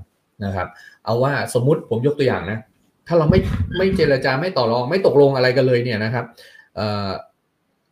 [0.44, 0.68] นะครับ
[1.04, 2.58] เอาว่าสมมุติผมยกตัวอย่างนะ
[3.06, 3.40] ถ้าเราไม่
[3.78, 6.26] ไม่เจรจาไม่ต่อรองไม่ตกลงอะไรกันเลยเนี่ยนะครับ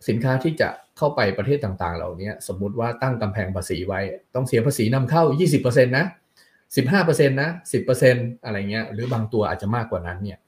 [0.08, 0.68] สินค้าที่จะ
[0.98, 4.00] เข้าไปประเทศต่างๆ เหล่านี้สมมุติว่าตั้งกำแพงภาษีไว้
[4.34, 5.22] ต้องเสียภาษีนำเข้า
[5.58, 6.06] 20%นะ
[6.76, 7.50] 15%นะ
[7.96, 10.38] 10%อะไรเงี้ยหรือบางตัวอาจจะมากกว่านั้นเนี่ย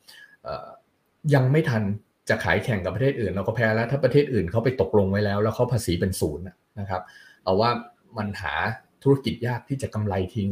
[1.34, 1.82] ยังไม่ทัน
[2.28, 6.44] จะขายแข่งกับประเทศอื่น เราก็แพ้แล้ว ถ้าประเทศอื่นเขาไปตกลงไว้แล้ว แล้วเขาภาษีเป็นศูนย์
[6.80, 7.02] นะครับ
[7.44, 7.70] เอาว่า
[8.18, 8.54] มันหา
[9.02, 10.48] ธุรกิจยากที่จะกำไรทิ้ง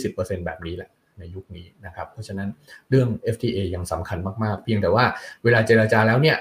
[0.00, 2.48] 10-20%แบบนี้แหละในยุคนี้นะครับ เพราะฉะนั้น
[2.90, 5.04] เรื่อง FTA ยังสำคัญมาก ๆ เพียงแต่ว่า
[5.44, 6.36] เวลาเจราจาแล้วเนี่ย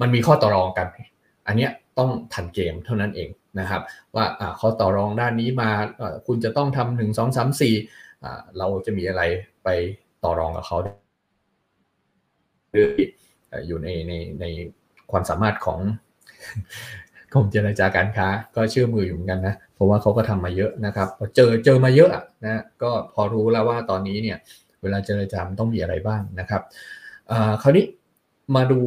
[0.00, 0.86] มันมีข้อต่อรองกัน
[1.46, 1.68] อันนี้
[1.98, 3.82] ต้องทันเกมเท่านั้นเองนะครับ
[4.14, 4.24] ว่า
[4.60, 5.70] ข้อต่อรองด้านนี้มา
[6.26, 7.74] คุณจะต้องทำหนึ่งสองสามสี่
[8.58, 9.22] เราจะมีอะไร
[9.64, 9.68] ไป
[10.24, 10.76] ต่อรองกับเขา
[12.72, 12.90] หรือ
[13.66, 14.44] อยู่ในในใน
[15.10, 15.80] ความสามารถของ
[17.32, 22.10] กรมเจรจาการค้าก็เชื่อมืออยู่เหมือนกันนะเพราะว่าเขาก็ทำมาเยอะนะครับเจอเจอมาเยอะ
[22.44, 24.38] นะก็พอรู้แล้วว่าตอนนี้เนี่ย
[24.82, 26.62] เวลาเจรจามันต้องมีอะไรบ้างนะครับ
[27.62, 27.84] คราวนี้
[28.56, 28.80] มาดู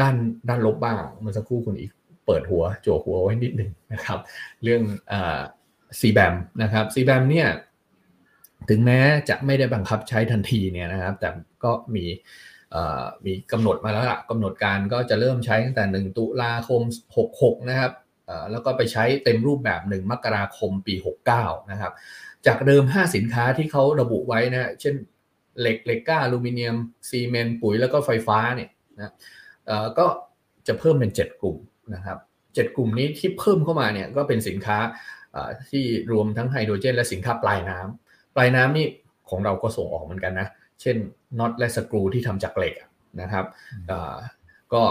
[0.00, 0.14] ด้าน
[0.48, 1.90] ด้านลบบ้างเมื่อสักครู่คุณอีก
[2.26, 4.18] เปิดหัวโจหัวไว้นิดหนึ่งนะครับ
[4.62, 4.82] เรื่อง
[6.00, 7.48] ซีแบมนะครับซีแบมเนี่ย
[8.70, 11.28] ถึงแม้จะไม่ได้บังคับใช้ทันทีเนี่ยนะครับ แต่
[11.64, 12.04] ก็มี
[13.24, 16.82] มีกำหนดมาแล้วละกำหนดการก็จะเริ่มใช้ตั้งแต่ 1 ตุลาคม
[17.24, 17.92] 66 นะครับ
[18.50, 20.94] แล้วก็ไปใช้เต็มรูปแบบ 1 มกราคมปี
[21.32, 21.92] 69 นะครับ
[22.46, 24.94] จากเดิม 5 สินค้าที่เขาระบุไว้นะเช่น
[25.60, 26.76] เหล็กเหล็กก้าอลูมิเนียม
[27.08, 29.12] ซีเมนต์ปุ๋ยแล้วก็ไฟฟ้าเนี่ยนะ
[29.98, 30.06] ก็
[30.66, 31.56] จะเพิ่มเป็น 7 กลุ่ม
[31.94, 34.78] นะครับ7กลุ่มนี้ที่เพิ่มเข้ามาเนี่ยก็เป็นสินค้า
[35.70, 38.05] ที่รวมทั้งไฮโดรเจน และสินค้าปลายน้ำ
[38.36, 38.86] ปลายน้ำนี่
[39.28, 40.48] ของเราก็ส่งออกเหมือนกันนะ
[40.80, 40.96] เช่น
[41.38, 42.74] น็อตและสกรูที่ทำจากเหล็ก
[43.20, 43.44] นะครับ
[44.72, 44.82] ก็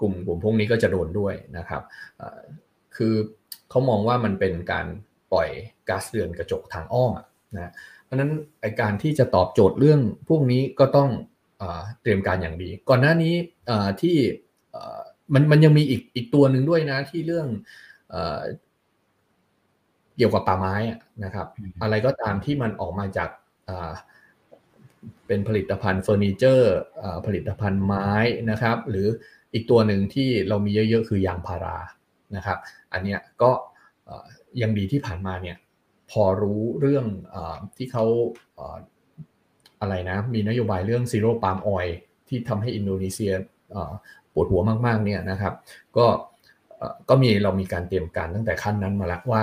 [0.00, 1.82] กลุ่มกลุ่มพวกนี้ก็จะโดนด้วยนะครับ
[2.96, 3.14] คือ
[3.70, 4.86] เขามองว่ามันเป็นการ
[5.32, 5.48] ปล่อย
[5.88, 7.12] ก๊าซเรือนกระจกทางอ้อม
[7.56, 7.72] นะ
[8.04, 11.10] เพราะนั้นไอการที่จะตอบโจทย์เรื่องพวกนี้ก็ต้อง
[12.02, 13.34] เตรียมการอย่างดี ก่อนหน้านี้
[14.02, 14.16] ที่
[15.34, 17.46] มันมันยังมีอีกอีกตัวหนึ่งด้วยนะที่เรื่อง
[20.18, 20.74] เกี่ยวกับป่าไม้
[21.24, 21.46] นะครับ
[21.82, 23.30] อะไรก็ตามที่มันออกมาจาก
[25.26, 26.74] เป็นผลิตภัณฑ์เฟอร์นิเจอร์
[27.26, 28.10] ผลิตภัณฑ์ไม้
[28.50, 29.08] นะครับ หรือ
[29.54, 31.76] อีกตัวหนึ่งที่เรามีเยอะๆ คือยางพารา
[32.36, 32.58] นะครับ
[32.92, 33.50] อันนี้ก็
[34.62, 35.56] ยังดีที่ผ่านมาเนี่ย
[36.10, 37.36] พอรู้เรื่องอ
[37.76, 38.04] ที่เขา
[39.80, 41.86] อะไรนะมีนโยบายเรื่อง zero palm oil
[42.28, 43.32] ที่ทำให้อินโดนีเซีย
[44.32, 45.54] ปวดหัวมากๆเนี่ยนะครับ
[45.96, 46.06] ก็
[47.08, 49.42] ก็มีเรามีการเตรียมการตั้งแต่ขั้นนั้นมาแล้วว่า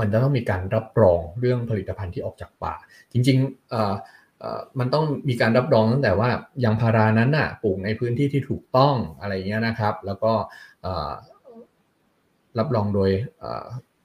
[0.00, 2.74] มันจะต้องมีการรับรองเรื่องผลิตภัณฑ์ที่ออกจากป่า
[3.12, 6.30] จริงๆมันต้องมีการรับรองตั้งแต่ว่า
[6.64, 10.32] ยางพารานั้นน่ะปลูกในพื้นที่ที่ถูกต้องอะไรเงี้ยนะครับ แล้วก็
[12.58, 13.10] รับรองโดย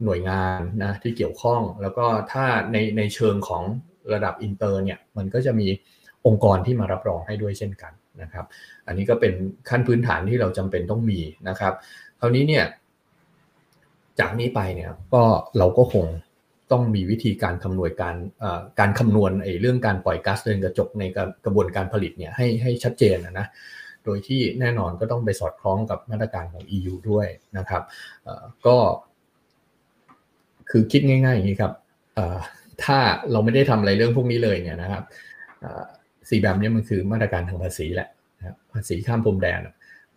[0.04, 3.64] หน่วยงานนะที่เกี่ยวข้อง แล้วก็ถ้าในในเชิงของ
[4.14, 5.68] ระดับอินเตอร์เนี่ยมันก็จะมี
[6.26, 8.46] องค์กรที่มารับรองให้ด้วยเช่นกันนะครับ
[8.88, 9.34] อันนี้ก็เป็น
[9.70, 11.20] ขั้นพื้นฐานที่เราจำเป็นต้องมี
[11.50, 11.74] นะครับ
[12.20, 12.66] คราวนี้เนี่ย
[14.20, 15.24] จากนี้ไปเนี่ยก็
[15.58, 16.06] เราก็คง
[16.72, 18.16] ต้องมีวิธีการคำนวณการ
[18.80, 21.04] การคำนวณไอ้เรื่องการปล่อยก๊าซเรือนกระจกใน
[21.46, 23.48] กระบวนการผลิตเนี่ยให้ให้ชัดเจนนะ
[24.06, 27.84] โดยที่แน่นอนก็ต้องไปสอดคล้องกับมาตรการของ EU ด้วยนะครับ
[28.68, 28.78] ก็
[30.70, 31.74] คือคิดง่ายๆอย่างนี้ครับ
[32.84, 32.98] ถ้า
[33.32, 35.04] เราไม่ได้ทำอะไรเรื่องพวกนี้เลยเนี่ยนะครับ
[36.30, 38.10] สีแบบนี้มันคือมาตรการทางภาษีแหละ
[38.74, 39.60] ภาษีข้ามพรมแดน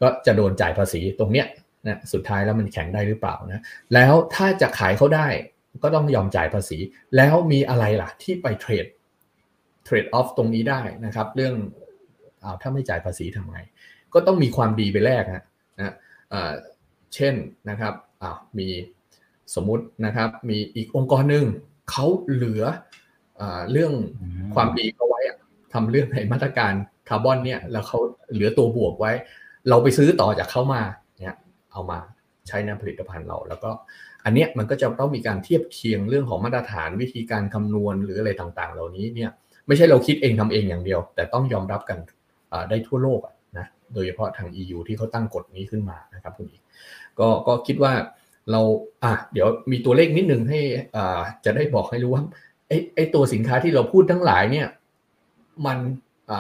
[0.00, 1.46] ก็จะโดนจ่ายภาษีตรงเนี้ย
[1.86, 3.62] นะสุดท้ายแล้วมันแข็งได้หรือเปล่านะ
[3.94, 5.28] แล้วถ้าจะขายเขาได้
[5.82, 6.78] ก็ต้องยอมจ่ายภาษี
[7.16, 8.86] แล้วมีอะไรล่ะที่ไปเทรด
[9.84, 11.54] เทรดออฟตรงนี้ได้นะครับ เรื่อง
[12.42, 13.60] อาถ้าไม่จ่ายภาษีทำไง
[14.14, 15.44] ก็ต้องมีความดีไปแลกนะ
[15.78, 15.94] นะ
[17.14, 17.34] เช่น
[17.70, 18.68] นะครับอ้าวมี
[19.54, 21.44] สมมุตินะครับมีอีกองค์กรหนึ่ง
[21.90, 22.64] เขาเหลือ
[23.40, 23.92] อเรื่อง
[24.54, 25.20] ความดีเขาไว้
[25.72, 26.72] ทำเรื่องในมาตรการ
[27.08, 27.98] คาร์บอนเนี่ยแล้วเขา
[28.32, 29.12] เหลือตัวบวกไว้
[29.68, 30.82] เราไปซื้อต่อจากเขามา
[31.78, 32.00] เอามา
[32.48, 33.70] ใช้ในผลิตภัณฑ์เรา แล้วก็
[34.24, 39.30] อันเนี้ยมันก็จะต้องมีการเทียบเคียงเรื่องของมาตรฐานวิธีการคำนวณหรืออะไรต่างๆ เหล่านี้เนี่ย
[39.66, 41.98] ไม่ใช่เราคิดเองทำเองอย่างเดียว แต่ต้องยอมรับกัน
[42.70, 43.20] ได้ทั่วโลก
[43.58, 46.62] นะโดยเฉพาะทาง EU ที่เขาตั้งกฎนี้ขึ้นมานะครับคุณอีก
[47.18, 47.92] ก็ก็คิดว่า
[48.50, 48.60] เรา
[49.02, 50.60] อะเดี๋ยวมีตัวเลขนิดนึงให้
[50.96, 52.24] อ่าจะได้บอกให้รู้ว่า
[52.68, 54.66] ไอ้ไอ้ตัวสินค้าที่เราพูดทั้งหลายเนี่ย
[55.66, 55.78] มัน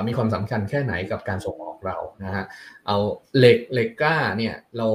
[0.06, 2.44] มีความสำคัญแค่ไหนกับการส่งออกเรานะฮะ
[2.86, 2.96] เอา
[3.38, 4.88] เหล็กเหล็กกล้าเนี่ยเรา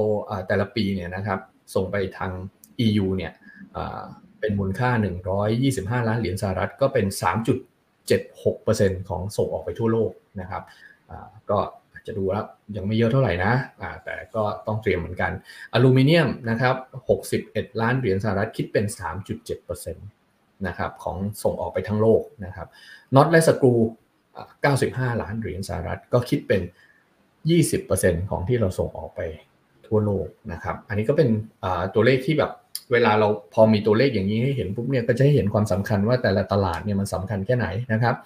[0.48, 1.38] แต่ละปีเนี่ยนะครับ
[1.74, 2.32] ส่งไปทาง
[2.86, 3.32] EU เนี่ย
[4.40, 4.90] เป็นมูลค่า
[5.48, 7.06] 125 ล้านเหรียญสหรัฐก็เป็น
[8.28, 10.62] 3.76%ของส่งออกไปทั่วโลกนะครับ
[11.50, 11.58] ก็
[12.06, 13.52] จะดูแล้วยังไม่เยอะเท่าไหร่นะ
[14.04, 15.32] แต่ก็ต้องเตรียมเหมือนกัน
[15.72, 16.74] อลูมิเนียมนะครับ
[17.28, 19.96] 61 ล้านเหรียญสหรัฐคิดเป็น 3.7%น
[20.66, 22.68] นะครับของส่งออกไปทั้งโลกนะครับ
[23.14, 23.72] น็อตและสกรู
[24.42, 26.62] 95 ล้านเหรียญสหรัฐ ก็คิดเป็น
[27.50, 29.20] 20%ของที่เราส่งออกไป
[29.86, 31.28] ทั่วโลกนะครับ อันนี้ก็เป็น
[31.94, 32.52] ตัวเลขที่แบบ
[32.92, 38.16] เวลาเราพอมีตัวเลขอย่างนี้ให้เห็นปุ๊บเนี่ยก็จะให้เห็นความสำคัญว่าแต่ละตลาดเนี่ยมันสำคัญแค่ไหนนะครับ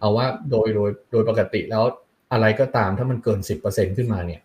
[0.00, 1.84] เอาว่าโดยโดยโดยปกติแล้ว
[2.32, 4.40] อะไรก็ตามถ้ามันเกิน 10%ขึ้นมาเนี่ย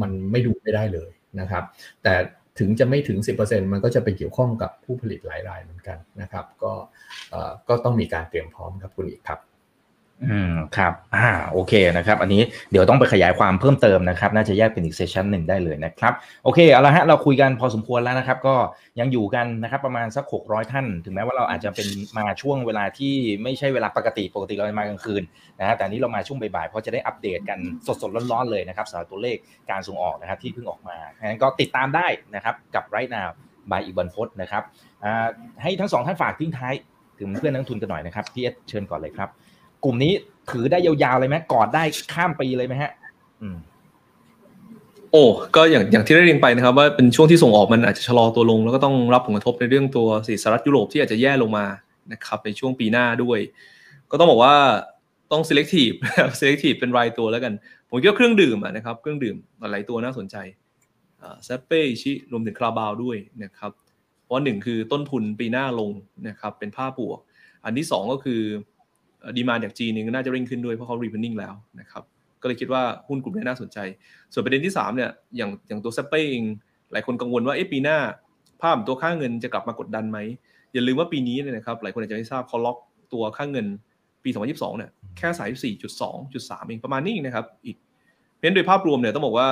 [0.00, 1.64] มันไม่ดูไม่ได้เลยนะครับ
[2.02, 2.14] แต่
[2.58, 6.72] ถึงจะไม่ถึง 10%มันก็จะไปเกี่ยวข้องกับผู้ผลิตหลายรายเหมือนกันนะครับ ก็
[7.68, 9.40] ก็ต้องมีการเตรียมพร้อมครับคุณอีกครับ
[10.22, 16.12] อืมครับอ่าโอเคนะครับ อันนี้เดี๋ยวต้องไปขยายความเพิ่มเติมนะครับ น่าจะแยกเป็นอีกเซสชันหนึ่งได้เลยนะครับ
[16.44, 18.54] โอเคเอาละฮะเราคุยกันพอสมควรแล้วนะครับ ก็
[19.00, 21.88] ยังอยู่กันนะครับประมาณสัก 600 ท่าน ถึงแม้ว่าเราอาจจะเป็น
[22.18, 25.22] มาช่วงเวลาที่ไม่ใช่เวลาปกติปกติเราจะมากลางคืน
[25.60, 27.58] นะฮะแต่นี้เรามาช่วงบ่ายๆเพราะจะได้อัปเดตกัน
[28.02, 29.36] สดๆร้อนๆเลยนะครับสำหรับตัวเลข
[29.70, 33.22] การส่งออกนะครับที่เพิ่งออกมางั้นก็ติดตามได้นะครับกับไรนา
[33.70, 34.62] บายอีบันพศนะครับ
[35.62, 36.74] ให้ทั้งสองท่านฝากทิ้งท้าย
[37.18, 39.28] ถึงเพื่อนนักทุนกันหน่อยนะครับพี่เอสเชิญก่อนเลยครับ
[39.84, 40.12] กลุ่มนี้
[40.50, 41.82] ถือได้ยาวๆเลยไหมกอดได้
[42.12, 42.92] ข้ามปีเลยไหมฮะ
[43.42, 43.56] อืม
[45.10, 45.24] โอ้
[45.56, 51.66] ก็อย่างอย่างที่ได้เรียนไปนะครับว่าเป็นช่วงที่ส่งออกมันอาจจะชะลอตัวลง แล้วก็ต้องรับผลกระทบในเรื่องตัวสีสหรัฐยุโรปที่อาจจะแย่ลงมา
[52.12, 53.38] นะครับในช่วงปีหน้าด้วย
[54.10, 54.54] ก็ต้องบอกว่า
[55.32, 55.96] ต้อง selective
[56.40, 57.52] selective เป็นรายตัวแล้วกัน
[57.88, 60.36] ผมคิดว่าเครื่องดื่มนะครับเครื่องดื่มหลายตัวน่าสนใจ
[61.44, 63.70] เซเป้ชิรวมถึงคาราบาวด้วยนะครับ
[64.22, 65.90] เพราะหนึ่งคือต้นทุนปีหน้าลง
[66.28, 67.18] นะครับเป็นภาพบวก
[67.64, 68.42] อันที่ 2 ก็คือ
[69.36, 72.02] demand จากจีนนี่น่าจะเร่งขึ้นด้วยเพราะเขา reopening แล้วนะครับ
[72.42, 73.78] ก็เลยคิดว่าหุ้นกลุ่มนี้น่าสนใจ
[74.32, 76.44] ส่วนประเด็นที่3เนี่ยอย่างอย่างตัวเซ็ปเป้เอง
[76.92, 77.98] หลายคนกังวลว่าเอ๊ะปีหน้า
[78.62, 80.18] ภาพตัวค่าเงินจะกลับมากดดันไหม
[80.72, 82.76] อย่าลืมว่าปีนี้เนี่ยนะครับหลายคนอาจจะไม่ทราบเขาล็อก
[83.12, 83.66] ตัวค่าเงิน
[84.24, 85.28] ปี 2022 เนี่ยแค่
[85.74, 87.76] 34.2.3 เองประมาณนี้นะครับอีก
[88.34, 89.48] เพราะฉะนั้นโดยภาพรวมเนี่ยต้องบอกว่า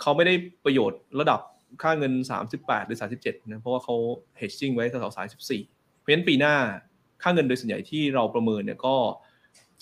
[0.00, 0.34] เขาไม่ได้
[0.64, 1.40] ประโยชน์ระดับ
[1.82, 2.12] ค่าเงิน
[2.50, 3.94] 38 หรือ 37นะเพราะว่าเขา
[4.40, 6.54] hedging ไว้แถวๆ34เพราะฉะนั้นปีหน้า
[7.22, 8.96] ค่าเงินโดยส่วนใหญ่ที่เราประเมินเนี่ยก็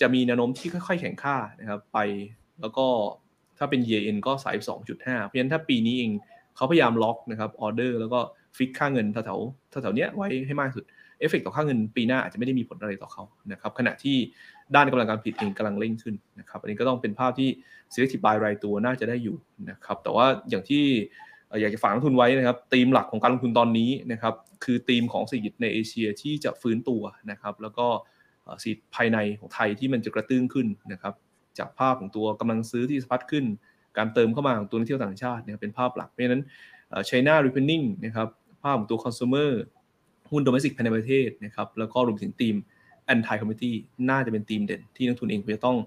[0.01, 1.99] จะมีแนวโน้มที่ค่อยๆ แข็งค่านะครับไป
[2.61, 2.87] แล้วก็
[3.59, 4.57] ถ้าเป็น yen ก็สาย
[4.93, 6.11] 2.5 เพราะฉะนั้นถ้าปีนี้เอง
[6.57, 8.19] เขาพยายามล็อกนะครับออเดอร์แล้วก็
[8.57, 10.85] fix ค่าเงินแถวๆแถวๆเนี้ยไว้ให้มากสุด
[11.19, 13.23] เอฟเฟกต่อค่าเงินปีหน้าอาจจะไม่ได้มีผลอะไรต่อเขา
[13.53, 14.17] นะครับขณะที่
[14.75, 17.49] ด้านกำลังการผลิตเองกำลังเร่งขึ้นนะครับอันนี้ก็ต้องเป็นภาพที่
[17.93, 19.37] selective buy รายตัวน่าจะได้อยู่
[19.71, 20.85] นะครับแต่ว่าอย่างที่
[21.61, 24.35] อยากจะฝากนักลงทุนไว้นะครับธีมหลักของการลงทุนตอนนี้นะครับ
[24.65, 27.87] คือธีมของเศรษฐกิจในเอเชียที่จะฟื้นตัวนะครับ แล้วก็
[28.63, 31.15] เศรษฐกิจภายในของไทยที่มันจะกระเตื้องขึ้นนะครับ
[31.59, 33.45] จากภาพของตัวกำลังซื้อที่สะพัดขึ้น
[33.99, 36.43] การเติมเข้ามาของตัวนักเที่ยวต่างชาติเนี่ยเป็นภาพหลักเพราะฉะนั้น
[37.09, 38.29] China reopening นะครับ
[38.63, 39.51] ภาพของตัว consumer
[40.31, 42.57] หุ้น domestic ภายในประเทศนะครับแล้วก็รวมถึงธีม
[43.13, 43.73] anti commodity
[44.11, 45.79] น่าจะเป็นธีมเด่น ที่นักทุนเองจะต้อง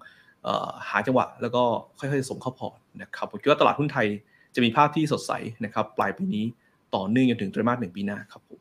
[0.89, 1.63] หาจังหวะ แล้วก็
[1.99, 4.07] ค่อยๆส่งเข้าพอร์ตนะครับผมคิดว่าตลาดหุ้นไทย
[4.55, 5.31] จะมีภาพที่สดใส
[5.65, 6.45] นะครับปลายปีนี้
[6.95, 8.59] ต่อเนื่องจนถึงไตรมาสหนึ่งปีหน้าครับผม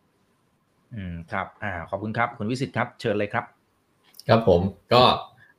[0.95, 3.45] อืมครับอ่าขอบคุณครับคุณวิสิตครับ เชิญเลยครับ
[4.29, 4.61] ครับผม
[4.93, 5.03] ก็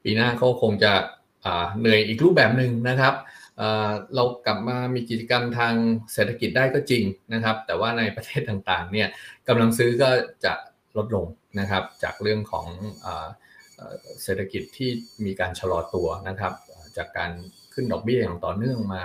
[0.04, 0.94] ปีหน้าเขาคงจะ
[1.46, 3.14] อ่าเหนื่อยอีกรูปแบบหนึ่งนะครับ
[4.16, 5.74] เรากลับมามีกิจกรรมทาง
[6.14, 7.04] เศรษฐกิจได้ก็จริง
[7.34, 9.08] นะครับ แต่ว่าในประเทศต่างๆเนี่ย
[9.48, 10.10] กำลังซื้อก็
[10.46, 10.54] จะ
[10.98, 11.26] ลดลง
[11.60, 12.68] นะครับ จากเรื่องของ
[14.24, 14.90] เศรษฐกิจที่
[15.26, 16.54] มีการชะลอตัวนะครับ
[16.98, 17.32] จากการ
[17.74, 19.04] ขึ้นดอกเบี้ยอย่างต่อเนื่องมา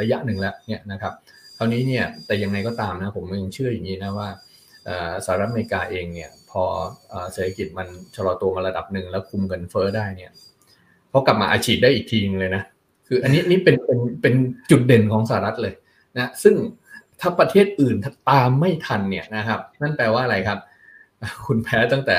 [0.00, 1.12] ระยะหนึ่งแล้วเนี่ยนะครับ
[1.56, 4.28] คราวนี้เนี่ยแต่ยังไงก็ตามนะผมยังเชื่ออย่างนี้นะว่า
[5.24, 6.62] สหรัฐอเมริกาเองเนี่ยพอ
[7.32, 10.30] เศรษฐกิจมันชะลอตัวมาระดับหนึ่งแล้วคุมเงินเฟ้อได้เนี่ย
[11.12, 12.62] พอกลับมาอาชีพได้อีกทีนึงเลยนะ
[13.06, 14.34] คืออันนี้นี่เป็นเป็นเป็น
[14.70, 15.74] จุดเด่นของสหรัฐเลย
[16.16, 16.54] นะซึ่ง
[17.20, 17.96] ถ้าประเทศอื่น
[18.30, 20.58] ตามไม่ทันเนี่ยนะครับ นั่นแปลว่าอะไรครับ
[21.46, 22.16] คุณแพ้ตั้งแต่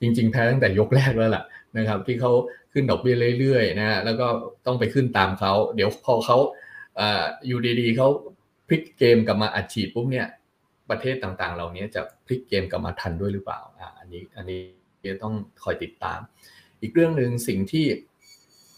[0.00, 1.44] จริง ๆ แพ้ตั้งแต่ยกแรกแล้วล่ะ
[1.76, 2.32] นะครับ ที่เขา
[2.72, 4.26] ขึ้นดอกเบี้ยเรื่อยๆนะแล้วก็
[4.66, 6.38] ต้องไปขึ้นตามเขา เดี๋ยวพอเขา
[7.46, 8.08] อยู่ดีๆเขา
[8.68, 10.26] พลิกเกมกลับมาอัดฉีดปุ๊บเนี่ย
[10.90, 14.60] ประเทศต่างๆ เหล่านี้จะพลิกเกมกลับมาทันด้วยหรือเปล่าอ่าอันนี้อันนี้
[15.22, 16.20] ต้องคอยติดตาม
[16.80, 17.86] อีกเรื่องหนึ่งสิ่งที่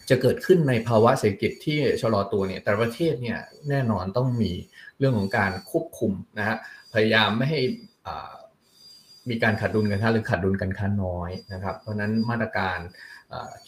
[0.09, 3.39] จะเกิดขึ้นในภาวะเศรษฐกิจที่ชะลอตัวเนี่ย แต่ประเทศเนี่ย
[3.69, 4.51] แน่นอนต้องมี
[4.97, 6.57] เรื่องของการควบคุมนะฮะ
[6.93, 7.61] พยายามไม่ให้
[9.29, 12.77] มีการขาดดุลกันค้าหรือขาดดุลกันค้าน้อยนะครับ เพราะนั้นมาตรการ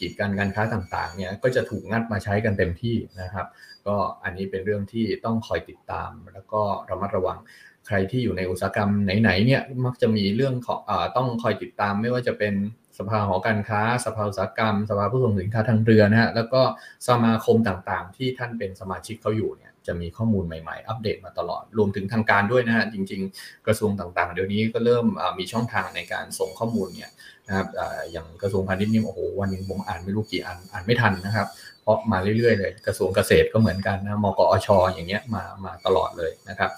[0.00, 3.46] กีดกันการค้าต่างๆเนี่ยก็จะถูกงัดมาใช้กันเต็มที่นะครับ
[3.86, 6.60] ก็อันนี้เป็นเรื่องที่ต้องคอยติดตาม แล้วก็
[6.90, 7.38] ระมัดระวัง
[7.86, 12.54] ใครที่อยู่ในอุตสาหกรรมไหนๆเนี่ยมักจะมีเรื่องของอต้องคอยติดตามไม่ว่าจะเป็น
[12.98, 16.62] สภาหอการค้า สภาอุตสาหกรรม สภาผู้ส่งสินค้าทางเรือนะฮะแล้วก็
[17.08, 25.06] สมาคมต่างๆ ที่ท่านเป็นสมาชิกเขาอยู่เนี่ยจะมีข้อมูลใหม่ๆ อัปเดตมาตลอด รวมถึงทางการด้วยนะฮะจริง ๆ กระทรวงต่างๆ เดี๋ยวนี้ก็เริ่ม
[25.38, 27.10] มีช่องทางในการส่งข้อมูลเนี่ย
[27.48, 27.68] นะครับ
[28.12, 31.46] อย่างกระทรวงพาณิชย์นี่โอ้โหวันนึงผมอ่านไม่รู้กี่อันอ่านไม่ทันนะครับ
[31.82, 36.70] เพราะมาเรื่อยๆเลยกระทรวงเกษตรก็เหมือนกันนะมกอชอย่างเงี้ยมามาตลอดเลยนะครับ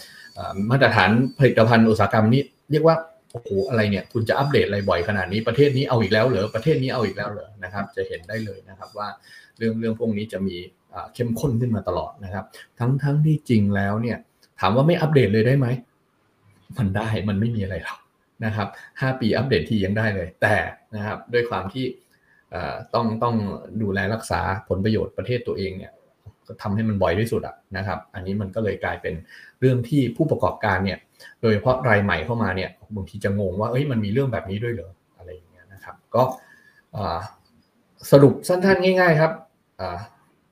[0.71, 2.97] มาตรฐานผลิตภัณฑ์อุตสาหกรรมนี่เรียกว่า
[3.33, 9.09] โโอ้โหอะไรเนี่ยคุณจะอัปเดตอะไรบ่อยขนาดนี้ประเทศนี้เอาอีกแล้วเหรอประเทศนี้เอาอีกแล้วเหรอนะครับ จะเห็นได้เลยนะครับว่า
[9.59, 10.57] เรื่องเรื่องพวกนี้จะมี
[11.15, 12.45] เข้มข้นขึ้นมาตลอดนะครับ
[12.79, 14.19] ทั้งทั้งที่จริงแล้วเนี่ย
[14.61, 15.67] ถามว่าไม่อัปเดตเลยได้ไหม
[16.79, 17.99] มันได้มันไม่มีอะไรหรอก
[18.45, 18.69] นะครับ
[19.01, 20.57] ห้าปีอัปเดตทียังได้เลย แต่
[20.95, 21.85] นะครับด้วยความที่
[22.95, 23.37] ต้องต้อง
[23.83, 25.93] ดูแลรักษาผลประโยชน์ประเทศตัวเองเนี่ย
[26.47, 29.15] ก็ทำให้มันบ่อยที่สุดอะนะครับ อันนี้มันก็เลยกลายเป็น
[29.61, 30.99] เรื่องที่ผู้ประกอบการเนี่ย
[31.41, 36.23] โดยเฉพาะรายใหม่เข้ามาเนี่ยบางทีจะงงว่าเอ้ยมันมีเรื่องแบบนี้ด้วยเหรออะไรอย่างเงี้ยนะครับ ก็
[38.11, 39.33] สรุปสั้นๆง่าย ๆ ครับ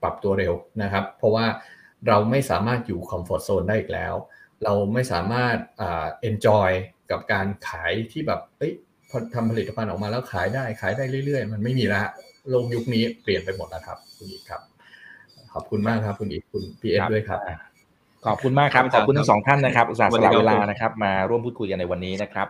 [0.02, 1.46] ปรับตัวเร็วนะครับ เพราะว่า
[2.08, 4.14] เราไม่สามารถอยู่คอมฟอร์ทโซนได้อีกแล้ว
[4.64, 6.70] เราไม่สามารถเอนจอย
[7.10, 8.72] กับการขายที่แบบเอ้ย
[9.34, 12.00] ทำผลิตภัณฑ์ออกมาแล้วขายได้ขายได้เรื่อยๆ มันไม่มีละ
[12.48, 14.60] โลกยุคนี้เปลี่ยนไปหมดแล้วครับ คุณอีกครับ
[15.52, 17.40] ขอบคุณมากครับ คุณอีกคุณพีเอสด้วยครับ
[18.26, 22.46] ขอบคุณมากครับ ขอบคุณทั้งสองท่านนะครับ อุตส่าห์สละเวลานะครับ มาร่วมพูดคุยกันในวันนี้นะครับ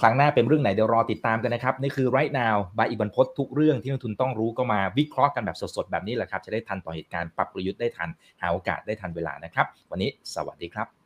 [0.00, 8.08] ครั้งหน้าเป็นเรื่องไหนเดี๋ยวรอติดตามกันนะครับ นี่คือ right now บายอีบันพศทุกเรื่องที่นักทุนต้องรู้ก็มาวิเคราะห์กันแบบสดๆแบบนี้แหละครับ จะได้ทันต่อเหตุการณ์ปรับประยุทธ์ได้ทัน
[8.40, 11.05] หาโอกาสได้ทันเวลานะครับ วันนี้สวัสดีครับ